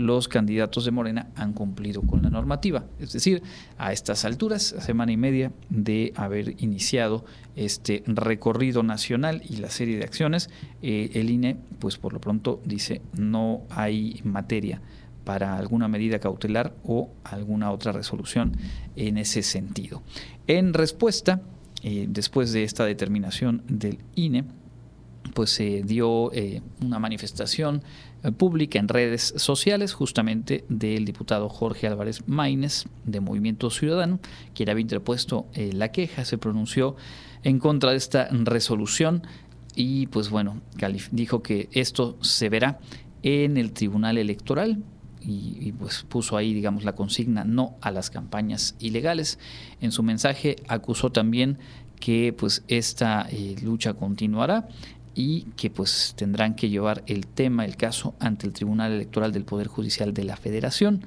los 0.00 0.28
candidatos 0.28 0.84
de 0.84 0.90
Morena 0.90 1.28
han 1.36 1.52
cumplido 1.52 2.02
con 2.02 2.22
la 2.22 2.30
normativa. 2.30 2.86
Es 2.98 3.12
decir, 3.12 3.42
a 3.78 3.92
estas 3.92 4.24
alturas, 4.24 4.74
semana 4.78 5.12
y 5.12 5.16
media 5.16 5.52
de 5.68 6.12
haber 6.16 6.60
iniciado 6.62 7.24
este 7.54 8.02
recorrido 8.06 8.82
nacional 8.82 9.42
y 9.48 9.56
la 9.56 9.70
serie 9.70 9.98
de 9.98 10.04
acciones, 10.04 10.48
eh, 10.82 11.10
el 11.14 11.30
INE, 11.30 11.58
pues 11.78 11.98
por 11.98 12.14
lo 12.14 12.20
pronto 12.20 12.62
dice, 12.64 13.02
no 13.16 13.62
hay 13.68 14.20
materia 14.24 14.80
para 15.24 15.56
alguna 15.56 15.86
medida 15.86 16.18
cautelar 16.18 16.74
o 16.82 17.10
alguna 17.22 17.70
otra 17.70 17.92
resolución 17.92 18.56
en 18.96 19.18
ese 19.18 19.42
sentido. 19.42 20.02
En 20.46 20.72
respuesta, 20.72 21.42
eh, 21.82 22.06
después 22.08 22.52
de 22.52 22.64
esta 22.64 22.86
determinación 22.86 23.62
del 23.68 23.98
INE, 24.14 24.44
pues 25.34 25.50
se 25.50 25.82
dio 25.82 26.32
eh, 26.32 26.62
una 26.82 26.98
manifestación 26.98 27.82
eh, 28.22 28.32
pública 28.32 28.78
en 28.78 28.88
redes 28.88 29.34
sociales 29.36 29.92
justamente 29.92 30.64
del 30.68 31.04
diputado 31.04 31.48
Jorge 31.48 31.86
Álvarez 31.86 32.26
Maínez 32.26 32.84
de 33.04 33.20
Movimiento 33.20 33.70
Ciudadano, 33.70 34.20
quien 34.54 34.70
había 34.70 34.82
interpuesto 34.82 35.46
eh, 35.54 35.72
la 35.72 35.92
queja, 35.92 36.24
se 36.24 36.38
pronunció 36.38 36.96
en 37.42 37.58
contra 37.58 37.92
de 37.92 37.96
esta 37.96 38.28
resolución 38.30 39.22
y 39.74 40.06
pues 40.08 40.30
bueno, 40.30 40.60
dijo 41.12 41.42
que 41.42 41.68
esto 41.72 42.18
se 42.20 42.48
verá 42.48 42.80
en 43.22 43.56
el 43.56 43.72
Tribunal 43.72 44.18
Electoral 44.18 44.82
y, 45.22 45.72
pues 45.72 46.04
puso 46.08 46.36
ahí, 46.38 46.54
digamos, 46.54 46.82
la 46.82 46.94
consigna 46.94 47.44
no 47.44 47.76
a 47.82 47.90
las 47.90 48.08
campañas 48.08 48.74
ilegales. 48.78 49.38
En 49.80 49.92
su 49.92 50.02
mensaje 50.02 50.56
acusó 50.66 51.10
también 51.12 51.58
que 52.00 52.32
pues 52.32 52.64
esta 52.68 53.28
lucha 53.62 53.92
continuará 53.92 54.66
y 55.14 55.42
que 55.56 55.70
pues 55.70 56.14
tendrán 56.16 56.54
que 56.54 56.68
llevar 56.68 57.02
el 57.06 57.26
tema, 57.26 57.64
el 57.64 57.76
caso, 57.76 58.14
ante 58.20 58.46
el 58.46 58.52
Tribunal 58.52 58.92
Electoral 58.92 59.32
del 59.32 59.44
Poder 59.44 59.66
Judicial 59.66 60.14
de 60.14 60.24
la 60.24 60.36
Federación. 60.36 61.04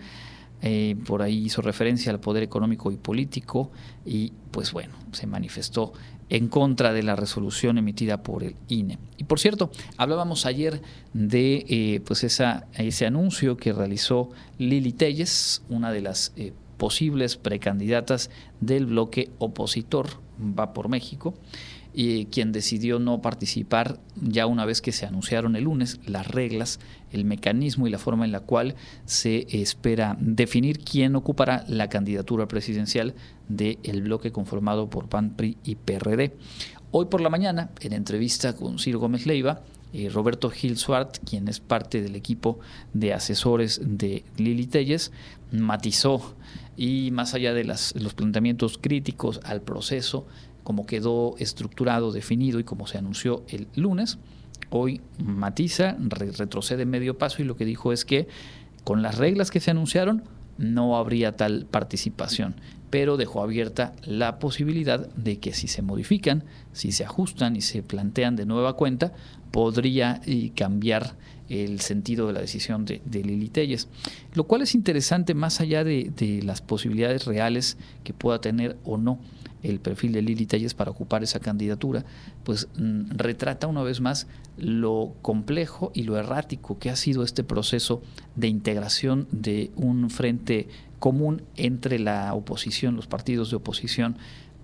Eh, 0.61 0.95
por 1.05 1.21
ahí 1.21 1.45
hizo 1.45 1.61
referencia 1.61 2.11
al 2.11 2.21
poder 2.21 2.41
económico 2.41 2.89
y 2.91 2.95
político 2.95 3.69
y 4.05 4.31
pues 4.51 4.71
bueno, 4.71 4.93
se 5.11 5.27
manifestó 5.27 5.91
en 6.29 6.47
contra 6.47 6.93
de 6.93 7.03
la 7.03 7.17
resolución 7.17 7.77
emitida 7.77 8.23
por 8.23 8.43
el 8.43 8.55
INE. 8.69 8.97
Y 9.17 9.25
por 9.25 9.39
cierto, 9.39 9.71
hablábamos 9.97 10.45
ayer 10.45 10.81
de 11.13 11.65
eh, 11.67 12.01
pues 12.05 12.23
esa, 12.23 12.67
ese 12.75 13.05
anuncio 13.05 13.57
que 13.57 13.73
realizó 13.73 14.29
Lili 14.57 14.93
Telles, 14.93 15.63
una 15.67 15.91
de 15.91 16.01
las 16.01 16.31
eh, 16.37 16.53
posibles 16.77 17.35
precandidatas 17.35 18.29
del 18.61 18.85
bloque 18.85 19.31
opositor 19.39 20.23
Va 20.39 20.73
por 20.73 20.89
México 20.89 21.35
y 21.93 22.25
quien 22.25 22.51
decidió 22.51 22.99
no 22.99 23.21
participar 23.21 23.99
ya 24.21 24.47
una 24.47 24.65
vez 24.65 24.82
que 24.82 24.91
se 24.91 25.06
anunciaron 25.06 25.56
el 25.56 25.65
lunes 25.65 25.99
las 26.06 26.27
reglas, 26.27 26.79
el 27.12 27.23
mecanismo 27.25 27.88
y 27.88 27.91
la 27.91 27.99
forma 27.99 28.25
en 28.25 28.32
la 28.32 28.39
cual 28.39 28.75
se 29.06 29.45
espera 29.62 30.17
definir 30.19 30.79
quién 30.79 31.15
ocupará 31.15 31.63
la 31.67 31.89
candidatura 31.89 32.47
presidencial 32.47 33.13
del 33.47 34.01
bloque 34.01 34.32
conformado 34.32 34.89
por 34.89 35.08
PAN, 35.08 35.36
PRI 35.36 35.58
y 35.63 35.75
PRD. 35.75 36.36
Hoy 36.91 37.06
por 37.06 37.21
la 37.21 37.29
mañana, 37.29 37.69
en 37.79 37.93
entrevista 37.93 38.56
con 38.56 38.79
Ciro 38.79 38.99
Gómez 38.99 39.25
Leiva, 39.25 39.62
eh, 39.93 40.10
Roberto 40.10 40.49
Gil 40.49 40.77
Suart, 40.77 41.17
quien 41.23 41.47
es 41.47 41.60
parte 41.60 42.01
del 42.01 42.15
equipo 42.15 42.60
de 42.93 43.13
asesores 43.13 43.79
de 43.84 44.23
Lili 44.38 44.65
Telles, 44.65 45.12
matizó 45.51 46.36
y 46.75 47.12
más 47.12 47.36
allá 47.36 47.53
de 47.53 47.63
los 47.63 47.93
planteamientos 48.15 48.79
críticos 48.79 49.39
al 49.43 49.62
proceso, 49.62 50.25
como 50.63 50.86
quedó 50.86 51.36
estructurado, 51.38 52.12
definido 52.12 52.60
y 52.60 52.63
como 52.63 52.88
se 52.88 52.97
anunció 52.97 53.43
el 53.49 53.67
lunes, 53.76 54.17
hoy 54.69 55.02
matiza, 55.23 55.95
retrocede 55.99 56.86
medio 56.86 57.17
paso 57.17 57.41
y 57.41 57.45
lo 57.45 57.56
que 57.56 57.65
dijo 57.65 57.93
es 57.93 58.06
que 58.06 58.28
con 58.84 59.02
las 59.02 59.17
reglas 59.17 59.52
que 59.52 59.60
se 59.60 59.71
anunciaron 59.71 60.23
no 60.58 60.97
habría 60.97 61.36
tal 61.36 61.65
participación, 61.69 62.56
pero 62.89 63.17
dejó 63.17 63.41
abierta 63.41 63.93
la 64.04 64.39
posibilidad 64.39 65.08
de 65.15 65.39
que 65.39 65.54
si 65.54 65.67
se 65.67 65.82
modifican, 65.82 66.43
si 66.73 66.91
se 66.91 67.04
ajustan 67.04 67.56
y 67.56 67.62
se 67.62 67.82
plantean 67.82 68.36
de 68.36 68.45
nueva 68.45 68.73
cuenta, 68.73 69.13
podría 69.52 70.21
eh, 70.26 70.52
cambiar 70.56 71.15
el 71.49 71.80
sentido 71.80 72.28
de 72.28 72.34
la 72.34 72.41
decisión 72.41 72.86
de, 72.86 73.02
Lili 73.12 73.49
Telles. 73.49 73.88
Lo 74.34 74.45
cual 74.45 74.62
es 74.62 74.76
interesante 74.76 75.34
más 75.34 75.60
allá 75.60 75.84
de, 75.84 76.12
de 76.15 76.41
las 76.43 76.62
posibilidades 76.62 77.26
reales 77.26 77.78
que 78.04 78.13
pueda 78.13 78.39
tener 78.41 78.78
o 78.84 78.97
no 78.97 79.19
el 79.63 79.80
perfil 79.80 80.12
de 80.12 80.21
Lili 80.21 80.45
Telles 80.45 80.73
para 80.73 80.91
ocupar 80.91 81.23
esa 81.23 81.39
candidatura, 81.39 82.06
pues 82.43 82.67
mm, 82.76 83.12
retrata 83.12 83.67
una 83.67 83.82
vez 83.82 84.02
más 84.02 84.28
lo 84.58 85.13
complejo 85.21 85.91
y 85.93 86.04
lo 86.04 86.17
errático 86.17 86.78
que 86.78 86.89
ha 86.89 86.95
sido 86.95 87.23
este 87.23 87.43
proceso 87.43 88.02
de 88.36 88.47
integración 88.47 89.28
de 89.32 89.71
un 89.76 90.10
frente 90.10 90.67
común 90.99 91.41
entre 91.56 91.99
la 91.99 92.34
oposición, 92.34 92.95
los 92.95 93.08
partidos 93.08 93.49
de 93.49 93.56
oposición, 93.56 94.17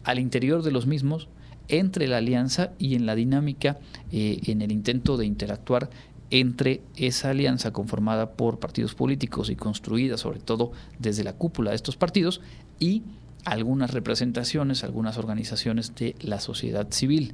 al 0.04 0.20
interior 0.20 0.64
de 0.64 0.72
los 0.72 0.86
mismos, 0.86 1.28
entre 1.68 2.08
la 2.08 2.18
alianza 2.18 2.72
y 2.80 2.96
en 2.96 3.06
la 3.06 3.16
dinámica, 3.16 3.78
eh, 4.12 4.40
en 4.46 4.62
el 4.62 4.72
intento 4.72 5.18
de 5.18 5.26
interactuar 5.26 5.90
entre 6.32 6.82
esa 6.96 7.32
alianza 7.32 7.72
conformada 7.72 8.32
por 8.34 8.60
partidos 8.60 8.94
políticos 8.94 9.50
y 9.50 9.56
construida 9.56 10.18
sobre 10.18 10.40
todo 10.40 10.72
desde 11.00 11.24
la 11.24 11.34
cúpula 11.34 11.72
de 11.72 11.76
estos 11.76 11.98
partidos 11.98 12.42
y 12.80 13.04
algunas 13.50 13.92
representaciones, 13.92 14.84
algunas 14.84 15.18
organizaciones 15.18 15.96
de 15.96 16.16
la 16.22 16.40
sociedad 16.40 16.88
civil. 16.92 17.34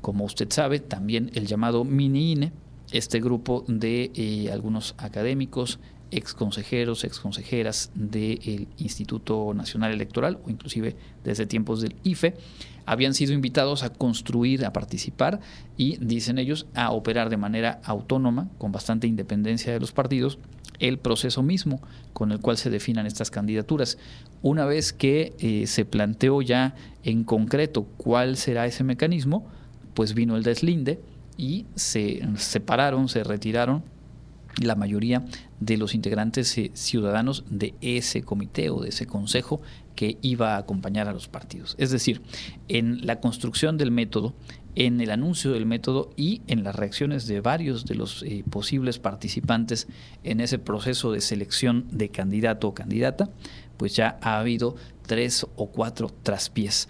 Como 0.00 0.24
usted 0.24 0.50
sabe, 0.50 0.80
también 0.80 1.30
el 1.34 1.46
llamado 1.46 1.84
mini-INE, 1.84 2.52
este 2.90 3.20
grupo 3.20 3.64
de 3.68 4.10
eh, 4.14 4.50
algunos 4.52 4.94
académicos, 4.98 5.78
ex 6.10 6.34
consejeros, 6.34 7.04
ex 7.04 7.18
consejeras 7.18 7.90
del 7.94 8.68
Instituto 8.76 9.54
Nacional 9.54 9.92
Electoral 9.92 10.38
o 10.44 10.50
inclusive 10.50 10.94
desde 11.24 11.46
tiempos 11.46 11.80
del 11.80 11.96
IFE, 12.02 12.34
habían 12.84 13.14
sido 13.14 13.32
invitados 13.32 13.82
a 13.82 13.90
construir, 13.90 14.66
a 14.66 14.72
participar 14.72 15.40
y, 15.76 15.96
dicen 15.98 16.38
ellos, 16.38 16.66
a 16.74 16.90
operar 16.90 17.30
de 17.30 17.36
manera 17.36 17.80
autónoma, 17.84 18.48
con 18.58 18.72
bastante 18.72 19.06
independencia 19.06 19.72
de 19.72 19.80
los 19.80 19.92
partidos, 19.92 20.38
el 20.82 20.98
proceso 20.98 21.42
mismo 21.42 21.80
con 22.12 22.32
el 22.32 22.40
cual 22.40 22.58
se 22.58 22.68
definan 22.68 23.06
estas 23.06 23.30
candidaturas. 23.30 23.98
Una 24.42 24.66
vez 24.66 24.92
que 24.92 25.32
eh, 25.38 25.66
se 25.66 25.84
planteó 25.84 26.42
ya 26.42 26.74
en 27.04 27.24
concreto 27.24 27.84
cuál 27.96 28.36
será 28.36 28.66
ese 28.66 28.84
mecanismo, 28.84 29.46
pues 29.94 30.14
vino 30.14 30.36
el 30.36 30.42
deslinde 30.42 31.00
y 31.36 31.66
se 31.76 32.22
separaron, 32.36 33.08
se 33.08 33.24
retiraron 33.24 33.84
la 34.60 34.74
mayoría 34.74 35.24
de 35.60 35.76
los 35.76 35.94
integrantes 35.94 36.58
eh, 36.58 36.72
ciudadanos 36.74 37.44
de 37.48 37.74
ese 37.80 38.22
comité 38.22 38.68
o 38.70 38.80
de 38.82 38.90
ese 38.90 39.06
consejo 39.06 39.62
que 39.94 40.18
iba 40.20 40.56
a 40.56 40.58
acompañar 40.58 41.08
a 41.08 41.12
los 41.12 41.28
partidos. 41.28 41.74
Es 41.78 41.90
decir, 41.90 42.22
en 42.68 43.06
la 43.06 43.20
construcción 43.20 43.78
del 43.78 43.90
método, 43.90 44.34
en 44.74 45.00
el 45.00 45.10
anuncio 45.10 45.52
del 45.52 45.66
método 45.66 46.10
y 46.16 46.42
en 46.46 46.64
las 46.64 46.74
reacciones 46.74 47.26
de 47.26 47.40
varios 47.40 47.84
de 47.84 47.94
los 47.94 48.22
eh, 48.22 48.44
posibles 48.48 48.98
participantes 48.98 49.86
en 50.24 50.40
ese 50.40 50.58
proceso 50.58 51.12
de 51.12 51.20
selección 51.20 51.86
de 51.90 52.08
candidato 52.08 52.68
o 52.68 52.74
candidata, 52.74 53.30
pues 53.76 53.94
ya 53.94 54.18
ha 54.22 54.38
habido 54.38 54.76
tres 55.06 55.46
o 55.56 55.70
cuatro 55.70 56.10
traspiés. 56.22 56.88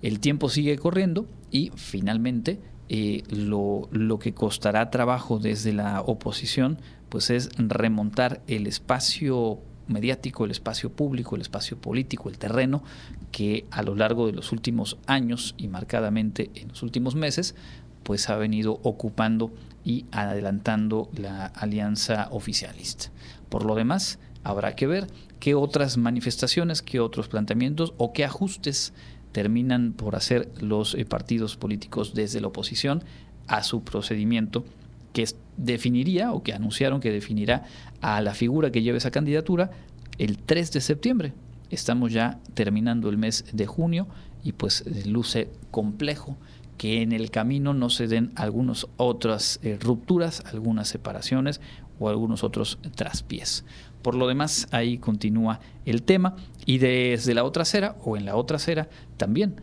El 0.00 0.18
tiempo 0.18 0.48
sigue 0.48 0.76
corriendo 0.78 1.28
y 1.50 1.70
finalmente 1.76 2.60
eh, 2.88 3.22
lo, 3.30 3.88
lo 3.92 4.18
que 4.18 4.34
costará 4.34 4.90
trabajo 4.90 5.38
desde 5.38 5.72
la 5.72 6.00
oposición 6.00 6.78
pues 7.08 7.30
es 7.30 7.50
remontar 7.56 8.42
el 8.46 8.66
espacio 8.66 9.60
mediático, 9.88 10.44
el 10.44 10.50
espacio 10.50 10.92
público, 10.92 11.36
el 11.36 11.42
espacio 11.42 11.78
político, 11.78 12.28
el 12.28 12.38
terreno 12.38 12.82
que 13.30 13.66
a 13.70 13.82
lo 13.82 13.94
largo 13.94 14.26
de 14.26 14.32
los 14.32 14.52
últimos 14.52 14.98
años 15.06 15.54
y 15.58 15.68
marcadamente 15.68 16.50
en 16.54 16.68
los 16.68 16.82
últimos 16.82 17.14
meses, 17.14 17.54
pues 18.02 18.28
ha 18.28 18.36
venido 18.36 18.80
ocupando 18.82 19.52
y 19.84 20.06
adelantando 20.12 21.10
la 21.16 21.46
alianza 21.46 22.28
oficialista. 22.30 23.10
Por 23.48 23.64
lo 23.64 23.74
demás, 23.74 24.18
habrá 24.44 24.74
que 24.74 24.86
ver 24.86 25.06
qué 25.40 25.54
otras 25.54 25.96
manifestaciones, 25.96 26.82
qué 26.82 27.00
otros 27.00 27.28
planteamientos 27.28 27.94
o 27.98 28.12
qué 28.12 28.24
ajustes 28.24 28.92
terminan 29.32 29.92
por 29.92 30.14
hacer 30.14 30.50
los 30.60 30.94
eh, 30.94 31.04
partidos 31.04 31.56
políticos 31.56 32.14
desde 32.14 32.40
la 32.40 32.48
oposición 32.48 33.02
a 33.46 33.62
su 33.62 33.82
procedimiento 33.82 34.64
que 35.12 35.26
definiría 35.56 36.32
o 36.32 36.42
que 36.42 36.52
anunciaron 36.52 37.00
que 37.00 37.10
definirá 37.10 37.64
a 38.00 38.20
la 38.20 38.34
figura 38.34 38.70
que 38.70 38.82
lleve 38.82 38.98
esa 38.98 39.10
candidatura 39.10 39.70
el 40.18 40.38
3 40.38 40.72
de 40.72 40.80
septiembre. 40.80 41.32
Estamos 41.70 42.12
ya 42.12 42.38
terminando 42.54 43.08
el 43.08 43.16
mes 43.16 43.44
de 43.52 43.66
junio 43.66 44.06
y 44.44 44.52
pues 44.52 44.84
luce 45.06 45.48
complejo 45.70 46.36
que 46.76 47.02
en 47.02 47.12
el 47.12 47.30
camino 47.30 47.74
no 47.74 47.90
se 47.90 48.08
den 48.08 48.32
algunas 48.34 48.86
otras 48.96 49.60
eh, 49.62 49.78
rupturas, 49.80 50.42
algunas 50.52 50.88
separaciones 50.88 51.60
o 51.98 52.08
algunos 52.08 52.42
otros 52.42 52.78
traspiés. 52.96 53.64
Por 54.02 54.16
lo 54.16 54.26
demás, 54.26 54.66
ahí 54.72 54.98
continúa 54.98 55.60
el 55.86 56.02
tema 56.02 56.34
y 56.66 56.78
desde 56.78 57.34
la 57.34 57.44
otra 57.44 57.62
acera 57.62 57.96
o 58.04 58.16
en 58.16 58.24
la 58.24 58.34
otra 58.34 58.56
acera 58.56 58.88
también 59.16 59.60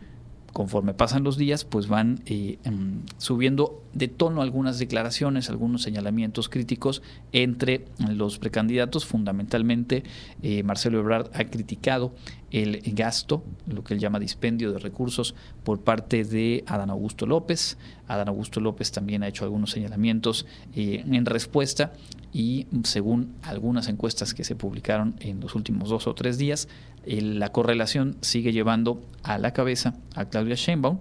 conforme 0.52 0.94
pasan 0.94 1.24
los 1.24 1.36
días, 1.36 1.64
pues 1.64 1.88
van 1.88 2.20
eh, 2.26 2.58
em, 2.64 3.02
subiendo 3.18 3.82
de 3.92 4.08
tono 4.08 4.42
algunas 4.42 4.78
declaraciones, 4.78 5.50
algunos 5.50 5.82
señalamientos 5.82 6.48
críticos 6.48 7.02
entre 7.32 7.86
los 8.08 8.38
precandidatos. 8.38 9.06
Fundamentalmente, 9.06 10.04
eh, 10.42 10.62
Marcelo 10.62 10.98
Ebrard 10.98 11.30
ha 11.34 11.44
criticado 11.44 12.12
el 12.50 12.80
gasto, 12.94 13.44
lo 13.66 13.84
que 13.84 13.94
él 13.94 14.00
llama 14.00 14.18
dispendio 14.18 14.72
de 14.72 14.78
recursos 14.78 15.34
por 15.62 15.80
parte 15.80 16.24
de 16.24 16.64
Adán 16.66 16.90
Augusto 16.90 17.26
López. 17.26 17.78
Adán 18.08 18.28
Augusto 18.28 18.60
López 18.60 18.90
también 18.90 19.22
ha 19.22 19.28
hecho 19.28 19.44
algunos 19.44 19.70
señalamientos 19.70 20.46
eh, 20.74 21.04
en 21.06 21.26
respuesta 21.26 21.92
y 22.32 22.66
según 22.84 23.34
algunas 23.42 23.88
encuestas 23.88 24.34
que 24.34 24.44
se 24.44 24.54
publicaron 24.54 25.14
en 25.20 25.40
los 25.40 25.54
últimos 25.54 25.88
dos 25.88 26.06
o 26.06 26.14
tres 26.14 26.38
días, 26.38 26.68
la 27.06 27.50
correlación 27.50 28.16
sigue 28.20 28.52
llevando 28.52 29.00
a 29.22 29.38
la 29.38 29.52
cabeza 29.52 29.94
a 30.14 30.26
Claudia 30.26 30.54
Sheinbaum 30.54 30.98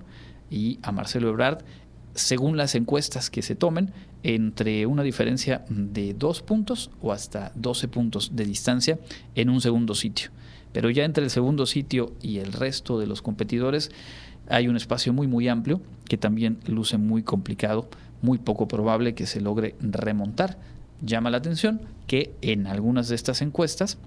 y 0.49 0.79
a 0.81 0.91
Marcelo 0.91 1.29
Ebrard, 1.29 1.63
según 2.13 2.57
las 2.57 2.75
encuestas 2.75 3.29
que 3.29 3.41
se 3.41 3.55
tomen, 3.55 3.91
entre 4.23 4.85
una 4.85 5.03
diferencia 5.03 5.63
de 5.69 6.13
dos 6.13 6.41
puntos 6.41 6.91
o 7.01 7.11
hasta 7.11 7.51
12 7.55 7.87
puntos 7.87 8.35
de 8.35 8.45
distancia 8.45 8.99
en 9.35 9.49
un 9.49 9.61
segundo 9.61 9.95
sitio. 9.95 10.31
Pero 10.73 10.89
ya 10.89 11.05
entre 11.05 11.23
el 11.23 11.29
segundo 11.29 11.65
sitio 11.65 12.13
y 12.21 12.37
el 12.39 12.53
resto 12.53 12.99
de 12.99 13.07
los 13.07 13.21
competidores 13.21 13.91
hay 14.49 14.67
un 14.67 14.75
espacio 14.75 15.13
muy 15.13 15.27
muy 15.27 15.47
amplio 15.47 15.81
que 16.07 16.17
también 16.17 16.59
luce 16.65 16.97
muy 16.97 17.23
complicado, 17.23 17.89
muy 18.21 18.37
poco 18.37 18.67
probable 18.67 19.13
que 19.13 19.25
se 19.25 19.41
logre 19.41 19.75
remontar. 19.79 20.57
Llama 21.01 21.29
la 21.29 21.37
atención 21.37 21.81
que 22.07 22.33
en 22.41 22.67
algunas 22.67 23.07
de 23.07 23.15
estas 23.15 23.41
encuestas 23.41 23.97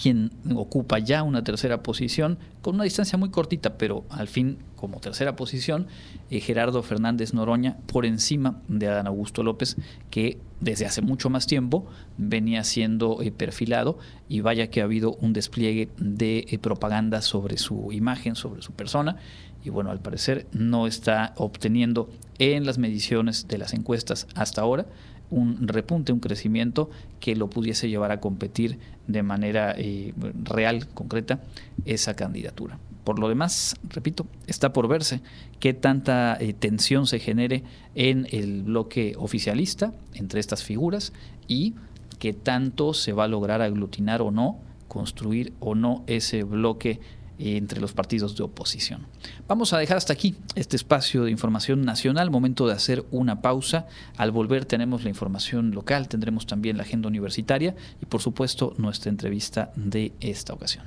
quien 0.00 0.30
ocupa 0.54 0.98
ya 0.98 1.22
una 1.22 1.44
tercera 1.44 1.82
posición 1.82 2.38
con 2.62 2.74
una 2.74 2.84
distancia 2.84 3.18
muy 3.18 3.30
cortita, 3.30 3.78
pero 3.78 4.04
al 4.10 4.28
fin 4.28 4.58
como 4.76 5.00
tercera 5.00 5.36
posición, 5.36 5.86
eh, 6.30 6.40
Gerardo 6.40 6.82
Fernández 6.82 7.32
Noroña 7.32 7.78
por 7.86 8.04
encima 8.04 8.60
de 8.68 8.88
Adán 8.88 9.06
Augusto 9.06 9.42
López, 9.42 9.76
que 10.10 10.38
desde 10.60 10.86
hace 10.86 11.02
mucho 11.02 11.30
más 11.30 11.46
tiempo 11.46 11.86
venía 12.18 12.62
siendo 12.64 13.22
eh, 13.22 13.30
perfilado 13.30 13.98
y 14.28 14.40
vaya 14.40 14.68
que 14.68 14.80
ha 14.80 14.84
habido 14.84 15.14
un 15.14 15.32
despliegue 15.32 15.88
de 15.98 16.46
eh, 16.48 16.58
propaganda 16.58 17.22
sobre 17.22 17.56
su 17.56 17.90
imagen, 17.92 18.36
sobre 18.36 18.62
su 18.62 18.72
persona, 18.72 19.16
y 19.64 19.70
bueno, 19.70 19.90
al 19.90 20.00
parecer 20.00 20.46
no 20.52 20.86
está 20.86 21.34
obteniendo 21.36 22.08
en 22.38 22.66
las 22.66 22.78
mediciones 22.78 23.48
de 23.48 23.58
las 23.58 23.72
encuestas 23.72 24.28
hasta 24.34 24.60
ahora 24.60 24.86
un 25.30 25.68
repunte, 25.68 26.12
un 26.12 26.20
crecimiento 26.20 26.90
que 27.20 27.36
lo 27.36 27.48
pudiese 27.48 27.88
llevar 27.88 28.12
a 28.12 28.20
competir 28.20 28.78
de 29.06 29.22
manera 29.22 29.74
eh, 29.76 30.14
real, 30.44 30.86
concreta, 30.88 31.40
esa 31.84 32.14
candidatura. 32.14 32.78
Por 33.04 33.18
lo 33.18 33.28
demás, 33.28 33.76
repito, 33.88 34.26
está 34.46 34.72
por 34.72 34.88
verse 34.88 35.20
qué 35.60 35.74
tanta 35.74 36.36
eh, 36.40 36.52
tensión 36.52 37.06
se 37.06 37.20
genere 37.20 37.62
en 37.94 38.26
el 38.32 38.62
bloque 38.62 39.14
oficialista 39.16 39.92
entre 40.14 40.40
estas 40.40 40.64
figuras 40.64 41.12
y 41.46 41.74
qué 42.18 42.32
tanto 42.32 42.94
se 42.94 43.12
va 43.12 43.24
a 43.24 43.28
lograr 43.28 43.62
aglutinar 43.62 44.22
o 44.22 44.30
no, 44.30 44.58
construir 44.88 45.52
o 45.60 45.74
no 45.74 46.02
ese 46.06 46.42
bloque 46.42 47.00
entre 47.38 47.80
los 47.80 47.92
partidos 47.92 48.36
de 48.36 48.44
oposición. 48.44 49.06
Vamos 49.48 49.72
a 49.72 49.78
dejar 49.78 49.96
hasta 49.96 50.12
aquí 50.12 50.36
este 50.54 50.76
espacio 50.76 51.24
de 51.24 51.30
información 51.30 51.82
nacional, 51.84 52.30
momento 52.30 52.66
de 52.66 52.74
hacer 52.74 53.04
una 53.10 53.42
pausa. 53.42 53.86
Al 54.16 54.30
volver 54.30 54.64
tenemos 54.64 55.04
la 55.04 55.10
información 55.10 55.72
local, 55.72 56.08
tendremos 56.08 56.46
también 56.46 56.76
la 56.76 56.84
agenda 56.84 57.08
universitaria 57.08 57.74
y 58.00 58.06
por 58.06 58.20
supuesto 58.22 58.74
nuestra 58.78 59.10
entrevista 59.10 59.72
de 59.76 60.12
esta 60.20 60.54
ocasión. 60.54 60.84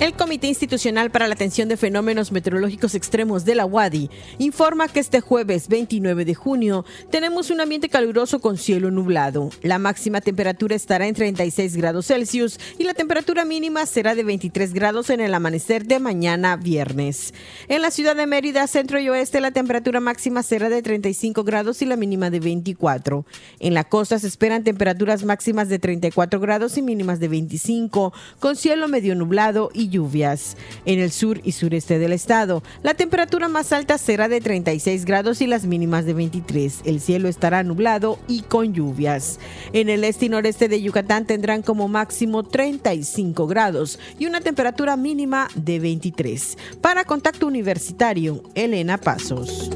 El 0.00 0.14
Comité 0.14 0.46
Institucional 0.46 1.10
para 1.10 1.28
la 1.28 1.34
Atención 1.34 1.68
de 1.68 1.76
Fenómenos 1.76 2.32
Meteorológicos 2.32 2.94
Extremos 2.94 3.44
de 3.44 3.54
la 3.54 3.66
UADI 3.66 4.08
informa 4.38 4.88
que 4.88 4.98
este 4.98 5.20
jueves 5.20 5.68
29 5.68 6.24
de 6.24 6.34
junio 6.34 6.86
tenemos 7.10 7.50
un 7.50 7.60
ambiente 7.60 7.90
caluroso 7.90 8.38
con 8.38 8.56
cielo 8.56 8.90
nublado. 8.90 9.50
La 9.60 9.78
máxima 9.78 10.22
temperatura 10.22 10.74
estará 10.74 11.06
en 11.06 11.14
36 11.14 11.76
grados 11.76 12.06
Celsius 12.06 12.58
y 12.78 12.84
la 12.84 12.94
temperatura 12.94 13.44
mínima 13.44 13.84
será 13.84 14.14
de 14.14 14.24
23 14.24 14.72
grados 14.72 15.10
en 15.10 15.20
el 15.20 15.34
amanecer 15.34 15.84
de 15.84 16.00
mañana 16.00 16.56
viernes. 16.56 17.34
En 17.68 17.82
la 17.82 17.90
ciudad 17.90 18.16
de 18.16 18.26
Mérida, 18.26 18.66
centro 18.68 18.98
y 19.00 19.10
oeste, 19.10 19.42
la 19.42 19.50
temperatura 19.50 20.00
máxima 20.00 20.42
será 20.42 20.70
de 20.70 20.80
35 20.80 21.44
grados 21.44 21.82
y 21.82 21.84
la 21.84 21.96
mínima 21.96 22.30
de 22.30 22.40
24. 22.40 23.26
En 23.58 23.74
la 23.74 23.84
costa 23.84 24.18
se 24.18 24.28
esperan 24.28 24.64
temperaturas 24.64 25.24
máximas 25.24 25.68
de 25.68 25.78
34 25.78 26.40
grados 26.40 26.78
y 26.78 26.82
mínimas 26.82 27.20
de 27.20 27.28
25, 27.28 28.14
con 28.38 28.56
cielo 28.56 28.88
medio 28.88 29.14
nublado 29.14 29.68
y 29.74 29.89
lluvias. 29.90 30.56
En 30.84 30.98
el 30.98 31.10
sur 31.10 31.40
y 31.44 31.52
sureste 31.52 31.98
del 31.98 32.12
estado, 32.12 32.62
la 32.82 32.94
temperatura 32.94 33.48
más 33.48 33.72
alta 33.72 33.98
será 33.98 34.28
de 34.28 34.40
36 34.40 35.04
grados 35.04 35.40
y 35.40 35.46
las 35.46 35.66
mínimas 35.66 36.06
de 36.06 36.14
23. 36.14 36.82
El 36.84 37.00
cielo 37.00 37.28
estará 37.28 37.62
nublado 37.62 38.18
y 38.28 38.42
con 38.42 38.72
lluvias. 38.72 39.38
En 39.72 39.88
el 39.88 40.04
este 40.04 40.26
y 40.26 40.28
noreste 40.28 40.68
de 40.68 40.80
Yucatán 40.80 41.26
tendrán 41.26 41.62
como 41.62 41.88
máximo 41.88 42.42
35 42.42 43.46
grados 43.46 43.98
y 44.18 44.26
una 44.26 44.40
temperatura 44.40 44.96
mínima 44.96 45.48
de 45.54 45.78
23. 45.78 46.56
Para 46.80 47.04
Contacto 47.04 47.46
Universitario, 47.46 48.42
Elena 48.54 48.98
Pasos. 48.98 49.70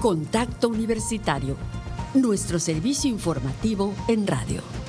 Contacto 0.00 0.68
Universitario 0.68 1.56
nuestro 2.14 2.58
servicio 2.58 3.10
informativo 3.10 3.94
en 4.08 4.26
radio. 4.26 4.83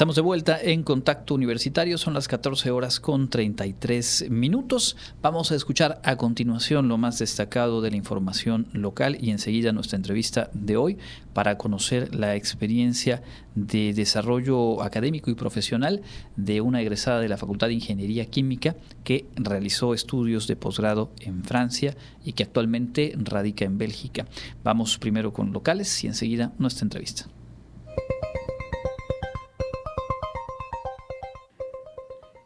Estamos 0.00 0.16
de 0.16 0.22
vuelta 0.22 0.58
en 0.58 0.82
Contacto 0.82 1.34
Universitario, 1.34 1.98
son 1.98 2.14
las 2.14 2.26
14 2.26 2.70
horas 2.70 3.00
con 3.00 3.28
33 3.28 4.30
minutos. 4.30 4.96
Vamos 5.20 5.52
a 5.52 5.56
escuchar 5.56 6.00
a 6.02 6.16
continuación 6.16 6.88
lo 6.88 6.96
más 6.96 7.18
destacado 7.18 7.82
de 7.82 7.90
la 7.90 7.98
información 7.98 8.66
local 8.72 9.18
y 9.20 9.28
enseguida 9.28 9.72
nuestra 9.72 9.96
entrevista 9.98 10.48
de 10.54 10.78
hoy 10.78 10.96
para 11.34 11.58
conocer 11.58 12.14
la 12.14 12.34
experiencia 12.34 13.22
de 13.54 13.92
desarrollo 13.92 14.82
académico 14.82 15.30
y 15.30 15.34
profesional 15.34 16.00
de 16.34 16.62
una 16.62 16.80
egresada 16.80 17.20
de 17.20 17.28
la 17.28 17.36
Facultad 17.36 17.66
de 17.66 17.74
Ingeniería 17.74 18.24
Química 18.24 18.76
que 19.04 19.26
realizó 19.36 19.92
estudios 19.92 20.46
de 20.46 20.56
posgrado 20.56 21.10
en 21.20 21.44
Francia 21.44 21.94
y 22.24 22.32
que 22.32 22.44
actualmente 22.44 23.12
radica 23.18 23.66
en 23.66 23.76
Bélgica. 23.76 24.24
Vamos 24.64 24.96
primero 24.96 25.34
con 25.34 25.52
locales 25.52 26.02
y 26.04 26.06
enseguida 26.06 26.54
nuestra 26.56 26.86
entrevista. 26.86 27.26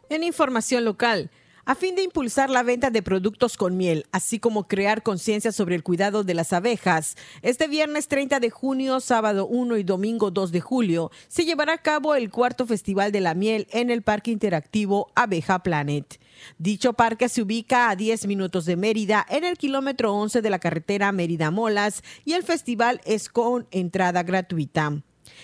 En 0.09 0.23
información 0.23 0.85
local, 0.85 1.31
a 1.65 1.73
fin 1.73 1.95
de 1.95 2.03
impulsar 2.03 2.51
la 2.51 2.61
venta 2.61 2.91
de 2.91 3.01
productos 3.01 3.57
con 3.57 3.75
miel, 3.75 4.05
así 4.11 4.37
como 4.37 4.67
crear 4.67 5.01
conciencia 5.01 5.51
sobre 5.51 5.73
el 5.73 5.81
cuidado 5.81 6.23
de 6.23 6.35
las 6.35 6.53
abejas, 6.53 7.15
este 7.41 7.67
viernes 7.67 8.07
30 8.07 8.39
de 8.39 8.51
junio, 8.51 8.99
sábado 8.99 9.47
1 9.47 9.77
y 9.77 9.83
domingo 9.83 10.29
2 10.29 10.51
de 10.51 10.61
julio, 10.61 11.09
se 11.27 11.43
llevará 11.43 11.73
a 11.73 11.81
cabo 11.81 12.13
el 12.13 12.29
cuarto 12.29 12.67
Festival 12.67 13.11
de 13.11 13.21
la 13.21 13.33
Miel 13.33 13.65
en 13.71 13.89
el 13.89 14.03
Parque 14.03 14.29
Interactivo 14.29 15.11
Abeja 15.15 15.63
Planet. 15.63 16.19
Dicho 16.59 16.93
parque 16.93 17.27
se 17.27 17.41
ubica 17.41 17.89
a 17.89 17.95
10 17.95 18.27
minutos 18.27 18.65
de 18.65 18.75
Mérida, 18.75 19.25
en 19.27 19.43
el 19.43 19.57
kilómetro 19.57 20.13
11 20.13 20.43
de 20.43 20.49
la 20.51 20.59
carretera 20.59 21.11
Mérida-Molas, 21.11 22.03
y 22.25 22.33
el 22.33 22.43
festival 22.43 23.01
es 23.05 23.27
con 23.27 23.67
entrada 23.71 24.21
gratuita. 24.21 25.01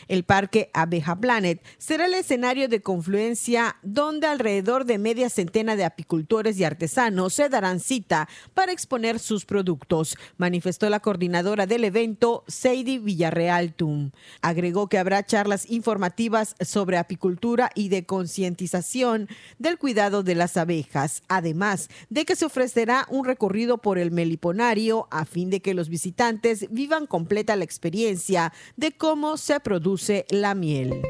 El 0.08 0.24
Parque 0.24 0.70
Abeja 0.74 1.20
Planet 1.20 1.62
será 1.78 2.06
el 2.06 2.14
escenario 2.14 2.68
de 2.68 2.82
confluencia 2.82 3.78
donde 3.82 4.28
alrededor 4.28 4.86
de 4.86 4.98
media 4.98 5.30
centena 5.30 5.76
de 5.76 5.86
apicultores 5.86 6.58
y 6.60 6.64
artesanos 6.64 7.34
se 7.34 7.50
darán 7.50 7.80
cita 7.80 8.28
para 8.54 8.72
exponer 8.72 9.20
sus 9.20 9.46
productos, 9.46 10.18
manifestó 10.38 10.90
la 10.90 11.00
coordinadora 11.00 11.66
del 11.66 11.84
evento, 11.84 12.44
Seidi 12.48 12.98
Villarreal 12.98 13.74
Tum. 13.74 14.12
Agregó 14.42 14.88
que 14.88 14.98
habrá 14.98 15.26
charlas 15.26 15.70
informativas 15.70 16.56
sobre 16.62 16.98
apicultura 16.98 17.70
y 17.76 17.90
de 17.90 18.06
concientización 18.06 19.28
del 19.60 19.78
cuidado 19.78 20.24
de 20.24 20.36
las 20.36 20.58
abejas, 20.58 21.24
además 21.28 21.90
de 22.10 22.26
que 22.26 22.36
se 22.36 22.46
ofrecerá 22.46 23.06
un 23.10 23.26
recorrido 23.26 23.80
por 23.80 23.98
el 23.98 24.12
meliponario 24.12 25.08
a 25.12 25.26
fin 25.26 25.50
de 25.50 25.62
que 25.62 25.74
los 25.74 25.90
visitantes 25.90 26.68
vivan 26.70 27.08
completa 27.08 27.56
la 27.56 27.64
experiencia 27.64 28.54
de 28.78 28.92
cómo 28.92 29.38
se 29.38 29.60
produce 29.60 29.81
la 30.30 30.54
miel. 30.54 31.02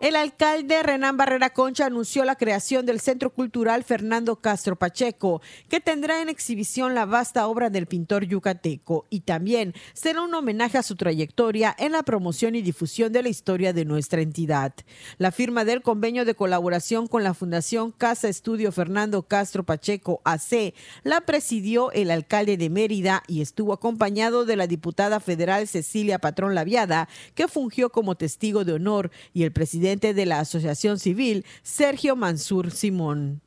El 0.00 0.16
alcalde 0.16 0.82
Renán 0.82 1.18
Barrera 1.18 1.50
Concha 1.50 1.84
anunció 1.84 2.24
la 2.24 2.36
creación 2.36 2.86
del 2.86 3.00
Centro 3.00 3.34
Cultural 3.34 3.84
Fernando 3.84 4.36
Castro 4.36 4.74
Pacheco, 4.74 5.42
que 5.68 5.78
tendrá 5.78 6.22
en 6.22 6.30
exhibición 6.30 6.94
la 6.94 7.04
vasta 7.04 7.46
obra 7.46 7.68
del 7.68 7.84
pintor 7.84 8.24
yucateco 8.24 9.04
y 9.10 9.20
también 9.20 9.74
será 9.92 10.22
un 10.22 10.32
homenaje 10.32 10.78
a 10.78 10.82
su 10.82 10.96
trayectoria 10.96 11.76
en 11.78 11.92
la 11.92 12.02
promoción 12.02 12.54
y 12.54 12.62
difusión 12.62 13.12
de 13.12 13.22
la 13.22 13.28
historia 13.28 13.74
de 13.74 13.84
nuestra 13.84 14.22
entidad. 14.22 14.72
La 15.18 15.32
firma 15.32 15.66
del 15.66 15.82
convenio 15.82 16.24
de 16.24 16.34
colaboración 16.34 17.06
con 17.06 17.22
la 17.22 17.34
Fundación 17.34 17.92
Casa 17.92 18.30
Estudio 18.30 18.72
Fernando 18.72 19.24
Castro 19.24 19.64
Pacheco 19.64 20.22
AC 20.24 20.72
la 21.02 21.20
presidió 21.20 21.92
el 21.92 22.10
alcalde 22.10 22.56
de 22.56 22.70
Mérida 22.70 23.22
y 23.26 23.42
estuvo 23.42 23.74
acompañado 23.74 24.46
de 24.46 24.56
la 24.56 24.66
diputada 24.66 25.20
federal 25.20 25.68
Cecilia 25.68 26.18
Patrón 26.18 26.54
Laviada, 26.54 27.06
que 27.34 27.48
fungió 27.48 27.92
como 27.92 28.14
testigo 28.14 28.64
de 28.64 28.72
honor, 28.72 29.10
y 29.34 29.42
el 29.42 29.52
presidente 29.52 29.89
de 29.98 30.26
la 30.26 30.40
Asociación 30.40 30.98
Civil, 30.98 31.44
Sergio 31.62 32.16
Mansur 32.16 32.70
Simón. 32.70 33.40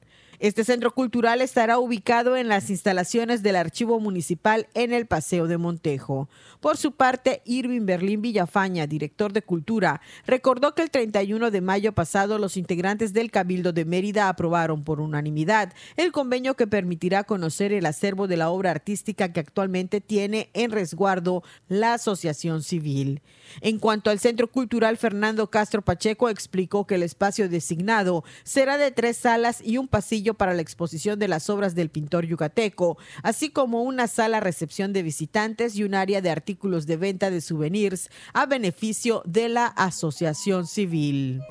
Este 0.43 0.65
centro 0.65 0.93
cultural 0.93 1.39
estará 1.39 1.79
ubicado 1.79 2.35
en 2.35 2.49
las 2.49 2.69
instalaciones 2.69 3.43
del 3.43 3.55
Archivo 3.55 4.01
Municipal 4.01 4.67
en 4.73 4.91
el 4.91 5.05
Paseo 5.05 5.47
de 5.47 5.57
Montejo. 5.57 6.27
Por 6.59 6.75
su 6.75 6.91
parte, 6.91 7.41
Irving 7.45 7.85
Berlín 7.85 8.21
Villafaña, 8.21 8.85
director 8.85 9.31
de 9.31 9.41
Cultura, 9.41 10.01
recordó 10.27 10.75
que 10.75 10.81
el 10.81 10.91
31 10.91 11.49
de 11.49 11.61
mayo 11.61 11.93
pasado 11.93 12.39
los 12.39 12.57
integrantes 12.57 13.13
del 13.13 13.31
Cabildo 13.31 13.71
de 13.71 13.85
Mérida 13.85 14.27
aprobaron 14.27 14.83
por 14.83 14.99
unanimidad 14.99 15.71
el 15.95 16.11
convenio 16.11 16.55
que 16.55 16.67
permitirá 16.67 17.23
conocer 17.23 17.71
el 17.71 17.85
acervo 17.85 18.27
de 18.27 18.35
la 18.35 18.49
obra 18.49 18.71
artística 18.71 19.31
que 19.31 19.39
actualmente 19.39 20.01
tiene 20.01 20.49
en 20.51 20.71
resguardo 20.71 21.41
la 21.69 21.93
Asociación 21.93 22.63
Civil. 22.63 23.21
En 23.61 23.79
cuanto 23.79 24.09
al 24.09 24.19
Centro 24.19 24.51
Cultural 24.51 24.97
Fernando 24.97 25.49
Castro 25.49 25.81
Pacheco, 25.81 26.27
explicó 26.27 26.85
que 26.85 26.95
el 26.95 27.03
espacio 27.03 27.47
designado 27.47 28.25
será 28.43 28.77
de 28.77 28.91
tres 28.91 29.15
salas 29.15 29.61
y 29.63 29.77
un 29.77 29.87
pasillo 29.87 30.32
para 30.35 30.53
la 30.53 30.61
exposición 30.61 31.19
de 31.19 31.27
las 31.27 31.49
obras 31.49 31.75
del 31.75 31.89
pintor 31.89 32.25
yucateco, 32.25 32.97
así 33.21 33.49
como 33.49 33.83
una 33.83 34.07
sala 34.07 34.39
recepción 34.39 34.93
de 34.93 35.03
visitantes 35.03 35.75
y 35.75 35.83
un 35.83 35.95
área 35.95 36.21
de 36.21 36.29
artículos 36.29 36.85
de 36.85 36.97
venta 36.97 37.29
de 37.29 37.41
souvenirs 37.41 38.09
a 38.33 38.45
beneficio 38.45 39.21
de 39.25 39.49
la 39.49 39.67
Asociación 39.67 40.67
Civil. 40.67 41.41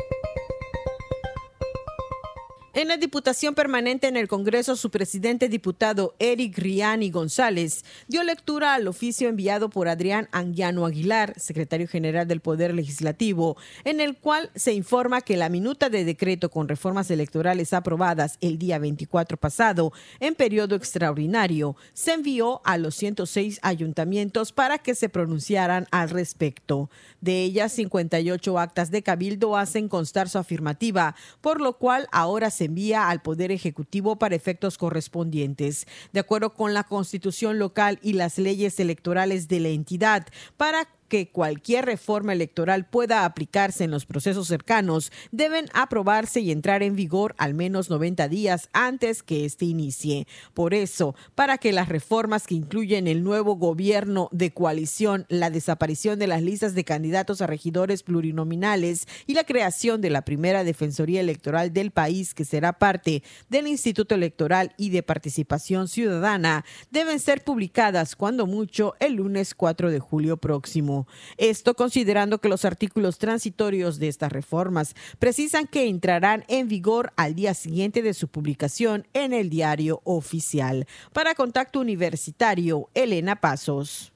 En 2.75 2.89
la 2.89 2.97
Diputación 2.97 3.55
Permanente 3.55 4.09
en 4.09 4.17
el 4.17 4.29
Congreso, 4.29 4.77
su 4.77 4.91
presidente 4.91 5.51
diputado 5.51 6.15
Eric 6.19 6.57
Riani 6.57 7.11
González 7.11 7.85
dio 8.09 8.25
lectura 8.25 8.73
al 8.73 8.89
oficio 8.89 9.29
enviado 9.29 9.69
por 9.69 9.89
Adrián 9.89 10.27
Anguiano 10.33 10.87
Aguilar, 10.87 11.39
secretario 11.39 11.87
general 11.87 12.27
del 12.27 12.41
Poder 12.41 12.73
Legislativo, 12.73 13.59
en 13.85 14.01
el 14.01 14.17
cual 14.17 14.51
se 14.55 14.73
informa 14.73 15.21
que 15.21 15.37
la 15.37 15.51
minuta 15.51 15.91
de 15.91 16.07
decreto 16.07 16.51
con 16.51 16.67
reformas 16.67 17.11
electorales 17.11 17.75
aprobadas 17.75 18.39
el 18.41 18.57
día 18.57 18.79
24 18.79 19.37
pasado 19.37 19.93
en 20.19 20.35
periodo 20.35 20.75
extraordinario 20.75 21.77
se 21.93 22.15
envió 22.15 22.63
a 22.65 22.79
los 22.79 22.95
106 22.95 23.59
ayuntamientos 23.61 24.51
para 24.51 24.79
que 24.79 24.95
se 24.95 25.11
pronunciaran 25.11 25.89
al 25.91 26.09
respecto. 26.09 26.89
De 27.21 27.43
ellas, 27.43 27.73
58 27.73 28.59
actas 28.59 28.91
de 28.91 29.03
cabildo 29.03 29.59
hacen 29.59 29.91
constar 29.91 30.31
su 30.31 30.39
afirmativa, 30.39 31.15
por 31.43 31.61
lo 31.61 31.75
cual 31.75 32.09
ahora 32.13 32.49
se 32.51 32.62
envía 32.65 33.09
al 33.09 33.23
Poder 33.23 33.53
Ejecutivo 33.53 34.17
para 34.17 34.35
efectos 34.35 34.79
correspondientes, 34.79 35.87
de 36.13 36.21
acuerdo 36.21 36.55
con 36.55 36.75
la 36.75 36.85
Constitución 36.85 37.59
local 37.59 37.99
y 38.03 38.15
las 38.15 38.39
leyes 38.39 38.79
electorales 38.81 39.49
de 39.49 39.61
la 39.61 39.69
entidad, 39.69 40.27
para 40.57 40.89
que 41.13 41.29
cualquier 41.29 41.85
reforma 41.85 42.33
electoral 42.33 42.87
pueda 42.87 43.27
aplicarse 43.27 43.85
en 43.85 43.91
los 43.91 44.07
procesos 44.07 44.49
cercanos, 44.49 45.13
deben 45.31 45.69
aprobarse 45.75 46.41
y 46.41 46.51
entrar 46.51 46.83
en 46.83 46.97
vigor 46.97 47.35
al 47.37 47.53
menos 47.53 47.91
90 47.91 48.29
días 48.29 48.71
antes 48.73 49.23
que 49.23 49.45
éste 49.45 49.67
inicie. 49.67 50.27
Por 50.55 50.73
eso, 50.73 51.15
para 51.35 51.59
que 51.59 51.71
las 51.73 51.91
reformas 51.91 52.47
que 52.47 52.55
incluyen 52.55 53.07
el 53.09 53.25
nuevo 53.25 53.57
gobierno 53.57 54.31
de 54.33 54.55
coalición, 54.55 55.27
la 55.29 55.51
desaparición 55.51 56.19
de 56.19 56.29
las 56.29 56.41
listas 56.41 56.75
de 56.75 56.85
candidatos 56.85 57.43
a 57.43 57.47
regidores 57.47 58.03
plurinominales 58.03 59.07
y 59.27 59.35
la 59.35 59.45
creación 59.45 60.01
de 60.01 60.09
la 60.09 60.23
primera 60.23 60.65
Defensoría 60.65 61.21
Electoral 61.21 61.75
del 61.75 61.91
país, 61.91 62.33
que 62.33 62.47
será 62.47 62.79
parte 62.79 63.23
del 63.51 63.67
Instituto 63.67 64.15
Electoral 64.15 64.73
y 64.79 64.89
de 64.89 65.03
Participación 65.03 65.89
Ciudadana, 65.89 66.65
deben 66.91 67.21
ser 67.21 67.45
publicadas 67.45 68.17
cuando 68.17 68.47
mucho 68.47 68.95
el 68.99 69.17
lunes 69.17 69.55
4 69.55 69.91
de 69.91 70.01
julio 70.01 70.39
próximo. 70.39 71.02
Esto 71.37 71.75
considerando 71.75 72.39
que 72.39 72.49
los 72.49 72.65
artículos 72.65 73.19
transitorios 73.19 73.99
de 73.99 74.09
estas 74.09 74.33
reformas 74.33 74.95
precisan 75.19 75.67
que 75.67 75.89
entrarán 75.89 76.45
en 76.49 76.69
vigor 76.69 77.13
al 77.17 77.35
día 77.35 77.55
siguiente 77.55 78.03
de 78.03 78.15
su 78.15 78.29
publicación 78.29 79.07
en 79.13 79.33
el 79.33 79.51
diario 79.51 80.01
oficial. 80.05 80.87
Para 81.13 81.35
Contacto 81.35 81.81
Universitario, 81.81 82.89
Elena 82.95 83.37
Pasos. 83.37 84.13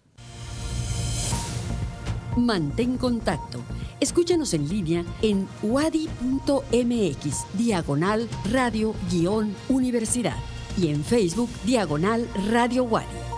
Mantén 2.37 2.99
contacto. 2.99 3.63
Escúchanos 3.99 4.53
en 4.53 4.69
línea 4.69 5.05
en 5.23 5.49
wadi.mx, 5.63 7.47
diagonal 7.55 8.29
radio-universidad 8.53 10.37
y 10.77 10.89
en 10.89 11.03
Facebook, 11.03 11.49
diagonal 11.65 12.29
radio 12.51 12.85
Wadi. 12.85 13.36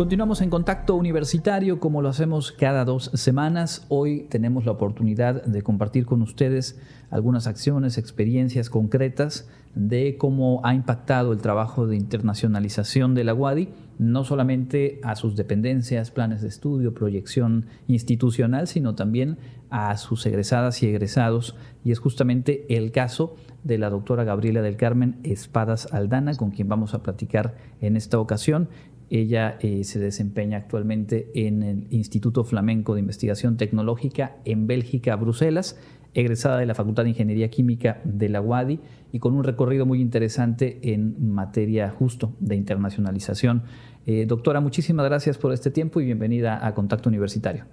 Continuamos 0.00 0.40
en 0.40 0.48
contacto 0.48 0.96
universitario 0.96 1.78
como 1.78 2.00
lo 2.00 2.08
hacemos 2.08 2.52
cada 2.52 2.86
dos 2.86 3.10
semanas. 3.12 3.84
Hoy 3.90 4.26
tenemos 4.30 4.64
la 4.64 4.72
oportunidad 4.72 5.44
de 5.44 5.60
compartir 5.60 6.06
con 6.06 6.22
ustedes 6.22 6.80
algunas 7.10 7.46
acciones, 7.46 7.98
experiencias 7.98 8.70
concretas 8.70 9.46
de 9.74 10.16
cómo 10.16 10.62
ha 10.64 10.72
impactado 10.74 11.34
el 11.34 11.42
trabajo 11.42 11.86
de 11.86 11.96
internacionalización 11.96 13.14
de 13.14 13.24
la 13.24 13.34
UADI, 13.34 13.68
no 13.98 14.24
solamente 14.24 15.00
a 15.04 15.16
sus 15.16 15.36
dependencias, 15.36 16.10
planes 16.10 16.40
de 16.40 16.48
estudio, 16.48 16.94
proyección 16.94 17.66
institucional, 17.86 18.68
sino 18.68 18.94
también 18.94 19.36
a 19.68 19.96
sus 19.98 20.24
egresadas 20.24 20.82
y 20.82 20.86
egresados. 20.86 21.56
Y 21.84 21.92
es 21.92 21.98
justamente 21.98 22.64
el 22.74 22.90
caso 22.90 23.36
de 23.64 23.78
la 23.78 23.90
doctora 23.90 24.24
Gabriela 24.24 24.62
del 24.62 24.76
Carmen 24.76 25.18
Espadas 25.22 25.92
Aldana, 25.92 26.34
con 26.34 26.50
quien 26.50 26.68
vamos 26.68 26.94
a 26.94 27.02
platicar 27.02 27.56
en 27.80 27.96
esta 27.96 28.18
ocasión. 28.18 28.68
Ella 29.10 29.58
eh, 29.60 29.82
se 29.82 29.98
desempeña 29.98 30.56
actualmente 30.56 31.32
en 31.34 31.64
el 31.64 31.86
Instituto 31.90 32.44
Flamenco 32.44 32.94
de 32.94 33.00
Investigación 33.00 33.56
Tecnológica 33.56 34.36
en 34.44 34.68
Bélgica, 34.68 35.16
Bruselas, 35.16 35.76
egresada 36.14 36.58
de 36.58 36.66
la 36.66 36.76
Facultad 36.76 37.02
de 37.02 37.10
Ingeniería 37.10 37.50
Química 37.50 38.00
de 38.04 38.28
la 38.28 38.40
UADI 38.40 38.80
y 39.12 39.18
con 39.18 39.34
un 39.34 39.42
recorrido 39.42 39.84
muy 39.84 40.00
interesante 40.00 40.78
en 40.82 41.34
materia 41.34 41.90
justo 41.90 42.34
de 42.38 42.54
internacionalización. 42.54 43.64
Eh, 44.06 44.26
doctora, 44.26 44.60
muchísimas 44.60 45.06
gracias 45.06 45.38
por 45.38 45.52
este 45.52 45.72
tiempo 45.72 46.00
y 46.00 46.04
bienvenida 46.04 46.64
a 46.64 46.72
Contacto 46.72 47.08
Universitario. 47.08 47.66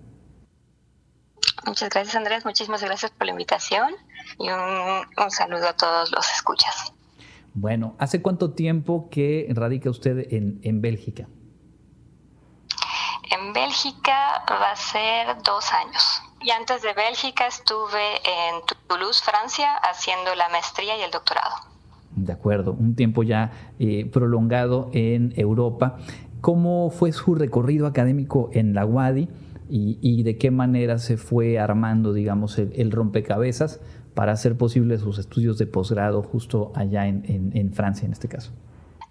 Muchas 1.68 1.90
gracias 1.90 2.16
Andrés, 2.16 2.46
muchísimas 2.46 2.82
gracias 2.84 3.12
por 3.12 3.28
la 3.28 3.32
invitación 3.32 3.92
y 4.40 4.50
un 4.50 5.32
saludo 5.32 5.68
a 5.68 5.74
todos 5.74 6.12
los 6.12 6.26
escuchas. 6.32 6.94
Bueno, 7.60 7.96
¿hace 7.98 8.22
cuánto 8.22 8.52
tiempo 8.52 9.10
que 9.10 9.48
radica 9.50 9.90
usted 9.90 10.32
en, 10.32 10.60
en 10.62 10.80
Bélgica? 10.80 11.28
En 13.32 13.52
Bélgica 13.52 14.46
va 14.48 14.74
a 14.74 14.76
ser 14.76 15.42
dos 15.44 15.66
años. 15.74 16.22
Y 16.44 16.52
antes 16.52 16.84
de 16.84 16.94
Bélgica 16.94 17.48
estuve 17.48 18.18
en 18.18 18.62
Toulouse, 18.86 19.24
Francia, 19.24 19.74
haciendo 19.78 20.36
la 20.36 20.50
maestría 20.50 21.00
y 21.00 21.02
el 21.02 21.10
doctorado. 21.10 21.56
De 22.12 22.32
acuerdo, 22.32 22.74
un 22.74 22.96
tiempo 22.96 23.24
ya 23.24 23.52
eh, 23.80 24.06
prolongado 24.06 24.92
en 24.94 25.34
Europa. 25.36 25.98
¿Cómo 26.42 26.92
fue 26.92 27.12
su 27.12 27.34
recorrido 27.34 27.88
académico 27.88 28.52
en 28.54 28.76
la 28.76 28.86
UADI 28.86 29.30
y, 29.68 30.22
de 30.22 30.38
qué 30.38 30.52
manera 30.52 31.00
se 31.00 31.18
fue 31.18 31.58
armando, 31.58 32.14
digamos, 32.14 32.60
el 32.60 32.92
rompecabezas 32.92 33.82
para 34.18 34.32
hacer 34.32 34.58
posible 34.58 34.98
sus 34.98 35.20
estudios 35.20 35.60
de 35.60 35.68
posgrado 35.68 36.24
justo 36.24 36.72
allá 36.76 37.06
en, 37.06 37.72
Francia 37.76 38.08
en 38.08 38.14
este 38.14 38.28
caso? 38.28 38.50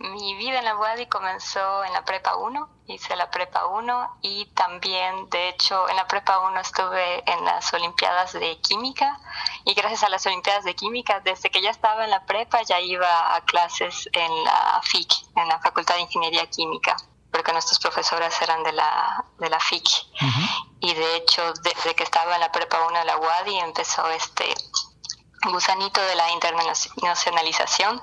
Mi 0.00 0.34
vida 0.34 0.58
en 0.58 0.64
la 0.64 0.76
UADI 0.76 1.06
comenzó 1.06 1.84
en 1.84 1.92
la 1.92 2.04
Prepa 2.04 2.34
1, 2.34 2.68
hice 2.88 3.14
la 3.14 3.30
Prepa 3.30 3.66
1 3.66 4.18
y 4.22 4.46
también, 4.46 5.30
de 5.30 5.50
hecho, 5.50 5.88
en 5.88 5.94
la 5.94 6.08
Prepa 6.08 6.50
1 6.50 6.58
estuve 6.58 7.22
en 7.30 7.44
las 7.44 7.72
Olimpiadas 7.72 8.32
de 8.32 8.58
Química 8.58 9.20
y 9.64 9.74
gracias 9.74 10.02
a 10.02 10.08
las 10.08 10.26
Olimpiadas 10.26 10.64
de 10.64 10.74
Química, 10.74 11.20
desde 11.20 11.50
que 11.50 11.62
ya 11.62 11.70
estaba 11.70 12.02
en 12.02 12.10
la 12.10 12.26
Prepa 12.26 12.62
ya 12.62 12.80
iba 12.80 13.36
a 13.36 13.40
clases 13.42 14.08
en 14.12 14.44
la 14.44 14.80
FIC, 14.82 15.12
en 15.36 15.46
la 15.46 15.60
Facultad 15.60 15.94
de 15.94 16.00
Ingeniería 16.00 16.50
Química 16.50 16.96
porque 17.30 17.52
nuestras 17.52 17.78
profesoras 17.78 18.40
eran 18.40 18.62
de 18.62 18.72
la, 18.72 19.22
de 19.38 19.50
la 19.50 19.60
FIC. 19.60 19.86
Y 20.80 20.94
de 20.94 21.16
hecho, 21.16 21.42
desde 21.62 21.94
que 21.94 22.02
estaba 22.02 22.34
en 22.34 22.40
la 22.40 22.50
Prepa 22.50 22.86
1 22.88 22.98
de 22.98 23.04
la 23.04 23.18
UADI 23.18 23.58
empezó 23.58 24.08
este 24.08 24.54
gusanito 25.50 26.00
de 26.00 26.14
la 26.14 26.30
internacionalización 26.30 28.00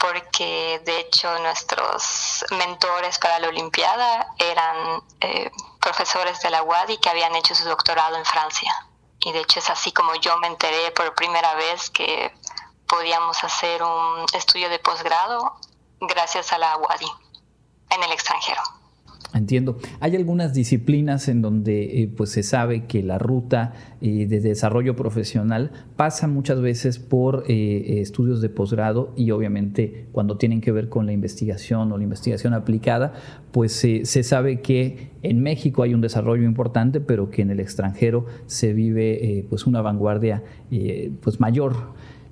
porque 0.00 0.80
de 0.84 1.00
hecho 1.00 1.38
nuestros 1.40 2.44
mentores 2.52 3.18
para 3.18 3.38
la 3.38 3.48
Olimpiada 3.48 4.34
eran 4.38 5.02
eh, 5.20 5.50
profesores 5.80 6.40
de 6.40 6.50
la 6.50 6.62
UADI 6.62 6.96
que 6.98 7.10
habían 7.10 7.34
hecho 7.36 7.54
su 7.54 7.64
doctorado 7.64 8.16
en 8.16 8.24
Francia. 8.24 8.72
Y 9.20 9.32
de 9.32 9.40
hecho 9.40 9.58
es 9.58 9.68
así 9.68 9.92
como 9.92 10.14
yo 10.14 10.38
me 10.38 10.46
enteré 10.46 10.90
por 10.92 11.14
primera 11.14 11.54
vez 11.54 11.90
que 11.90 12.34
podíamos 12.86 13.44
hacer 13.44 13.82
un 13.82 14.24
estudio 14.32 14.70
de 14.70 14.78
posgrado 14.78 15.56
gracias 16.00 16.52
a 16.54 16.58
la 16.58 16.78
UADI 16.78 17.12
en 17.90 18.02
el 18.02 18.12
extranjero. 18.12 18.79
Entiendo. 19.32 19.78
Hay 20.00 20.16
algunas 20.16 20.54
disciplinas 20.54 21.28
en 21.28 21.40
donde 21.40 22.02
eh, 22.02 22.12
pues 22.14 22.30
se 22.30 22.42
sabe 22.42 22.86
que 22.86 23.02
la 23.02 23.18
ruta 23.18 23.74
eh, 24.00 24.26
de 24.26 24.40
desarrollo 24.40 24.96
profesional 24.96 25.70
pasa 25.96 26.26
muchas 26.26 26.60
veces 26.60 26.98
por 26.98 27.44
eh, 27.46 28.00
estudios 28.00 28.40
de 28.40 28.48
posgrado 28.48 29.12
y 29.16 29.30
obviamente 29.30 30.06
cuando 30.10 30.36
tienen 30.36 30.60
que 30.60 30.72
ver 30.72 30.88
con 30.88 31.06
la 31.06 31.12
investigación 31.12 31.92
o 31.92 31.98
la 31.98 32.02
investigación 32.02 32.54
aplicada, 32.54 33.12
pues 33.52 33.72
se 33.72 34.22
sabe 34.22 34.60
que 34.60 35.10
en 35.22 35.42
México 35.42 35.82
hay 35.82 35.94
un 35.94 36.00
desarrollo 36.00 36.44
importante, 36.44 37.00
pero 37.00 37.30
que 37.30 37.42
en 37.42 37.50
el 37.50 37.60
extranjero 37.60 38.26
se 38.46 38.72
vive 38.72 39.44
pues 39.48 39.66
una 39.66 39.80
vanguardia 39.82 40.42
pues 41.20 41.40
mayor. 41.40 41.74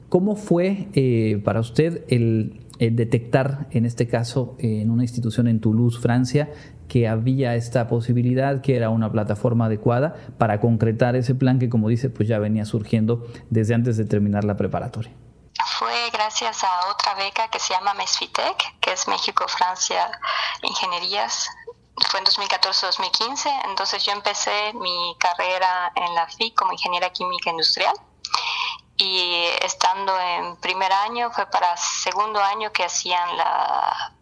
¿Cómo 0.08 0.36
fue 0.36 1.40
para 1.44 1.60
usted 1.60 2.04
el 2.08 2.60
detectar, 2.78 3.66
en 3.70 3.86
este 3.86 4.08
caso, 4.08 4.56
en 4.58 4.90
una 4.90 5.02
institución 5.02 5.48
en 5.48 5.60
Toulouse, 5.60 5.98
Francia, 6.00 6.48
que 6.88 7.08
había 7.08 7.54
esta 7.54 7.88
posibilidad, 7.88 8.60
que 8.60 8.76
era 8.76 8.90
una 8.90 9.10
plataforma 9.12 9.66
adecuada 9.66 10.14
para 10.38 10.60
concretar 10.60 11.16
ese 11.16 11.34
plan 11.34 11.58
que, 11.58 11.68
como 11.68 11.88
dice, 11.88 12.08
pues 12.08 12.28
ya 12.28 12.38
venía 12.38 12.64
surgiendo 12.64 13.26
desde 13.50 13.74
antes 13.74 13.96
de 13.96 14.04
terminar 14.04 14.44
la 14.44 14.56
preparatoria. 14.56 15.12
Fue 15.78 16.10
gracias 16.12 16.64
a 16.64 16.90
otra 16.90 17.14
beca 17.14 17.48
que 17.50 17.58
se 17.58 17.74
llama 17.74 17.94
MESFITEC, 17.94 18.80
que 18.80 18.92
es 18.92 19.06
México-Francia 19.08 20.10
Ingenierías. 20.62 21.48
Fue 22.10 22.20
en 22.20 22.26
2014-2015, 22.26 23.50
entonces 23.70 24.04
yo 24.04 24.12
empecé 24.12 24.72
mi 24.74 25.16
carrera 25.18 25.92
en 25.96 26.14
la 26.14 26.28
FIC 26.28 26.54
como 26.54 26.72
ingeniera 26.72 27.10
química 27.10 27.50
industrial 27.50 27.92
y 28.98 29.46
estando 29.62 30.18
en 30.20 30.56
primer 30.56 30.92
año 30.92 31.30
fue 31.30 31.46
para 31.46 31.76
segundo 31.76 32.42
año 32.42 32.72
que 32.72 32.84
hacían 32.84 33.36
la 33.36 34.12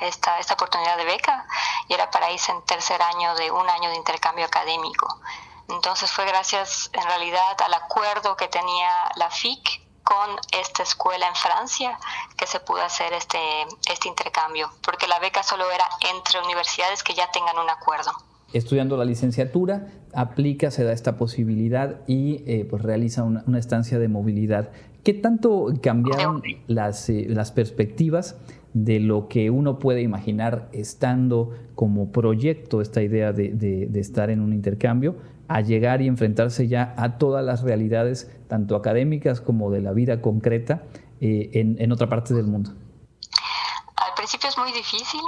esta, 0.00 0.38
esta 0.38 0.54
oportunidad 0.54 0.96
de 0.96 1.04
beca 1.04 1.46
y 1.88 1.94
era 1.94 2.10
para 2.10 2.30
irse 2.30 2.52
en 2.52 2.62
tercer 2.64 3.00
año 3.02 3.34
de 3.34 3.50
un 3.50 3.68
año 3.68 3.90
de 3.90 3.96
intercambio 3.96 4.44
académico. 4.44 5.20
Entonces 5.68 6.10
fue 6.12 6.26
gracias 6.26 6.90
en 6.92 7.02
realidad 7.02 7.60
al 7.62 7.74
acuerdo 7.74 8.36
que 8.36 8.48
tenía 8.48 9.10
la 9.16 9.30
FIC 9.30 9.82
con 10.02 10.38
esta 10.52 10.82
escuela 10.82 11.26
en 11.26 11.34
Francia 11.34 11.98
que 12.36 12.46
se 12.46 12.60
pudo 12.60 12.82
hacer 12.82 13.12
este, 13.14 13.66
este 13.88 14.08
intercambio, 14.08 14.70
porque 14.82 15.08
la 15.08 15.18
beca 15.18 15.42
solo 15.42 15.70
era 15.70 15.88
entre 16.00 16.40
universidades 16.40 17.02
que 17.02 17.14
ya 17.14 17.30
tengan 17.30 17.58
un 17.58 17.70
acuerdo. 17.70 18.12
Estudiando 18.54 18.96
la 18.96 19.04
licenciatura, 19.04 19.88
aplica, 20.14 20.70
se 20.70 20.84
da 20.84 20.92
esta 20.92 21.16
posibilidad 21.16 22.00
y 22.06 22.42
eh, 22.46 22.66
pues 22.68 22.82
realiza 22.82 23.24
una, 23.24 23.58
estancia 23.58 23.98
de 23.98 24.08
movilidad. 24.08 24.70
¿Qué 25.02 25.12
tanto 25.12 25.66
cambiaron 25.82 26.42
las, 26.66 27.10
eh, 27.10 27.26
las 27.28 27.52
perspectivas 27.52 28.36
de 28.72 29.00
lo 29.00 29.28
que 29.28 29.50
uno 29.50 29.78
puede 29.78 30.02
imaginar 30.02 30.68
estando 30.72 31.50
como 31.74 32.10
proyecto 32.10 32.80
esta 32.80 33.02
idea 33.02 33.32
de, 33.32 33.90
estar 33.94 34.30
en 34.30 34.40
un 34.40 34.52
intercambio, 34.52 35.16
a 35.48 35.60
llegar 35.60 36.00
y 36.00 36.06
enfrentarse 36.06 36.68
ya 36.68 36.94
a 36.96 37.18
todas 37.18 37.44
las 37.44 37.62
realidades, 37.62 38.30
tanto 38.48 38.76
académicas 38.76 39.40
como 39.40 39.70
de 39.70 39.80
la 39.80 39.92
vida 39.92 40.22
concreta, 40.22 40.82
eh, 41.20 41.50
en, 41.54 41.76
en 41.78 41.92
otra 41.92 42.08
parte 42.08 42.34
del 42.34 42.46
mundo? 42.46 42.70
Al 42.70 44.14
principio 44.16 44.48
es 44.48 44.58
muy 44.58 44.72
difícil 44.72 45.20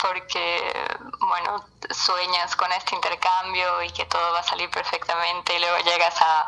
porque, 0.00 0.72
bueno, 1.20 1.64
sueñas 1.90 2.54
con 2.56 2.70
este 2.72 2.94
intercambio 2.94 3.82
y 3.82 3.90
que 3.90 4.04
todo 4.06 4.32
va 4.32 4.40
a 4.40 4.42
salir 4.42 4.70
perfectamente 4.70 5.56
y 5.56 5.60
luego 5.60 5.78
llegas 5.78 6.14
a 6.20 6.46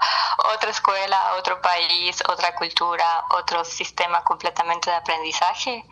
otra 0.54 0.70
escuela, 0.70 1.34
otro 1.38 1.60
país, 1.60 2.22
otra 2.28 2.54
cultura, 2.54 3.24
otro 3.30 3.64
sistema 3.64 4.22
completamente 4.24 4.90
de 4.90 4.96
aprendizaje 4.96 5.84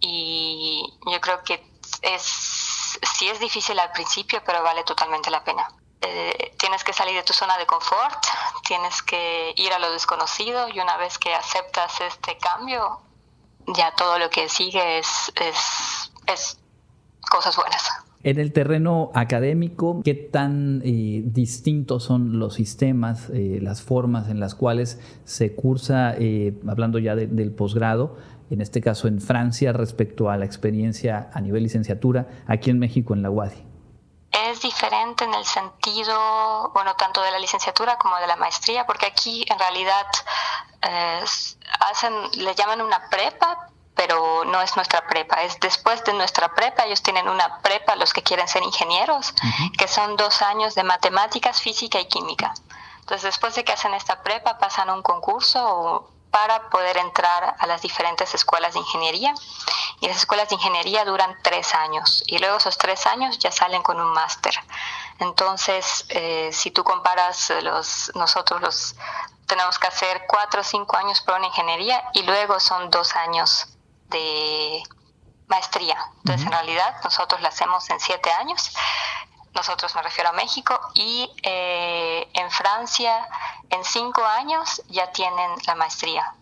y 0.00 0.92
yo 1.06 1.20
creo 1.20 1.42
que 1.44 1.64
es 2.02 2.82
sí 3.02 3.28
es 3.28 3.40
difícil 3.40 3.78
al 3.78 3.92
principio, 3.92 4.42
pero 4.44 4.62
vale 4.62 4.84
totalmente 4.84 5.30
la 5.30 5.42
pena. 5.42 5.68
Eh, 6.00 6.54
tienes 6.58 6.82
que 6.82 6.92
salir 6.92 7.14
de 7.14 7.22
tu 7.22 7.32
zona 7.32 7.56
de 7.58 7.66
confort, 7.66 8.24
tienes 8.66 9.02
que 9.02 9.52
ir 9.56 9.72
a 9.72 9.78
lo 9.78 9.92
desconocido 9.92 10.68
y 10.68 10.80
una 10.80 10.96
vez 10.96 11.18
que 11.18 11.32
aceptas 11.34 12.00
este 12.00 12.36
cambio, 12.38 13.00
ya 13.68 13.94
todo 13.94 14.18
lo 14.18 14.28
que 14.28 14.48
sigue 14.48 14.98
es, 14.98 15.32
es, 15.36 16.10
es 16.26 16.58
cosas 17.30 17.56
buenas. 17.56 17.82
En 18.24 18.38
el 18.38 18.52
terreno 18.52 19.10
académico, 19.14 20.00
¿qué 20.04 20.14
tan 20.14 20.80
eh, 20.84 21.22
distintos 21.24 22.04
son 22.04 22.38
los 22.38 22.54
sistemas, 22.54 23.30
eh, 23.30 23.58
las 23.60 23.82
formas 23.82 24.28
en 24.28 24.38
las 24.38 24.54
cuales 24.54 25.00
se 25.24 25.56
cursa, 25.56 26.14
hablando 26.68 27.00
ya 27.00 27.16
del 27.16 27.52
posgrado, 27.52 28.16
en 28.50 28.60
este 28.60 28.80
caso 28.80 29.08
en 29.08 29.20
Francia, 29.20 29.72
respecto 29.72 30.30
a 30.30 30.36
la 30.36 30.44
experiencia 30.44 31.30
a 31.32 31.40
nivel 31.40 31.64
licenciatura 31.64 32.28
aquí 32.46 32.70
en 32.70 32.78
México, 32.78 33.14
en 33.14 33.22
la 33.22 33.30
UADI? 33.30 33.72
Es 34.32 34.62
diferente 34.62 35.24
en 35.24 35.34
el 35.34 35.44
sentido, 35.44 36.70
bueno, 36.72 36.94
tanto 36.96 37.22
de 37.22 37.30
la 37.30 37.38
licenciatura 37.38 37.98
como 37.98 38.16
de 38.16 38.26
la 38.26 38.36
maestría, 38.36 38.86
porque 38.86 39.04
aquí 39.04 39.44
en 39.46 39.58
realidad 39.58 40.06
eh, 40.80 41.20
hacen, 41.90 42.12
le 42.38 42.54
llaman 42.54 42.80
una 42.80 43.10
prepa, 43.10 43.68
pero 43.94 44.44
no 44.44 44.60
es 44.62 44.74
nuestra 44.76 45.06
prepa, 45.06 45.42
es 45.42 45.60
después 45.60 46.02
de 46.04 46.12
nuestra 46.14 46.54
prepa, 46.54 46.84
ellos 46.84 47.02
tienen 47.02 47.28
una 47.28 47.58
prepa, 47.58 47.94
los 47.96 48.12
que 48.12 48.22
quieren 48.22 48.48
ser 48.48 48.62
ingenieros, 48.62 49.34
que 49.76 49.86
son 49.86 50.16
dos 50.16 50.42
años 50.42 50.74
de 50.74 50.82
matemáticas, 50.82 51.60
física 51.60 52.00
y 52.00 52.06
química. 52.06 52.54
Entonces, 53.00 53.22
después 53.22 53.54
de 53.54 53.64
que 53.64 53.72
hacen 53.72 53.94
esta 53.94 54.22
prepa, 54.22 54.58
pasan 54.58 54.88
un 54.90 55.02
concurso 55.02 56.08
para 56.30 56.70
poder 56.70 56.96
entrar 56.96 57.56
a 57.58 57.66
las 57.66 57.82
diferentes 57.82 58.34
escuelas 58.34 58.72
de 58.72 58.80
ingeniería. 58.80 59.34
Y 60.00 60.08
las 60.08 60.16
escuelas 60.16 60.48
de 60.48 60.56
ingeniería 60.56 61.04
duran 61.04 61.36
tres 61.42 61.74
años 61.74 62.24
y 62.26 62.38
luego 62.38 62.56
esos 62.56 62.76
tres 62.78 63.06
años 63.06 63.38
ya 63.38 63.52
salen 63.52 63.82
con 63.82 64.00
un 64.00 64.12
máster. 64.12 64.54
Entonces, 65.18 66.06
eh, 66.08 66.50
si 66.52 66.70
tú 66.70 66.82
comparas 66.82 67.52
los, 67.62 68.10
nosotros 68.14 68.60
los 68.60 68.96
tenemos 69.46 69.78
que 69.78 69.86
hacer 69.86 70.24
cuatro 70.26 70.62
o 70.62 70.64
cinco 70.64 70.96
años 70.96 71.20
por 71.20 71.36
una 71.36 71.46
ingeniería 71.46 72.02
y 72.14 72.22
luego 72.22 72.58
son 72.58 72.90
dos 72.90 73.14
años 73.14 73.68
de 74.12 74.82
maestría. 75.48 75.98
Entonces, 76.18 76.46
en 76.46 76.52
realidad, 76.52 76.94
nosotros 77.02 77.40
la 77.40 77.48
hacemos 77.48 77.88
en 77.90 77.98
siete 78.00 78.30
años 78.30 78.72
nosotros 79.54 79.94
me 79.94 80.02
refiero 80.02 80.30
a 80.30 80.32
México, 80.32 80.78
y 80.94 81.30
eh, 81.42 82.28
en 82.32 82.50
Francia 82.50 83.28
en 83.70 83.84
cinco 83.84 84.24
años 84.24 84.82
ya 84.88 85.12
tienen 85.12 85.50
la 85.66 85.74
maestría, 85.74 86.34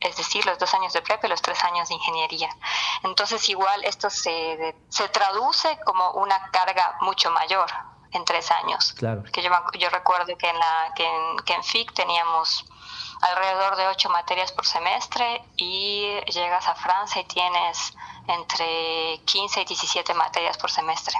es 0.00 0.16
decir, 0.16 0.44
los 0.46 0.58
dos 0.58 0.72
años 0.74 0.92
de 0.92 1.02
prepa 1.02 1.26
y 1.26 1.30
los 1.30 1.42
tres 1.42 1.62
años 1.64 1.88
de 1.88 1.94
ingeniería. 1.94 2.48
Entonces 3.02 3.48
igual 3.48 3.84
esto 3.84 4.08
se, 4.10 4.74
se 4.88 5.08
traduce 5.08 5.78
como 5.84 6.12
una 6.12 6.50
carga 6.50 6.96
mucho 7.00 7.30
mayor 7.30 7.70
en 8.12 8.24
tres 8.24 8.50
años. 8.50 8.94
Claro. 8.94 9.22
Porque 9.22 9.42
yo, 9.42 9.50
yo 9.78 9.90
recuerdo 9.90 10.36
que 10.38 10.48
en, 10.48 10.58
la, 10.58 10.92
que 10.94 11.04
en, 11.04 11.36
que 11.44 11.52
en 11.52 11.64
FIC 11.64 11.92
teníamos 11.92 12.64
alrededor 13.20 13.76
de 13.76 13.86
ocho 13.88 14.08
materias 14.10 14.52
por 14.52 14.66
semestre 14.66 15.42
y 15.56 16.08
llegas 16.32 16.66
a 16.68 16.74
Francia 16.74 17.22
y 17.22 17.24
tienes 17.24 17.94
entre 18.26 19.20
15 19.24 19.62
y 19.62 19.64
17 19.64 20.14
materias 20.14 20.58
por 20.58 20.70
semestre 20.70 21.18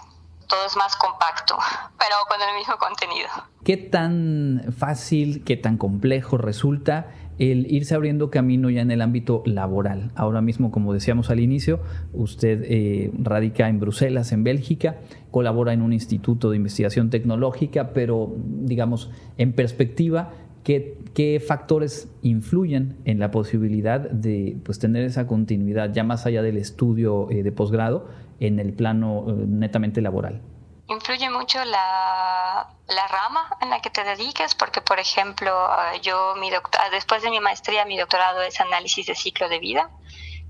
todo 0.48 0.66
es 0.66 0.76
más 0.76 0.96
compacto, 0.96 1.56
pero 1.98 2.16
con 2.28 2.40
el 2.40 2.56
mismo 2.56 2.76
contenido. 2.78 3.28
¿Qué 3.64 3.76
tan 3.76 4.74
fácil, 4.76 5.44
qué 5.44 5.56
tan 5.56 5.76
complejo 5.76 6.38
resulta 6.38 7.10
el 7.38 7.72
irse 7.72 7.94
abriendo 7.94 8.30
camino 8.30 8.68
ya 8.68 8.80
en 8.80 8.90
el 8.90 9.02
ámbito 9.02 9.42
laboral? 9.44 10.10
Ahora 10.16 10.40
mismo, 10.40 10.72
como 10.72 10.92
decíamos 10.92 11.30
al 11.30 11.38
inicio, 11.38 11.80
usted 12.12 12.64
eh, 12.64 13.12
radica 13.18 13.68
en 13.68 13.78
Bruselas, 13.78 14.32
en 14.32 14.42
Bélgica, 14.42 14.96
colabora 15.30 15.72
en 15.72 15.82
un 15.82 15.92
instituto 15.92 16.50
de 16.50 16.56
investigación 16.56 17.10
tecnológica, 17.10 17.92
pero 17.92 18.32
digamos, 18.36 19.10
en 19.36 19.52
perspectiva, 19.52 20.32
¿Qué, 20.68 20.98
¿qué, 21.14 21.40
factores 21.40 22.08
influyen 22.20 23.00
en 23.06 23.18
la 23.18 23.30
posibilidad 23.30 24.00
de 24.00 24.54
pues, 24.66 24.78
tener 24.78 25.02
esa 25.02 25.26
continuidad 25.26 25.94
ya 25.94 26.04
más 26.04 26.26
allá 26.26 26.42
del 26.42 26.58
estudio 26.58 27.30
eh, 27.30 27.42
de 27.42 27.52
posgrado 27.52 28.06
en 28.38 28.58
el 28.58 28.74
plano 28.74 29.24
eh, 29.28 29.32
netamente 29.32 30.02
laboral? 30.02 30.42
Influye 30.88 31.30
mucho 31.30 31.64
la, 31.64 32.68
la, 32.86 33.08
rama 33.08 33.56
en 33.62 33.70
la 33.70 33.80
que 33.80 33.88
te 33.88 34.04
dediques, 34.04 34.54
porque 34.54 34.82
por 34.82 34.98
ejemplo, 34.98 35.50
eh, 35.94 36.00
yo 36.02 36.34
mi 36.38 36.50
después 36.90 37.22
de 37.22 37.30
mi 37.30 37.40
maestría, 37.40 37.86
mi 37.86 37.96
doctorado 37.96 38.42
es 38.42 38.60
análisis 38.60 39.06
de 39.06 39.14
ciclo 39.14 39.48
de 39.48 39.60
vida, 39.60 39.88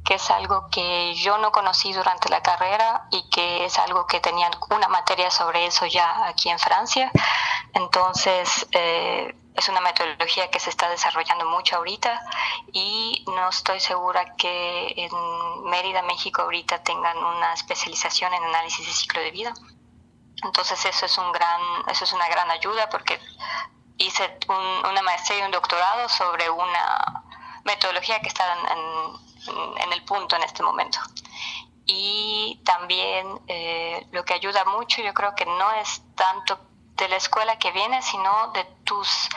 que 0.05 0.15
es 0.15 0.31
algo 0.33 0.67
que 0.73 1.15
yo 1.15 1.39
no 1.39 1.53
conocí 1.53 1.93
durante 1.93 2.29
la 2.29 2.43
carrera 2.43 3.05
y 3.13 3.23
que 3.31 3.67
es 3.67 3.79
algo 3.79 4.09
que 4.09 4.19
tenían 4.19 4.51
una 4.69 4.89
materia 4.89 5.31
sobre 5.31 5.67
eso 5.67 5.87
ya 5.87 6.27
aquí 6.27 6.49
en 6.49 6.59
Francia. 6.59 7.13
Entonces, 7.73 8.67
eh, 8.73 9.33
es 9.59 9.69
una 9.69 9.81
metodología 9.81 10.51
que 10.51 10.61
se 10.61 10.71
está 10.71 10.89
desarrollando 10.89 11.45
mucho 11.47 11.77
ahorita 11.77 12.23
y 12.73 13.25
no 13.27 13.49
estoy 13.49 13.81
segura 13.81 14.37
que 14.37 14.95
en 14.97 15.11
Mérida, 15.65 16.03
México, 16.03 16.43
ahorita 16.43 16.83
tengan 16.85 17.19
una 17.19 17.53
especialización 17.55 18.33
en 18.35 18.45
análisis 18.45 18.87
de 18.87 18.93
ciclo 18.93 19.21
de 19.21 19.33
vida. 19.33 19.53
Entonces 20.45 20.85
eso 20.85 21.07
es 21.07 21.19
un 21.19 21.33
gran, 21.33 21.61
eso 21.91 22.05
es 22.05 22.13
una 22.13 22.29
gran 22.29 22.49
ayuda 22.53 22.89
porque 22.89 23.21
hice 23.97 24.39
una 24.49 25.03
maestría 25.03 25.41
y 25.41 25.43
un 25.43 25.51
doctorado 25.51 26.09
sobre 26.09 26.49
una 26.49 27.25
metodología 27.65 28.21
que 28.21 28.29
está 28.29 28.45
en, 28.71 29.83
en, 29.83 29.93
el 29.93 30.05
punto 30.05 30.37
en 30.37 30.45
este 30.45 30.63
momento. 30.63 31.01
Y 31.85 32.61
también 32.65 33.41
eh, 33.49 34.07
lo 34.13 34.25
que 34.25 34.35
ayuda 34.35 34.65
mucho, 34.67 35.03
yo 35.03 35.13
creo 35.15 35.35
que 35.35 35.47
no 35.47 35.73
es 35.73 36.03
tanto 36.15 36.68
de 36.99 37.09
la 37.09 37.17
escuela 37.17 37.59
que 37.59 37.73
viene, 37.73 38.03
sino 38.03 38.49
de 38.53 38.65
tus 38.85 39.29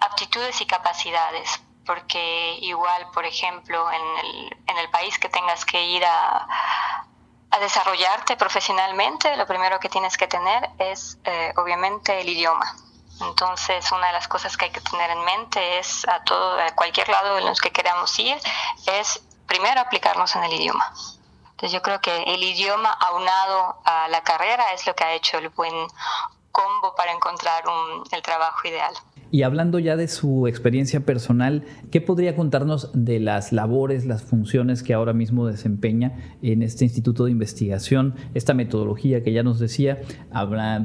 aptitudes 0.00 0.60
y 0.60 0.66
capacidades. 0.66 1.60
Porque 1.84 2.58
igual, 2.62 3.10
por 3.12 3.24
ejemplo, 3.24 3.90
en 3.92 4.26
el, 4.26 4.56
en 4.66 4.78
el 4.78 4.90
país 4.90 5.18
que 5.18 5.28
tengas 5.28 5.64
que 5.64 5.80
ir 5.82 6.04
a, 6.04 6.46
a 7.50 7.58
desarrollarte 7.58 8.36
profesionalmente, 8.36 9.36
lo 9.36 9.46
primero 9.46 9.78
que 9.78 9.88
tienes 9.88 10.16
que 10.16 10.26
tener 10.26 10.68
es 10.78 11.18
eh, 11.24 11.52
obviamente 11.56 12.20
el 12.20 12.28
idioma. 12.28 12.74
Entonces, 13.20 13.90
una 13.92 14.08
de 14.08 14.12
las 14.12 14.28
cosas 14.28 14.56
que 14.56 14.66
hay 14.66 14.70
que 14.70 14.80
tener 14.80 15.10
en 15.10 15.24
mente 15.24 15.78
es 15.78 16.06
a 16.08 16.22
todo, 16.24 16.60
a 16.60 16.74
cualquier 16.74 17.08
lado 17.08 17.38
en 17.38 17.46
los 17.46 17.60
que 17.60 17.70
queramos 17.70 18.18
ir, 18.18 18.36
es 18.86 19.22
primero 19.46 19.80
aplicarnos 19.80 20.34
en 20.36 20.44
el 20.44 20.52
idioma. 20.52 20.92
Entonces, 21.52 21.72
yo 21.72 21.80
creo 21.80 22.00
que 22.00 22.14
el 22.14 22.42
idioma 22.42 22.90
aunado 22.90 23.80
a 23.84 24.08
la 24.08 24.22
carrera 24.22 24.72
es 24.72 24.86
lo 24.86 24.94
que 24.94 25.04
ha 25.04 25.12
hecho 25.12 25.38
el 25.38 25.48
buen 25.48 25.72
combo 26.56 26.94
para 26.96 27.12
encontrar 27.12 27.64
el 28.10 28.22
trabajo 28.22 28.66
ideal. 28.66 28.94
Y 29.30 29.42
hablando 29.42 29.78
ya 29.78 29.96
de 29.96 30.08
su 30.08 30.46
experiencia 30.46 31.00
personal, 31.00 31.66
¿qué 31.92 32.00
podría 32.00 32.34
contarnos 32.34 32.90
de 32.94 33.20
las 33.20 33.52
labores, 33.52 34.06
las 34.06 34.22
funciones 34.22 34.82
que 34.82 34.94
ahora 34.94 35.12
mismo 35.12 35.46
desempeña 35.46 36.12
en 36.42 36.62
este 36.62 36.84
instituto 36.84 37.24
de 37.24 37.32
investigación, 37.32 38.14
esta 38.34 38.54
metodología 38.54 39.22
que 39.22 39.32
ya 39.32 39.42
nos 39.42 39.58
decía, 39.58 40.00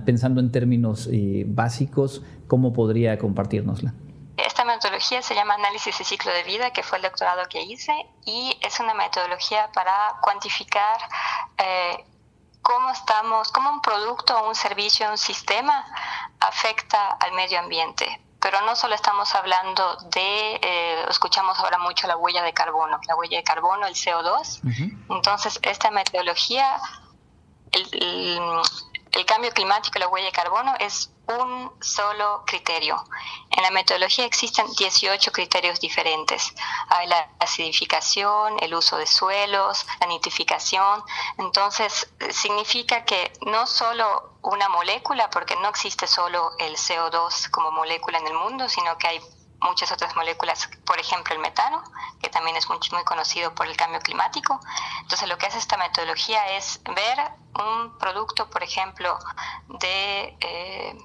pensando 0.06 0.42
en 0.42 0.52
términos 0.52 1.08
eh, 1.12 1.46
básicos, 1.48 2.24
cómo 2.48 2.74
podría 2.74 3.18
compartirnosla? 3.18 3.94
Esta 4.36 4.66
metodología 4.66 5.22
se 5.22 5.36
llama 5.36 5.54
análisis 5.54 5.98
de 6.00 6.04
ciclo 6.04 6.32
de 6.34 6.44
vida, 6.44 6.72
que 6.72 6.84
fue 6.84 6.98
el 6.98 7.04
doctorado 7.04 7.44
que 7.48 7.62
hice, 7.62 7.94
y 8.26 8.58
es 8.62 8.80
una 8.80 8.96
metodología 8.96 9.70
para 9.74 9.94
cuantificar 10.22 10.98
eh, 11.58 12.04
cómo 12.62 12.90
estamos, 12.92 13.52
cómo 13.52 13.72
un 13.72 13.82
producto, 13.82 14.48
un 14.48 14.56
servicio, 14.56 15.10
un 15.10 15.18
sistema 15.18 15.86
afecta 16.40 17.12
al 17.20 17.34
medio 17.34 17.60
ambiente. 17.60 18.22
Pero 18.40 18.62
no 18.62 18.76
solo 18.76 18.96
estamos 18.96 19.36
hablando 19.36 19.98
de, 20.10 20.56
eh, 20.56 21.06
escuchamos 21.10 21.60
ahora 21.60 21.78
mucho 21.78 22.08
la 22.08 22.18
huella 22.18 22.42
de 22.42 22.54
carbono, 22.54 23.00
la 23.08 23.16
huella 23.16 23.38
de 23.38 23.44
carbono, 23.44 23.86
el 23.86 23.94
CO2. 23.94 24.62
Entonces, 25.10 25.60
esta 25.62 25.92
metodología 25.92 26.82
el 29.14 29.26
cambio 29.26 29.52
climático 29.52 29.98
y 29.98 30.02
la 30.02 30.08
huella 30.08 30.28
de 30.28 30.32
carbono 30.32 30.74
es 30.80 31.12
un 31.32 31.72
solo 31.82 32.44
criterio. 32.46 33.04
En 33.50 33.64
la 33.64 33.72
metodología 33.72 34.26
existen 34.26 34.66
18 34.74 35.32
criterios 35.32 35.80
diferentes. 35.80 36.54
Hay 36.90 37.08
la 37.08 37.30
acidificación, 37.40 38.58
el 38.62 38.74
uso 38.74 38.98
de 38.98 39.08
suelos, 39.08 39.86
la 40.00 40.08
nitrificación. 40.08 41.04
Entonces, 41.38 42.10
significa 42.30 43.06
que 43.06 43.34
no 43.46 43.68
solo 43.68 44.38
una 44.42 44.70
molécula, 44.70 45.30
porque 45.30 45.56
no 45.58 45.70
existe 45.70 46.08
solo 46.08 46.52
el 46.60 46.76
CO2 46.76 47.50
como 47.52 47.72
molécula 47.72 48.18
en 48.18 48.28
el 48.28 48.34
mundo, 48.34 48.68
sino 48.70 48.98
que 48.98 49.08
hay 49.08 49.22
muchas 49.62 49.92
otras 49.92 50.16
moléculas, 50.16 50.70
por 50.86 51.00
ejemplo 51.00 51.36
el 51.36 51.40
metano, 51.40 51.84
que 52.22 52.30
también 52.30 52.56
es 52.58 52.68
muy, 52.68 52.80
muy, 52.92 53.04
conocido 53.04 53.54
por 53.54 53.68
el 53.68 53.78
cambio 53.78 54.00
climático. 54.00 54.60
Entonces 55.02 55.30
lo 55.30 55.38
que 55.38 55.46
hace 55.46 55.60
esta 55.60 55.78
metodología 55.78 56.58
es 56.58 56.82
ver 56.96 57.32
un 57.60 57.98
producto, 57.98 58.50
por 58.50 58.64
ejemplo, 58.64 59.18
de, 59.68 60.38
eh, 60.40 60.98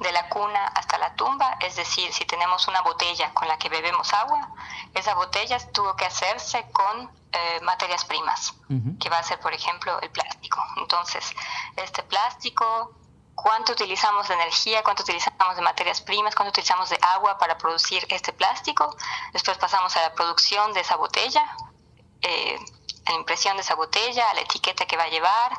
de 0.00 0.12
la 0.12 0.28
cuna 0.28 0.66
hasta 0.68 0.96
la 0.98 1.14
tumba, 1.14 1.58
es 1.60 1.76
decir, 1.76 2.12
si 2.12 2.24
tenemos 2.24 2.66
una 2.68 2.80
botella 2.80 3.32
con 3.34 3.46
la 3.46 3.58
que 3.58 3.68
bebemos 3.68 4.12
agua, 4.14 4.48
esa 4.94 5.14
botella 5.14 5.58
tuvo 5.72 5.94
que 5.96 6.06
hacerse 6.06 6.66
con 6.72 7.10
eh, 7.32 7.60
materias 7.62 8.04
primas, 8.04 8.54
que 8.98 9.10
va 9.10 9.18
a 9.18 9.22
ser, 9.22 9.38
por 9.40 9.52
ejemplo, 9.52 10.00
el 10.00 10.10
plástico. 10.10 10.64
Entonces, 10.76 11.34
este 11.76 12.02
plástico 12.04 12.94
cuánto 13.34 13.72
utilizamos 13.72 14.28
de 14.28 14.34
energía, 14.34 14.82
cuánto 14.82 15.02
utilizamos 15.02 15.56
de 15.56 15.62
materias 15.62 16.00
primas, 16.00 16.34
cuánto 16.34 16.50
utilizamos 16.50 16.90
de 16.90 16.98
agua 17.02 17.38
para 17.38 17.58
producir 17.58 18.06
este 18.08 18.32
plástico. 18.32 18.96
Después 19.32 19.58
pasamos 19.58 19.96
a 19.96 20.02
la 20.02 20.14
producción 20.14 20.72
de 20.72 20.80
esa 20.80 20.96
botella, 20.96 21.44
eh, 22.22 22.58
a 23.06 23.10
la 23.10 23.16
impresión 23.16 23.56
de 23.56 23.62
esa 23.62 23.74
botella, 23.74 24.30
a 24.30 24.34
la 24.34 24.42
etiqueta 24.42 24.86
que 24.86 24.96
va 24.96 25.04
a 25.04 25.08
llevar, 25.08 25.52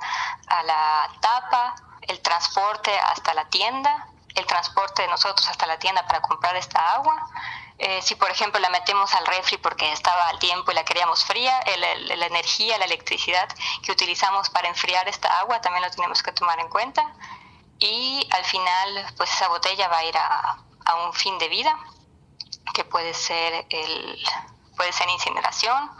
a 0.47 0.63
la 0.63 1.09
tapa, 1.19 1.75
el 2.01 2.19
transporte 2.21 2.91
hasta 2.97 3.33
la 3.33 3.45
tienda, 3.49 4.07
el 4.35 4.45
transporte 4.45 5.03
de 5.03 5.07
nosotros 5.07 5.47
hasta 5.47 5.65
la 5.67 5.77
tienda 5.77 6.05
para 6.05 6.21
comprar 6.21 6.55
esta 6.55 6.79
agua. 6.93 7.29
Eh, 7.79 8.01
si 8.01 8.15
por 8.15 8.29
ejemplo 8.29 8.59
la 8.59 8.69
metemos 8.69 9.13
al 9.15 9.25
refri 9.25 9.57
porque 9.57 9.91
estaba 9.91 10.29
al 10.29 10.39
tiempo 10.39 10.71
y 10.71 10.75
la 10.75 10.85
queríamos 10.85 11.25
fría, 11.25 11.59
la 11.77 12.25
energía, 12.27 12.77
la 12.77 12.85
electricidad 12.85 13.49
que 13.81 13.91
utilizamos 13.91 14.49
para 14.49 14.67
enfriar 14.67 15.07
esta 15.07 15.39
agua 15.39 15.59
también 15.59 15.83
lo 15.83 15.89
tenemos 15.89 16.21
que 16.21 16.31
tomar 16.31 16.59
en 16.59 16.69
cuenta 16.69 17.13
y 17.79 18.27
al 18.31 18.45
final 18.45 19.05
pues 19.17 19.31
esa 19.33 19.47
botella 19.49 19.87
va 19.87 19.97
a 19.97 20.05
ir 20.05 20.17
a, 20.17 20.57
un 21.05 21.13
fin 21.13 21.37
de 21.39 21.47
vida 21.47 21.75
que 22.73 22.85
puede 22.85 23.13
ser 23.13 23.65
el 23.69 24.23
puede 24.77 24.93
ser 24.93 25.09
incineración 25.09 25.91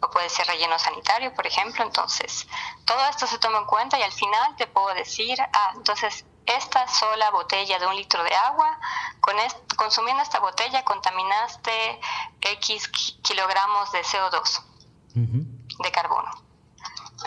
o 0.00 0.10
puede 0.10 0.28
ser 0.28 0.46
relleno 0.46 0.78
sanitario, 0.78 1.34
por 1.34 1.46
ejemplo. 1.46 1.82
Entonces, 1.82 2.46
todo 2.84 3.04
esto 3.06 3.26
se 3.26 3.38
toma 3.38 3.58
en 3.58 3.64
cuenta 3.66 3.98
y 3.98 4.02
al 4.02 4.12
final 4.12 4.56
te 4.56 4.66
puedo 4.66 4.94
decir, 4.94 5.40
ah, 5.40 5.72
entonces 5.74 6.24
esta 6.56 6.86
sola 6.88 7.30
botella 7.30 7.78
de 7.78 7.86
un 7.86 7.96
litro 7.96 8.22
de 8.22 8.34
agua, 8.34 8.78
con 9.20 9.36
consumiendo 9.76 10.22
esta 10.22 10.40
botella 10.40 10.84
contaminaste 10.84 12.00
X 12.40 12.88
kilogramos 13.22 13.92
de 13.92 14.02
CO2, 14.02 14.62
de 15.14 15.92
carbono. 15.92 16.30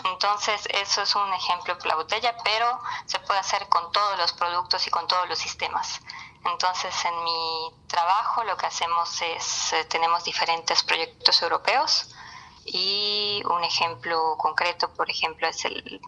Entonces, 0.04 0.66
eso 0.72 1.02
es 1.02 1.14
un 1.14 1.32
ejemplo 1.34 1.76
por 1.78 1.86
la 1.86 1.96
botella, 1.96 2.34
pero 2.42 2.80
se 3.06 3.18
puede 3.20 3.40
hacer 3.40 3.68
con 3.68 3.92
todos 3.92 4.18
los 4.18 4.32
productos 4.32 4.86
y 4.86 4.90
con 4.90 5.06
todos 5.06 5.28
los 5.28 5.38
sistemas. 5.38 6.00
Entonces, 6.44 6.92
en 7.04 7.24
mi 7.24 7.70
trabajo 7.86 8.42
lo 8.44 8.56
que 8.56 8.66
hacemos 8.66 9.20
es, 9.22 9.72
eh, 9.74 9.84
tenemos 9.84 10.24
diferentes 10.24 10.82
proyectos 10.82 11.40
europeos 11.42 12.08
y 12.64 13.42
un 13.44 13.64
ejemplo 13.64 14.36
concreto, 14.38 14.92
por 14.94 15.10
ejemplo, 15.10 15.48
es 15.48 15.64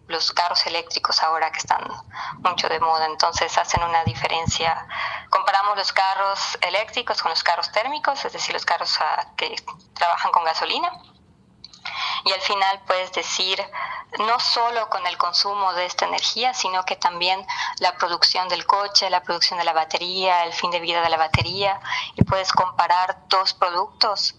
los 0.06 0.32
carros 0.32 0.66
eléctricos 0.66 1.22
ahora 1.22 1.50
que 1.50 1.58
están 1.58 1.86
mucho 2.38 2.68
de 2.68 2.80
moda. 2.80 3.06
Entonces, 3.06 3.56
hacen 3.58 3.82
una 3.82 4.04
diferencia. 4.04 4.86
Comparamos 5.30 5.76
los 5.76 5.92
carros 5.92 6.58
eléctricos 6.60 7.20
con 7.22 7.30
los 7.30 7.42
carros 7.42 7.72
térmicos, 7.72 8.24
es 8.24 8.32
decir, 8.32 8.54
los 8.54 8.64
carros 8.64 8.96
ah, 9.00 9.26
que 9.36 9.56
trabajan 9.94 10.30
con 10.32 10.44
gasolina 10.44 10.92
y 12.24 12.32
al 12.32 12.40
final 12.40 12.80
puedes 12.86 13.12
decir 13.12 13.62
no 14.18 14.38
solo 14.40 14.88
con 14.88 15.06
el 15.06 15.18
consumo 15.18 15.72
de 15.74 15.86
esta 15.86 16.06
energía, 16.06 16.54
sino 16.54 16.84
que 16.84 16.96
también 16.96 17.44
la 17.80 17.96
producción 17.96 18.48
del 18.48 18.64
coche, 18.64 19.10
la 19.10 19.22
producción 19.22 19.58
de 19.58 19.64
la 19.64 19.72
batería, 19.72 20.44
el 20.44 20.52
fin 20.52 20.70
de 20.70 20.80
vida 20.80 21.02
de 21.02 21.10
la 21.10 21.16
batería, 21.16 21.80
y 22.14 22.22
puedes 22.22 22.52
comparar 22.52 23.18
dos 23.28 23.54
productos 23.54 24.36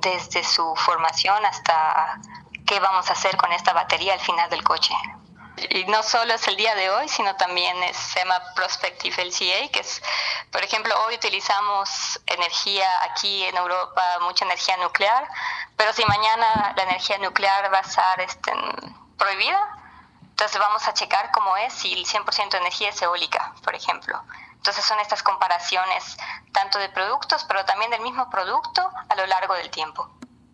desde 0.00 0.44
su 0.44 0.74
formación 0.76 1.44
hasta 1.44 2.18
qué 2.66 2.80
vamos 2.80 3.08
a 3.08 3.12
hacer 3.12 3.36
con 3.36 3.52
esta 3.52 3.72
batería 3.72 4.14
al 4.14 4.20
final 4.20 4.50
del 4.50 4.62
coche. 4.62 4.94
Y 5.70 5.84
no 5.86 6.02
solo 6.02 6.34
es 6.34 6.46
el 6.48 6.56
día 6.56 6.74
de 6.74 6.90
hoy, 6.90 7.08
sino 7.08 7.34
también 7.36 7.82
es, 7.84 7.96
se 7.96 8.18
llama 8.18 8.38
Prospective 8.54 9.24
LCA, 9.24 9.70
que 9.72 9.80
es, 9.80 10.02
por 10.52 10.62
ejemplo, 10.62 10.94
hoy 11.06 11.14
utilizamos 11.14 12.20
energía 12.26 12.86
aquí 13.04 13.44
en 13.44 13.56
Europa, 13.56 14.02
mucha 14.20 14.44
energía 14.44 14.76
nuclear, 14.76 15.26
pero 15.76 15.94
si 15.94 16.04
mañana 16.04 16.74
la 16.76 16.82
energía 16.82 17.16
nuclear 17.18 17.72
va 17.72 17.78
a 17.78 17.80
estar 17.80 18.20
este, 18.20 18.52
prohibida, 19.16 19.58
entonces 20.20 20.58
vamos 20.58 20.86
a 20.86 20.92
checar 20.92 21.30
cómo 21.30 21.56
es 21.56 21.72
si 21.72 21.94
el 21.94 22.04
100% 22.04 22.50
de 22.50 22.58
energía 22.58 22.90
es 22.90 23.00
eólica, 23.00 23.54
por 23.64 23.74
ejemplo. 23.74 24.22
Entonces 24.66 24.84
son 24.84 24.98
estas 24.98 25.22
comparaciones 25.22 26.16
tanto 26.50 26.80
de 26.80 26.88
productos, 26.88 27.44
pero 27.46 27.64
también 27.64 27.88
del 27.92 28.00
mismo 28.00 28.28
producto 28.28 28.82
a 29.08 29.14
lo 29.14 29.24
largo 29.24 29.54
del 29.54 29.70
tiempo. 29.70 30.08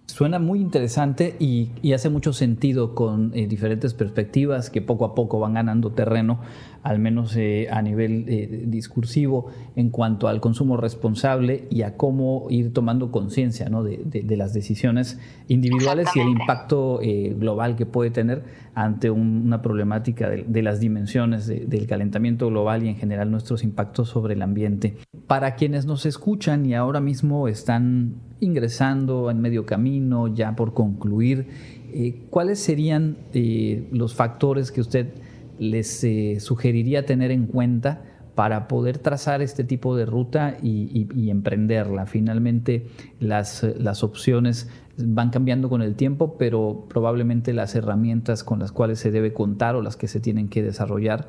Suena 0.04 0.38
muy 0.38 0.60
interesante 0.60 1.34
y, 1.40 1.94
hace 1.94 2.10
mucho 2.10 2.34
sentido 2.34 2.94
con 2.94 3.32
eh, 3.34 3.46
diferentes 3.46 3.94
perspectivas 3.94 4.68
que 4.68 4.82
poco 4.82 5.06
a 5.06 5.14
poco 5.14 5.40
van 5.40 5.54
ganando 5.54 5.92
terreno, 5.92 6.40
al 6.83 6.99
menos 6.99 7.37
eh, 7.37 7.68
a 7.70 7.80
nivel 7.83 8.24
eh, 8.28 8.64
discursivo, 8.66 9.47
en 9.76 9.91
cuanto 9.91 10.28
al 10.28 10.41
consumo 10.41 10.76
responsable 10.76 11.66
y 11.70 11.83
a 11.83 11.97
cómo 11.97 12.47
ir 12.51 12.72
tomando 12.72 13.11
conciencia 13.11 13.68
¿no? 13.68 13.83
de, 13.85 14.37
las 14.37 14.53
decisiones 14.53 15.18
individuales 15.49 16.09
y 16.14 16.20
el 16.20 16.28
impacto 16.28 17.01
global 17.37 17.76
que 17.76 17.87
puede 17.87 18.11
tener 18.11 18.43
ante 18.74 19.11
una 19.11 19.61
problemática 19.61 20.30
de, 20.30 20.62
las 20.62 20.80
dimensiones 20.80 21.47
del 21.47 21.87
calentamiento 21.87 22.49
global 22.49 22.85
y 22.85 22.89
en 22.89 22.97
general 22.97 23.30
nuestros 23.30 23.64
impactos 23.64 24.09
sobre 24.09 24.35
el 24.35 24.43
ambiente. 24.43 24.97
Para 25.26 25.57
quienes 25.57 25.85
nos 25.87 26.07
escuchan 26.07 26.64
y 26.66 26.74
ahora 26.74 27.01
mismo 27.01 27.49
están 27.49 28.14
ingresando 28.41 29.30
en 29.30 29.41
medio 29.41 29.66
camino, 29.66 30.28
ya 30.28 30.57
por 30.57 30.74
concluir, 30.74 31.47
eh, 31.93 32.22
¿cuáles 32.30 32.59
serían 32.59 33.18
eh, 33.35 33.89
los 33.93 34.14
factores 34.14 34.72
que 34.72 34.80
usted 34.80 35.12
les 35.70 36.02
eh, 36.04 36.38
sugeriría 36.40 37.06
tener 37.06 37.30
en 37.30 37.46
cuenta 37.46 38.02
para 38.34 38.66
poder 38.66 38.98
trazar 38.98 39.42
este 39.42 39.64
tipo 39.64 39.94
de 39.96 40.06
ruta 40.06 40.56
y, 40.62 41.30
emprenderla? 41.30 42.06
Finalmente, 42.06 42.86
las, 43.20 43.62
opciones 44.02 44.70
van 44.96 45.30
cambiando 45.30 45.68
con 45.68 45.82
el 45.82 45.96
tiempo, 45.96 46.36
pero 46.38 46.86
probablemente 46.88 47.52
las 47.52 47.74
herramientas 47.74 48.42
con 48.42 48.58
las 48.58 48.72
cuales 48.72 48.98
se 48.98 49.10
debe 49.10 49.32
contar 49.32 49.76
o 49.76 49.82
las 49.82 49.96
que 49.96 50.08
se 50.08 50.20
tienen 50.20 50.48
que 50.48 50.62
desarrollar 50.62 51.28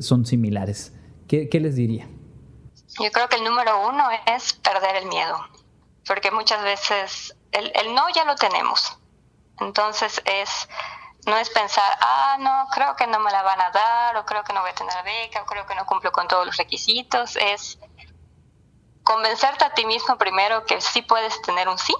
son 0.00 0.26
similares. 0.26 0.94
¿Qué, 1.26 1.48
¿Qué 1.48 1.60
les 1.60 1.76
diría? 1.76 2.06
Yo 3.02 3.10
creo 3.10 3.28
que 3.28 3.36
el 3.36 3.44
número 3.44 3.88
uno 3.88 4.04
es 4.36 4.52
perder 4.52 5.02
el 5.02 5.08
miedo 5.08 5.36
porque 6.06 6.30
muchas 6.30 6.62
veces 6.62 7.36
el, 7.52 7.94
no 7.94 8.08
ya 8.14 8.24
lo 8.24 8.34
tenemos. 8.34 8.98
Entonces 9.60 10.22
es 10.24 10.68
no 11.26 11.36
es 11.36 11.50
pensar, 11.50 11.98
ah, 12.00 12.36
no, 12.40 12.66
creo 12.74 12.96
que 12.96 13.06
no 13.06 13.20
me 13.20 13.30
la 13.30 13.42
van 13.42 13.60
a 13.60 13.70
dar, 13.70 14.16
o 14.16 14.24
creo 14.24 14.42
que 14.42 14.52
no 14.52 14.60
voy 14.60 14.70
a 14.70 14.74
tener 14.74 15.02
beca, 15.04 15.42
o 15.42 15.46
creo 15.46 15.66
que 15.66 15.74
no 15.74 15.86
cumplo 15.86 16.10
con 16.10 16.26
todos 16.26 16.44
los 16.44 16.56
requisitos, 16.56 17.36
es 17.36 17.78
convencerte 19.04 19.64
a 19.64 19.74
ti 19.74 19.84
mismo 19.84 20.16
primero 20.16 20.64
que 20.64 20.80
sí 20.80 21.02
puedes 21.02 21.40
tener 21.42 21.68
un 21.68 21.78
sí. 21.78 21.94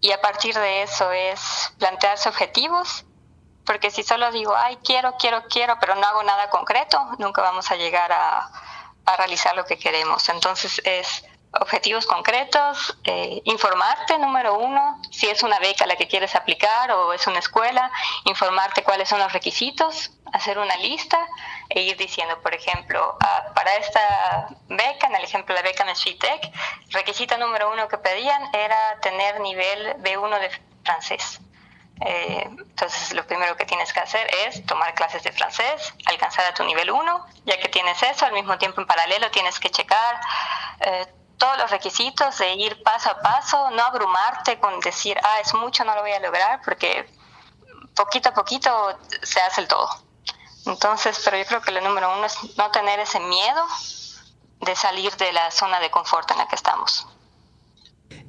Y 0.00 0.10
a 0.10 0.20
partir 0.20 0.54
de 0.54 0.82
eso 0.82 1.10
es 1.12 1.72
plantearse 1.78 2.28
objetivos, 2.28 3.06
porque 3.64 3.90
si 3.90 4.02
solo 4.02 4.30
digo, 4.32 4.54
ay, 4.56 4.76
quiero, 4.84 5.14
quiero, 5.16 5.44
quiero, 5.48 5.78
pero 5.80 5.94
no 5.94 6.06
hago 6.06 6.22
nada 6.24 6.50
concreto, 6.50 6.98
nunca 7.18 7.40
vamos 7.40 7.70
a 7.70 7.76
llegar 7.76 8.10
a, 8.12 8.50
a 9.06 9.16
realizar 9.16 9.54
lo 9.56 9.64
que 9.64 9.78
queremos. 9.78 10.28
Entonces 10.28 10.82
es 10.84 11.24
objetivos 11.60 12.06
concretos, 12.06 12.96
eh, 13.04 13.42
informarte, 13.44 14.18
número 14.18 14.58
uno, 14.58 15.00
si 15.10 15.28
es 15.28 15.42
una 15.42 15.58
beca 15.58 15.86
la 15.86 15.96
que 15.96 16.08
quieres 16.08 16.34
aplicar 16.34 16.90
o 16.92 17.12
es 17.12 17.26
una 17.26 17.40
escuela, 17.40 17.90
informarte 18.24 18.82
cuáles 18.82 19.08
son 19.08 19.18
los 19.18 19.32
requisitos, 19.32 20.10
hacer 20.32 20.58
una 20.58 20.76
lista 20.76 21.18
e 21.68 21.82
ir 21.82 21.96
diciendo, 21.96 22.40
por 22.40 22.54
ejemplo, 22.54 23.16
ah, 23.20 23.44
para 23.54 23.76
esta 23.76 24.48
beca, 24.68 25.08
en 25.08 25.16
el 25.16 25.24
ejemplo 25.24 25.54
de 25.54 25.62
la 25.62 25.68
beca 25.68 25.84
Tech, 26.18 26.52
requisito 26.90 27.36
número 27.36 27.70
uno 27.70 27.86
que 27.86 27.98
pedían 27.98 28.42
era 28.54 28.98
tener 29.00 29.40
nivel 29.40 29.96
B1 29.98 30.40
de 30.40 30.50
francés. 30.84 31.40
Eh, 32.04 32.44
entonces, 32.48 33.12
lo 33.12 33.24
primero 33.26 33.56
que 33.56 33.64
tienes 33.66 33.92
que 33.92 34.00
hacer 34.00 34.28
es 34.46 34.64
tomar 34.66 34.94
clases 34.94 35.22
de 35.22 35.32
francés, 35.32 35.94
alcanzar 36.06 36.46
a 36.46 36.54
tu 36.54 36.64
nivel 36.64 36.90
1, 36.90 37.26
ya 37.44 37.58
que 37.58 37.68
tienes 37.68 38.02
eso, 38.02 38.24
al 38.24 38.32
mismo 38.32 38.56
tiempo 38.58 38.80
en 38.80 38.86
paralelo 38.86 39.30
tienes 39.30 39.60
que 39.60 39.70
checar 39.70 40.20
eh, 40.80 41.06
todos 41.42 41.58
los 41.58 41.72
requisitos 41.72 42.38
de 42.38 42.54
ir 42.54 42.80
paso 42.84 43.10
a 43.10 43.20
paso, 43.20 43.68
no 43.72 43.82
abrumarte 43.82 44.60
con 44.60 44.78
decir, 44.78 45.16
ah, 45.24 45.40
es 45.44 45.52
mucho, 45.54 45.84
no 45.84 45.92
lo 45.96 46.02
voy 46.02 46.12
a 46.12 46.20
lograr, 46.20 46.60
porque 46.64 47.04
poquito 47.96 48.28
a 48.28 48.32
poquito 48.32 48.70
se 49.22 49.40
hace 49.40 49.62
el 49.62 49.66
todo. 49.66 49.88
Entonces, 50.66 51.20
pero 51.24 51.36
yo 51.36 51.44
creo 51.44 51.60
que 51.60 51.72
lo 51.72 51.80
número 51.80 52.16
uno 52.16 52.26
es 52.26 52.36
no 52.56 52.70
tener 52.70 53.00
ese 53.00 53.18
miedo 53.18 53.60
de 54.60 54.76
salir 54.76 55.10
de 55.16 55.32
la 55.32 55.50
zona 55.50 55.80
de 55.80 55.90
confort 55.90 56.30
en 56.30 56.38
la 56.38 56.46
que 56.46 56.54
estamos. 56.54 57.08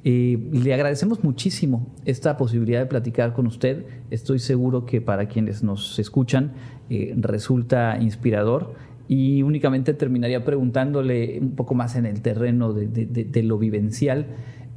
Eh, 0.02 0.36
le 0.50 0.74
agradecemos 0.74 1.22
muchísimo 1.22 1.86
esta 2.04 2.36
posibilidad 2.36 2.80
de 2.80 2.86
platicar 2.86 3.32
con 3.32 3.46
usted. 3.46 4.02
Estoy 4.10 4.40
seguro 4.40 4.86
que 4.86 5.00
para 5.00 5.28
quienes 5.28 5.62
nos 5.62 6.00
escuchan 6.00 6.52
eh, 6.90 7.14
resulta 7.16 7.96
inspirador 8.00 8.74
y 9.14 9.44
únicamente 9.44 9.94
terminaría 9.94 10.44
preguntándole 10.44 11.38
un 11.40 11.54
poco 11.54 11.76
más 11.76 11.94
en 11.94 12.04
el 12.04 12.20
terreno 12.20 12.72
de, 12.72 13.42
lo 13.44 13.58
vivencial. 13.58 14.26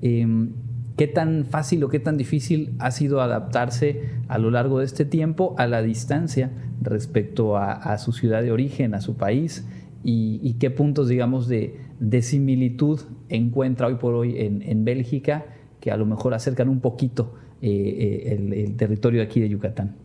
Em, 0.04 0.52
¿Qué 0.96 1.08
tan 1.08 1.46
fácil 1.46 1.84
o 1.84 1.90
qué 1.90 2.00
tan 2.00 2.18
difícil 2.18 2.76
ha 2.78 2.92
sido 2.92 3.22
adaptarse 3.22 4.10
a 4.28 4.38
lo 4.38 4.52
largo 4.52 4.78
de 4.80 4.86
este 4.86 5.06
tiempo 5.06 5.56
a 5.58 5.66
la 5.66 5.82
distancia 5.82 6.52
respecto 6.82 7.58
a, 7.58 7.98
su 7.98 8.14
ciudad 8.14 8.44
de 8.44 8.52
origen, 8.52 8.94
a 8.94 9.02
su 9.02 9.16
país? 9.16 9.66
Y, 10.04 10.54
qué 10.60 10.70
puntos, 10.70 11.08
digamos, 11.08 11.48
de, 11.48 11.80
similitud 12.22 13.02
encuentra 13.30 13.88
hoy 13.88 13.96
por 13.96 14.14
hoy 14.14 14.36
en, 14.38 14.86
Bélgica 14.86 15.46
que 15.80 15.90
a 15.90 15.98
lo 15.98 16.06
mejor 16.06 16.36
acercan 16.36 16.70
un 16.70 16.80
poquito 16.80 17.34
eh, 17.62 17.70
eh, 17.70 18.36
el, 18.36 18.54
el 18.54 18.76
territorio 18.76 19.24
aquí 19.24 19.40
de 19.40 19.50
Yucatán? 19.50 19.96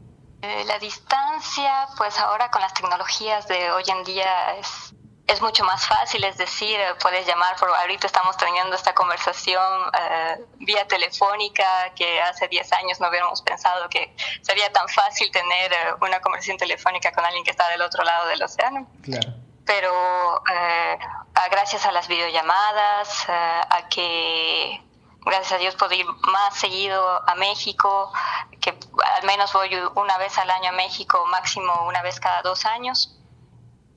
Eh, 0.42 0.64
la 0.66 0.78
distancia, 0.78 1.21
pues 1.96 2.18
ahora 2.18 2.50
con 2.50 2.60
las 2.60 2.74
tecnologías 2.74 3.46
de 3.48 3.70
hoy 3.70 3.84
en 3.86 4.04
día 4.04 4.56
es, 4.56 4.94
es 5.26 5.40
mucho 5.40 5.64
más 5.64 5.86
fácil, 5.86 6.24
es 6.24 6.36
decir, 6.36 6.78
eh, 6.78 6.94
puedes 7.00 7.26
llamar, 7.26 7.56
por 7.56 7.68
ahorita 7.68 8.06
estamos 8.06 8.36
teniendo 8.36 8.74
esta 8.74 8.94
conversación 8.94 9.62
eh, 9.98 10.44
vía 10.58 10.86
telefónica, 10.86 11.92
que 11.94 12.20
hace 12.22 12.48
10 12.48 12.72
años 12.72 13.00
no 13.00 13.08
hubiéramos 13.08 13.42
pensado 13.42 13.88
que 13.88 14.14
sería 14.42 14.72
tan 14.72 14.88
fácil 14.88 15.30
tener 15.30 15.72
una 16.00 16.20
conversación 16.20 16.56
telefónica 16.56 17.12
con 17.12 17.24
alguien 17.24 17.44
que 17.44 17.50
está 17.50 17.68
del 17.68 17.82
otro 17.82 18.04
lado 18.04 18.26
del 18.28 18.42
océano. 18.42 18.86
Claro. 19.02 19.34
Pero 19.64 20.42
gracias 21.50 21.86
a 21.86 21.92
las 21.92 22.08
videollamadas, 22.08 23.26
a 23.28 23.88
que 23.88 24.82
gracias 25.24 25.52
a 25.52 25.58
Dios 25.58 25.74
puedo 25.76 25.94
ir 25.94 26.06
más 26.06 26.54
seguido 26.54 27.28
a 27.28 27.34
México, 27.36 28.12
que 28.60 28.78
al 29.16 29.24
menos 29.24 29.52
voy 29.52 29.74
una 29.94 30.18
vez 30.18 30.36
al 30.38 30.50
año 30.50 30.70
a 30.70 30.72
México, 30.72 31.24
máximo 31.26 31.86
una 31.86 32.02
vez 32.02 32.20
cada 32.20 32.42
dos 32.42 32.64
años. 32.64 33.16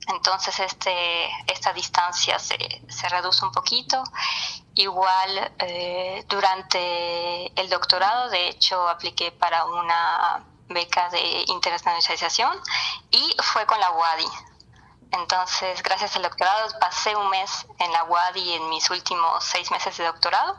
Entonces 0.08 0.58
este, 0.60 1.26
esta 1.48 1.72
distancia 1.72 2.38
se, 2.38 2.56
se 2.88 3.08
reduce 3.08 3.44
un 3.44 3.52
poquito. 3.52 4.02
Igual 4.74 5.52
eh, 5.58 6.24
durante 6.28 7.60
el 7.60 7.68
doctorado, 7.68 8.28
de 8.28 8.48
hecho, 8.48 8.88
apliqué 8.88 9.32
para 9.32 9.64
una 9.64 10.44
beca 10.68 11.08
de 11.10 11.44
internacionalización 11.48 12.60
y 13.10 13.36
fue 13.42 13.66
con 13.66 13.80
la 13.80 13.90
UADI. 13.90 14.26
Entonces, 15.12 15.82
gracias 15.82 16.14
al 16.16 16.22
doctorado, 16.22 16.68
pasé 16.78 17.16
un 17.16 17.30
mes 17.30 17.66
en 17.78 17.90
la 17.92 18.04
UADI 18.04 18.54
en 18.54 18.68
mis 18.68 18.90
últimos 18.90 19.44
seis 19.44 19.70
meses 19.70 19.96
de 19.96 20.04
doctorado 20.04 20.56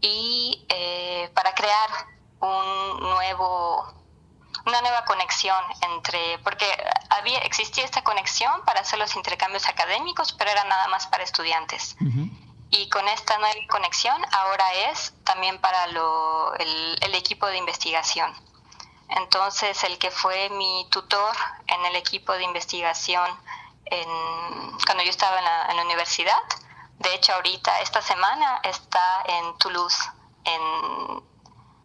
y 0.00 0.64
eh, 0.68 1.30
para 1.34 1.54
crear 1.54 1.90
un 2.40 3.00
nuevo 3.00 3.94
una 4.66 4.80
nueva 4.82 5.04
conexión 5.04 5.62
entre 5.82 6.38
porque 6.40 6.66
había 7.10 7.38
existía 7.40 7.84
esta 7.84 8.02
conexión 8.02 8.62
para 8.64 8.80
hacer 8.80 8.98
los 8.98 9.16
intercambios 9.16 9.68
académicos 9.68 10.32
pero 10.32 10.50
era 10.50 10.64
nada 10.64 10.88
más 10.88 11.06
para 11.06 11.24
estudiantes. 11.24 11.96
Y 12.72 12.88
con 12.88 13.08
esta 13.08 13.36
nueva 13.38 13.54
conexión 13.68 14.16
ahora 14.30 14.72
es 14.90 15.12
también 15.24 15.58
para 15.58 15.88
lo, 15.88 16.54
el, 16.54 17.14
equipo 17.16 17.46
de 17.46 17.56
investigación. 17.56 18.32
Entonces 19.08 19.82
el 19.82 19.98
que 19.98 20.12
fue 20.12 20.48
mi 20.50 20.86
tutor 20.90 21.34
en 21.66 21.84
el 21.86 21.96
equipo 21.96 22.32
de 22.32 22.44
investigación 22.44 23.28
en, 23.86 24.08
cuando 24.86 25.02
yo 25.02 25.10
estaba 25.10 25.38
en 25.38 25.44
la, 25.44 25.66
en 25.70 25.76
la 25.78 25.82
universidad 25.82 26.38
de 27.00 27.14
hecho, 27.14 27.32
ahorita, 27.32 27.80
esta 27.80 28.02
semana, 28.02 28.60
está 28.62 29.22
en 29.26 29.56
Toulouse, 29.56 30.10
en, 30.44 31.24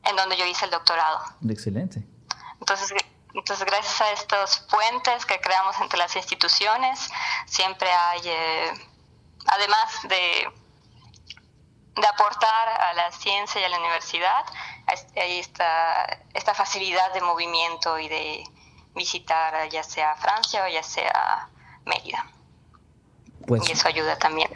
en 0.03 0.15
donde 0.17 0.35
yo 0.35 0.45
hice 0.45 0.65
el 0.65 0.71
doctorado. 0.71 1.23
Excelente. 1.49 2.03
Entonces, 2.59 2.93
entonces, 3.33 3.65
gracias 3.65 4.01
a 4.01 4.11
estos 4.11 4.59
puentes 4.69 5.25
que 5.25 5.39
creamos 5.39 5.79
entre 5.79 5.99
las 5.99 6.13
instituciones, 6.17 7.09
siempre 7.45 7.89
hay, 7.89 8.21
eh, 8.25 8.73
además 9.47 10.01
de, 10.03 10.49
de 11.95 12.07
aportar 12.07 12.81
a 12.81 12.93
la 12.93 13.09
ciencia 13.13 13.61
y 13.61 13.63
a 13.63 13.69
la 13.69 13.79
universidad, 13.79 14.45
hay 15.15 15.39
esta, 15.39 16.05
esta 16.33 16.53
facilidad 16.53 17.13
de 17.13 17.21
movimiento 17.21 17.97
y 17.99 18.09
de 18.09 18.43
visitar 18.93 19.69
ya 19.69 19.83
sea 19.83 20.15
Francia 20.15 20.65
o 20.65 20.67
ya 20.67 20.83
sea 20.83 21.49
Mérida. 21.85 22.25
Pues, 23.47 23.67
y 23.69 23.71
eso 23.71 23.87
ayuda 23.87 24.17
también 24.17 24.51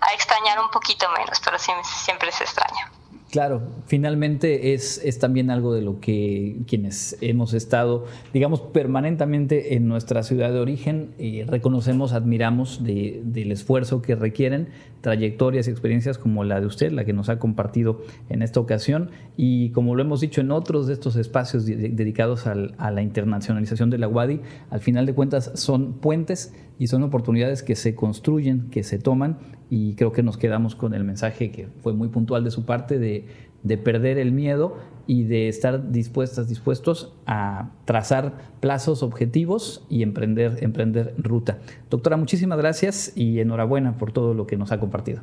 a 0.00 0.14
extrañar 0.14 0.58
un 0.60 0.70
poquito 0.70 1.06
menos, 1.10 1.40
pero 1.44 1.58
siempre 1.58 2.32
se 2.32 2.44
extraña. 2.44 2.90
Claro, 3.30 3.60
finalmente 3.86 4.72
es, 4.72 4.98
es, 5.04 5.18
también 5.18 5.50
algo 5.50 5.74
de 5.74 5.82
lo 5.82 5.98
que 6.00 6.58
quienes 6.68 7.18
hemos 7.20 7.54
estado, 7.54 8.06
digamos, 8.32 8.60
permanentemente 8.60 9.74
en 9.74 9.88
nuestra 9.88 10.22
ciudad 10.22 10.52
de 10.52 10.60
origen, 10.60 11.12
eh, 11.18 11.44
reconocemos, 11.46 12.12
admiramos 12.12 12.84
del 12.84 13.50
esfuerzo 13.50 14.00
que 14.00 14.14
requieren 14.14 14.68
trayectorias 15.00 15.66
y 15.66 15.70
experiencias 15.70 16.18
como 16.18 16.44
la 16.44 16.60
de 16.60 16.66
usted, 16.66 16.92
la 16.92 17.04
que 17.04 17.12
nos 17.12 17.28
ha 17.28 17.38
compartido 17.38 18.00
en 18.28 18.42
esta 18.42 18.60
ocasión, 18.60 19.10
y 19.36 19.70
como 19.70 19.96
lo 19.96 20.02
hemos 20.02 20.20
dicho 20.20 20.40
en 20.40 20.52
otros 20.52 20.86
de 20.86 20.92
estos 20.92 21.16
espacios 21.16 21.66
dedicados 21.66 22.46
a 22.46 22.54
la 22.54 23.02
internacionalización 23.02 23.90
de 23.90 23.98
la 23.98 24.08
UADI, 24.08 24.40
al 24.70 24.80
final 24.80 25.04
de 25.04 25.14
cuentas 25.14 25.50
son 25.54 25.94
puentes 25.94 26.54
y 26.78 26.88
son 26.88 27.02
oportunidades 27.02 27.62
que 27.62 27.76
se 27.76 27.94
construyen, 27.94 28.70
que 28.70 28.82
se 28.82 28.98
toman 28.98 29.38
y 29.70 29.94
creo 29.94 30.12
que 30.12 30.22
nos 30.22 30.36
quedamos 30.36 30.74
con 30.74 30.94
el 30.94 31.04
mensaje 31.04 31.50
que 31.50 31.68
fue 31.82 31.92
muy 31.92 32.08
puntual 32.08 32.44
de 32.44 32.50
su 32.50 32.64
parte 32.64 32.98
de, 32.98 33.26
de 33.62 33.78
perder 33.78 34.18
el 34.18 34.32
miedo 34.32 34.76
y 35.06 35.24
de 35.24 35.48
estar 35.48 35.90
dispuestas, 35.90 36.48
dispuestos 36.48 37.12
a 37.26 37.70
trazar 37.84 38.34
plazos, 38.60 39.02
objetivos 39.02 39.84
y 39.88 40.02
emprender, 40.02 40.58
emprender 40.62 41.14
ruta. 41.18 41.58
Doctora, 41.90 42.16
muchísimas 42.16 42.58
gracias 42.58 43.12
y 43.14 43.40
enhorabuena 43.40 43.96
por 43.98 44.12
todo 44.12 44.34
lo 44.34 44.46
que 44.46 44.56
nos 44.56 44.72
ha 44.72 44.80
compartido. 44.80 45.22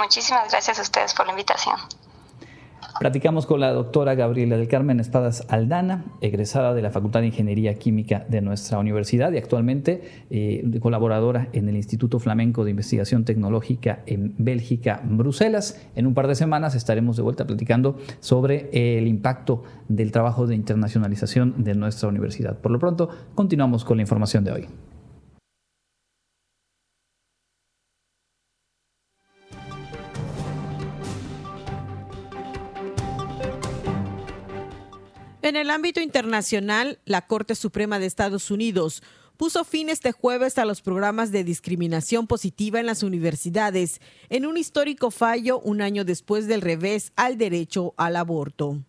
Muchísimas 0.00 0.50
gracias 0.50 0.78
a 0.78 0.82
ustedes 0.82 1.14
por 1.14 1.26
la 1.26 1.32
invitación. 1.32 1.76
Platicamos 2.98 3.46
con 3.46 3.60
la 3.60 3.72
doctora 3.72 4.16
Gabriela 4.16 4.56
del 4.56 4.66
Carmen 4.66 4.98
Espadas 4.98 5.46
Aldana, 5.48 6.04
egresada 6.20 6.74
de 6.74 6.82
la 6.82 6.90
Facultad 6.90 7.20
de 7.20 7.28
Ingeniería 7.28 7.74
Química 7.74 8.26
de 8.28 8.40
nuestra 8.40 8.78
universidad 8.78 9.30
y 9.30 9.38
actualmente 9.38 10.02
eh, 10.30 10.68
colaboradora 10.80 11.48
en 11.52 11.68
el 11.68 11.76
Instituto 11.76 12.18
Flamenco 12.18 12.64
de 12.64 12.72
Investigación 12.72 13.24
Tecnológica 13.24 14.02
en 14.06 14.34
Bélgica, 14.38 15.00
Bruselas. 15.04 15.80
En 15.94 16.08
un 16.08 16.14
par 16.14 16.26
de 16.26 16.34
semanas 16.34 16.74
estaremos 16.74 17.16
de 17.16 17.22
vuelta 17.22 17.46
platicando 17.46 17.98
sobre 18.18 18.68
el 18.72 19.06
impacto 19.06 19.62
del 19.88 20.10
trabajo 20.10 20.48
de 20.48 20.56
internacionalización 20.56 21.62
de 21.62 21.74
nuestra 21.74 22.08
universidad. 22.08 22.58
Por 22.58 22.72
lo 22.72 22.80
pronto, 22.80 23.10
continuamos 23.36 23.84
con 23.84 23.98
la 23.98 24.02
información 24.02 24.42
de 24.42 24.52
hoy. 24.52 24.68
En 35.40 35.54
el 35.54 35.70
ámbito 35.70 36.00
internacional, 36.00 36.98
la 37.04 37.26
Corte 37.28 37.54
Suprema 37.54 38.00
de 38.00 38.06
Estados 38.06 38.50
Unidos 38.50 39.04
puso 39.36 39.62
fin 39.62 39.88
este 39.88 40.10
jueves 40.10 40.58
a 40.58 40.64
los 40.64 40.82
programas 40.82 41.30
de 41.30 41.44
discriminación 41.44 42.26
positiva 42.26 42.80
en 42.80 42.86
las 42.86 43.04
universidades, 43.04 44.00
en 44.30 44.46
un 44.46 44.56
histórico 44.56 45.12
fallo 45.12 45.60
un 45.60 45.80
año 45.80 46.04
después 46.04 46.48
del 46.48 46.60
revés 46.60 47.12
al 47.14 47.38
derecho 47.38 47.94
al 47.96 48.16
aborto. 48.16 48.82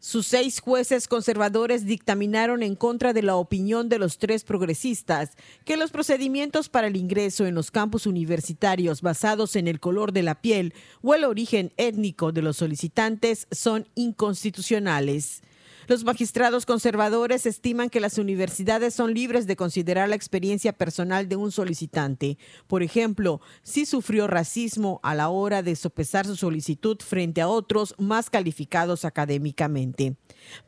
Sus 0.00 0.26
seis 0.26 0.60
jueces 0.60 1.06
conservadores 1.06 1.84
dictaminaron 1.84 2.64
en 2.64 2.74
contra 2.74 3.12
de 3.12 3.22
la 3.22 3.36
opinión 3.36 3.88
de 3.88 4.00
los 4.00 4.18
tres 4.18 4.42
progresistas 4.42 5.32
que 5.64 5.76
los 5.76 5.92
procedimientos 5.92 6.68
para 6.68 6.88
el 6.88 6.96
ingreso 6.96 7.46
en 7.46 7.54
los 7.54 7.70
campus 7.70 8.06
universitarios 8.06 9.02
basados 9.02 9.54
en 9.54 9.68
el 9.68 9.78
color 9.78 10.12
de 10.12 10.22
la 10.24 10.40
piel 10.40 10.74
o 11.02 11.14
el 11.14 11.22
origen 11.22 11.72
étnico 11.76 12.32
de 12.32 12.42
los 12.42 12.56
solicitantes 12.56 13.46
son 13.52 13.86
inconstitucionales. 13.94 15.42
Los 15.90 16.04
magistrados 16.04 16.66
conservadores 16.66 17.46
estiman 17.46 17.90
que 17.90 17.98
las 17.98 18.16
universidades 18.16 18.94
son 18.94 19.12
libres 19.12 19.48
de 19.48 19.56
considerar 19.56 20.08
la 20.08 20.14
experiencia 20.14 20.72
personal 20.72 21.28
de 21.28 21.34
un 21.34 21.50
solicitante. 21.50 22.38
Por 22.68 22.84
ejemplo, 22.84 23.40
si 23.64 23.84
sufrió 23.86 24.28
racismo 24.28 25.00
a 25.02 25.16
la 25.16 25.30
hora 25.30 25.64
de 25.64 25.74
sopesar 25.74 26.26
su 26.26 26.36
solicitud 26.36 26.98
frente 27.04 27.40
a 27.40 27.48
otros 27.48 27.96
más 27.98 28.30
calificados 28.30 29.04
académicamente. 29.04 30.14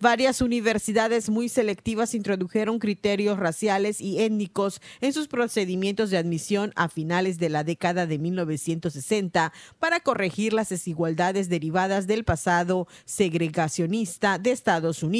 Varias 0.00 0.40
universidades 0.40 1.30
muy 1.30 1.48
selectivas 1.48 2.16
introdujeron 2.16 2.80
criterios 2.80 3.38
raciales 3.38 4.00
y 4.00 4.18
étnicos 4.18 4.80
en 5.00 5.12
sus 5.12 5.28
procedimientos 5.28 6.10
de 6.10 6.18
admisión 6.18 6.72
a 6.74 6.88
finales 6.88 7.38
de 7.38 7.48
la 7.48 7.62
década 7.62 8.08
de 8.08 8.18
1960 8.18 9.52
para 9.78 10.00
corregir 10.00 10.52
las 10.52 10.70
desigualdades 10.70 11.48
derivadas 11.48 12.08
del 12.08 12.24
pasado 12.24 12.88
segregacionista 13.04 14.40
de 14.40 14.50
Estados 14.50 15.04
Unidos 15.04 15.11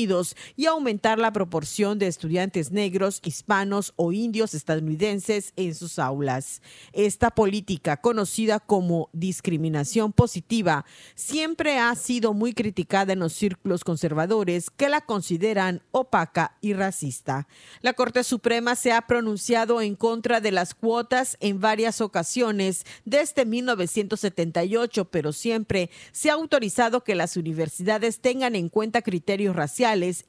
Y 0.57 0.66
aumentar 0.66 1.18
la 1.18 1.32
proporción 1.32 1.99
de 1.99 2.07
estudiantes 2.07 2.72
negros, 2.72 3.20
hispanos 3.24 3.93
o 3.97 4.12
indios 4.12 4.55
estadounidenses 4.55 5.53
en 5.57 5.74
sus 5.74 5.99
aulas. 5.99 6.62
Esta 6.93 7.30
política, 7.30 7.99
conocida 7.99 8.59
como 8.59 9.11
discriminación 9.12 10.12
positiva, 10.12 10.84
siempre 11.14 11.78
ha 11.78 11.95
sido 11.95 12.32
muy 12.32 12.55
criticada 12.55 13.12
en 13.12 13.18
los 13.18 13.32
círculos 13.32 13.84
conservadores 13.84 14.70
que 14.70 14.88
la 14.88 15.03
consideran 15.03 15.82
opaca 15.90 16.57
y 16.61 16.72
racista. 16.72 17.47
La 17.80 17.93
Corte 17.93 18.24
Suprema 18.24 18.76
se 18.76 18.93
ha 18.93 19.03
pronunciado 19.03 19.80
en 19.80 19.95
contra 19.95 20.40
de 20.40 20.53
las 20.53 20.74
cuotas 20.74 21.36
en 21.40 21.61
varias 21.61 22.01
ocasiones 22.01 22.84
desde 23.05 23.45
1978, 23.45 25.05
pero 25.11 25.32
siempre 25.32 25.90
se 26.12 26.30
ha 26.30 26.34
autorizado 26.34 27.05
que 27.05 27.14
las 27.14 27.36
universidades 27.36 28.20
tengan 28.20 28.57
en 28.57 28.68
cuenta 28.68 29.03
criterios 29.03 29.57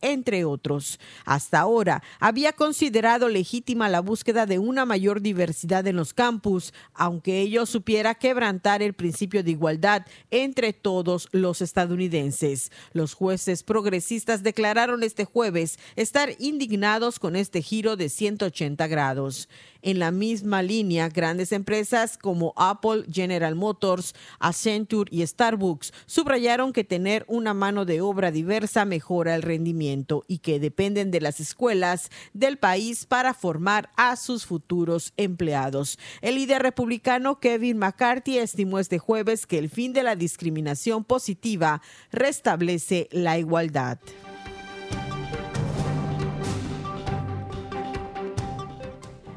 entre 0.01 0.45
otros. 0.45 0.99
Hasta 1.25 1.59
ahora 1.59 2.01
había 2.19 2.53
considerado 2.53 3.29
legítima 3.29 3.89
la 3.89 3.99
búsqueda 3.99 4.45
de 4.45 4.59
una 4.59 4.85
mayor 4.85 5.21
diversidad 5.21 5.85
en 5.87 5.95
los 5.95 6.13
campus, 6.13 6.73
aunque 6.93 7.41
ello 7.41 7.65
supiera 7.65 8.15
quebrantar 8.15 8.81
el 8.81 8.93
principio 8.93 9.43
de 9.43 9.51
igualdad 9.51 10.05
entre 10.31 10.73
todos 10.73 11.27
los 11.31 11.61
estadounidenses. 11.61 12.71
Los 12.93 13.13
jueces 13.13 13.63
progresistas 13.63 14.43
declararon 14.43 15.03
este 15.03 15.25
jueves 15.25 15.77
estar 15.95 16.33
indignados 16.39 17.19
con 17.19 17.35
este 17.35 17.61
giro 17.61 17.95
de 17.95 18.09
180 18.09 18.87
grados. 18.87 19.49
En 19.85 19.99
la 19.99 20.11
misma 20.11 20.61
línea, 20.61 21.09
grandes 21.09 21.51
empresas 21.51 22.17
como 22.17 22.53
Apple, 22.55 23.03
General 23.11 23.53
Motors, 23.53 24.15
Accenture 24.39 25.09
y 25.11 25.27
Starbucks 25.27 25.91
subrayaron 26.05 26.71
que 26.71 26.85
tener 26.85 27.25
una 27.27 27.53
mano 27.53 27.83
de 27.83 27.99
obra 27.99 28.31
diversa 28.31 28.85
mejora 28.85 29.32
el 29.35 29.41
rendimiento 29.41 30.23
y 30.27 30.39
que 30.39 30.59
dependen 30.59 31.11
de 31.11 31.21
las 31.21 31.39
escuelas 31.39 32.09
del 32.33 32.57
país 32.57 33.05
para 33.05 33.33
formar 33.33 33.89
a 33.95 34.15
sus 34.15 34.45
futuros 34.45 35.13
empleados. 35.17 35.97
El 36.21 36.35
líder 36.35 36.61
republicano 36.61 37.39
Kevin 37.39 37.77
McCarthy 37.77 38.37
estimó 38.37 38.79
este 38.79 38.99
jueves 38.99 39.45
que 39.45 39.57
el 39.57 39.69
fin 39.69 39.93
de 39.93 40.03
la 40.03 40.15
discriminación 40.15 41.03
positiva 41.03 41.81
restablece 42.11 43.07
la 43.11 43.37
igualdad. 43.37 43.99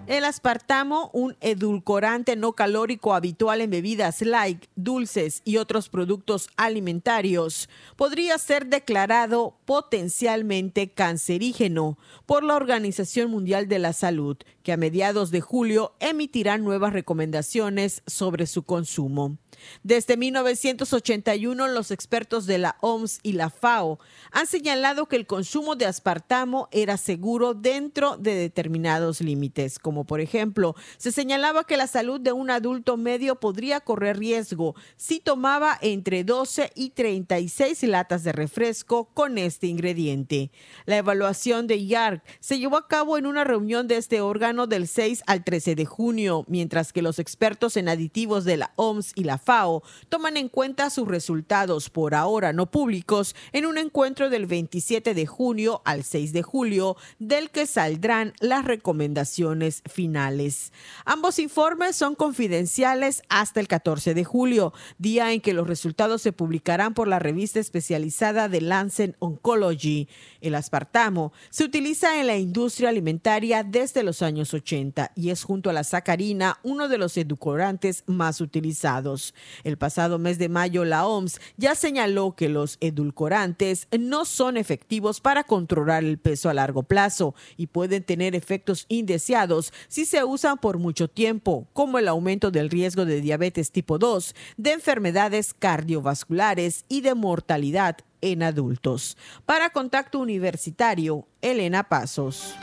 El 0.07 0.25
aspartamo, 0.25 1.11
un 1.13 1.37
edulcorante 1.41 2.37
no 2.37 2.53
calórico 2.53 3.13
habitual 3.13 3.61
en 3.61 3.71
bebidas 3.71 4.23
light, 4.23 4.67
dulces 4.77 5.43
y 5.45 5.57
otros 5.57 5.89
productos 5.89 6.49
alimentarios, 6.57 7.69
podría 7.97 8.39
ser 8.39 8.67
declarado 8.67 9.57
potencialmente 9.65 10.91
cancerígeno 10.91 11.99
por 12.25 12.45
la 12.45 12.55
Organización 12.55 13.33
Mundial 13.33 13.67
de 13.67 13.81
la 13.81 13.93
Salud, 13.93 14.37
que 14.63 14.73
a 14.73 14.77
mediados 14.77 15.33
de 15.33 15.41
julio 15.41 15.97
emitirá 15.99 16.57
nuevas 16.57 16.93
recomendaciones 16.93 18.05
sobre 18.07 18.47
su 18.47 18.63
consumo. 18.63 19.39
Desde 19.83 20.17
1981, 20.17 21.69
los 21.69 21.91
expertos 21.91 22.47
de 22.47 22.59
la 22.59 22.77
OMS 22.81 23.21
y 23.23 23.33
la 23.33 23.51
FAO 23.51 23.99
han 24.33 24.47
señalado 24.47 25.07
que 25.07 25.17
el 25.17 25.27
consumo 25.27 25.77
de 25.77 25.87
aspartamo 25.87 26.69
era 26.73 26.97
seguro 26.97 27.55
dentro 27.55 28.17
de 28.17 28.35
determinados 28.35 29.21
límites, 29.21 29.79
como 29.79 30.05
por 30.05 30.21
ejemplo, 30.21 30.75
se 30.99 31.13
señalaba 31.13 31.65
que 31.65 31.77
la 31.77 31.87
salud 31.87 32.21
de 32.21 32.33
un 32.33 32.51
adulto 32.51 32.97
medio 32.97 33.37
podría 33.41 33.81
correr 33.81 34.19
riesgo 34.19 34.75
si 34.97 35.21
tomaba 35.21 35.79
entre 35.81 36.25
12 36.25 36.73
y 36.75 36.91
36 36.91 37.83
latas 37.85 38.25
de 38.25 38.33
refresco 38.33 39.07
con 39.15 39.39
este 39.39 39.67
ingrediente. 39.67 40.51
La 40.85 40.97
evaluación 40.97 41.67
de 41.67 41.87
YARC 41.87 42.23
se 42.41 42.59
llevó 42.59 42.77
a 42.77 42.89
cabo 42.89 43.19
en 43.19 43.27
una 43.27 43.45
reunión 43.45 43.89
de 43.89 43.97
este 43.97 44.21
órgano 44.21 44.67
del 44.67 44.89
6 44.89 45.23
al 45.27 45.45
13 45.45 45.75
de 45.75 45.85
junio, 45.85 46.45
mientras 46.49 46.93
que 46.93 47.03
los 47.03 47.19
expertos 47.19 47.77
en 47.77 47.89
aditivos 47.89 48.45
de 48.45 48.57
la 48.57 48.73
OMS 48.77 49.13
y 49.15 49.25
la 49.25 49.39
FAO 49.47 49.85
toman 50.09 50.37
en 50.37 50.49
cuenta 50.49 50.91
sus 50.91 51.07
resultados 51.07 51.89
por 51.89 52.15
ahora 52.15 52.53
no 52.53 52.71
públicos 52.71 53.37
en 53.53 53.65
un 53.65 53.79
encuentro 53.79 54.29
del 54.29 54.47
27 54.47 55.15
de 55.15 55.27
junio 55.27 55.83
al 55.85 56.03
6 56.03 56.33
de 56.33 56.43
julio 56.43 56.97
del 57.21 57.51
que 57.51 57.67
saldrán 57.67 58.33
las 58.41 58.65
recomendaciones 58.65 59.83
finales. 59.89 60.73
Ambos 61.05 61.39
informes 61.39 61.95
son 61.95 62.17
confidenciales 62.17 63.23
hasta 63.29 63.61
el 63.61 63.69
14 63.69 64.15
de 64.15 64.25
julio, 64.25 64.73
día 64.99 65.33
en 65.33 65.41
que 65.41 65.55
los 65.55 65.69
resultados 65.69 66.23
se 66.23 66.33
publicarán 66.33 66.93
por 66.93 67.07
la 67.07 67.21
revista 67.21 67.61
especializada 67.61 68.49
de 68.49 68.61
Lancet 68.61 69.15
Oncology. 69.21 70.09
El 70.41 70.57
aspartamo 70.57 71.33
se 71.51 71.65
utiliza 71.65 72.21
en 72.21 72.27
la 72.27 72.37
industria 72.37 72.89
alimentaria 72.89 73.63
desde 73.63 74.03
los 74.03 74.23
años 74.23 74.53
80 74.53 75.13
y 75.15 75.31
es 75.31 75.45
junto 75.45 75.71
a 75.71 75.73
la 75.73 75.85
sacarina 75.85 76.59
uno 76.65 76.89
de 76.89 76.99
los 76.99 77.17
edulcorantes 77.17 78.03
más 78.07 78.41
utilizados. 78.41 79.35
El 79.65 79.79
pasado 79.79 80.19
mes 80.19 80.39
de 80.39 80.49
mayo, 80.49 80.85
la 80.85 81.07
OMS 81.07 81.41
ya 81.57 81.75
señaló 81.75 82.35
que 82.37 82.49
los 82.49 82.79
edulcorantes 82.81 83.89
no 83.99 84.25
son 84.25 84.57
efectivos 84.57 85.21
para 85.21 85.45
controlar 85.45 86.05
el 86.05 86.19
peso 86.19 86.49
a 86.49 86.55
largo 86.55 86.83
plazo 86.83 87.35
y 87.57 87.69
pueden 87.69 88.03
tener 88.03 88.35
efectos 88.35 88.87
indeseados 88.89 89.73
si 89.89 90.05
se 90.05 90.25
usan 90.25 90.59
por 90.59 90.79
mucho 90.79 91.09
tiempo, 91.09 91.67
como 91.73 91.99
el 91.99 92.09
aumento 92.09 92.51
del 92.51 92.71
riesgo 92.71 93.05
de 93.05 93.21
diabetes 93.21 93.71
tipo 93.71 93.99
2, 93.99 94.35
de 94.57 94.73
enfermedades 94.73 95.55
cardiovasculares 95.55 96.85
y 96.89 97.01
de 97.01 97.15
mortalidad 97.15 97.99
en 98.21 98.43
adultos. 98.43 99.17
Para 99.45 99.71
Contacto 99.71 100.19
Universitario, 100.19 101.27
Elena 101.43 101.85
Pasos. 101.85 102.55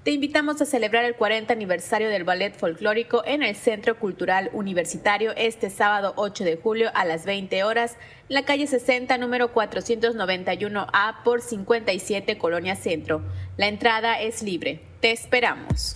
te 0.05 0.11
invitamos 0.11 0.61
a 0.61 0.67
celebrar 0.67 1.03
el 1.03 1.15
40 1.15 1.51
aniversario 1.51 2.09
del 2.09 2.23
Ballet 2.23 2.55
Folclórico 2.55 3.23
en 3.25 3.41
el 3.41 3.55
Centro 3.55 3.97
Cultural 3.97 4.51
Universitario 4.53 5.33
este 5.35 5.71
sábado 5.71 6.13
8 6.15 6.43
de 6.43 6.57
julio 6.57 6.91
a 6.93 7.05
las 7.05 7.25
20 7.25 7.63
horas, 7.63 7.97
la 8.29 8.45
calle 8.45 8.67
60, 8.67 9.17
número 9.17 9.51
491A 9.51 11.23
por 11.23 11.41
57 11.41 12.37
Colonia 12.37 12.75
Centro. 12.75 13.23
La 13.57 13.65
entrada 13.65 14.21
es 14.21 14.43
libre. 14.43 14.79
Te 14.99 15.11
esperamos. 15.11 15.93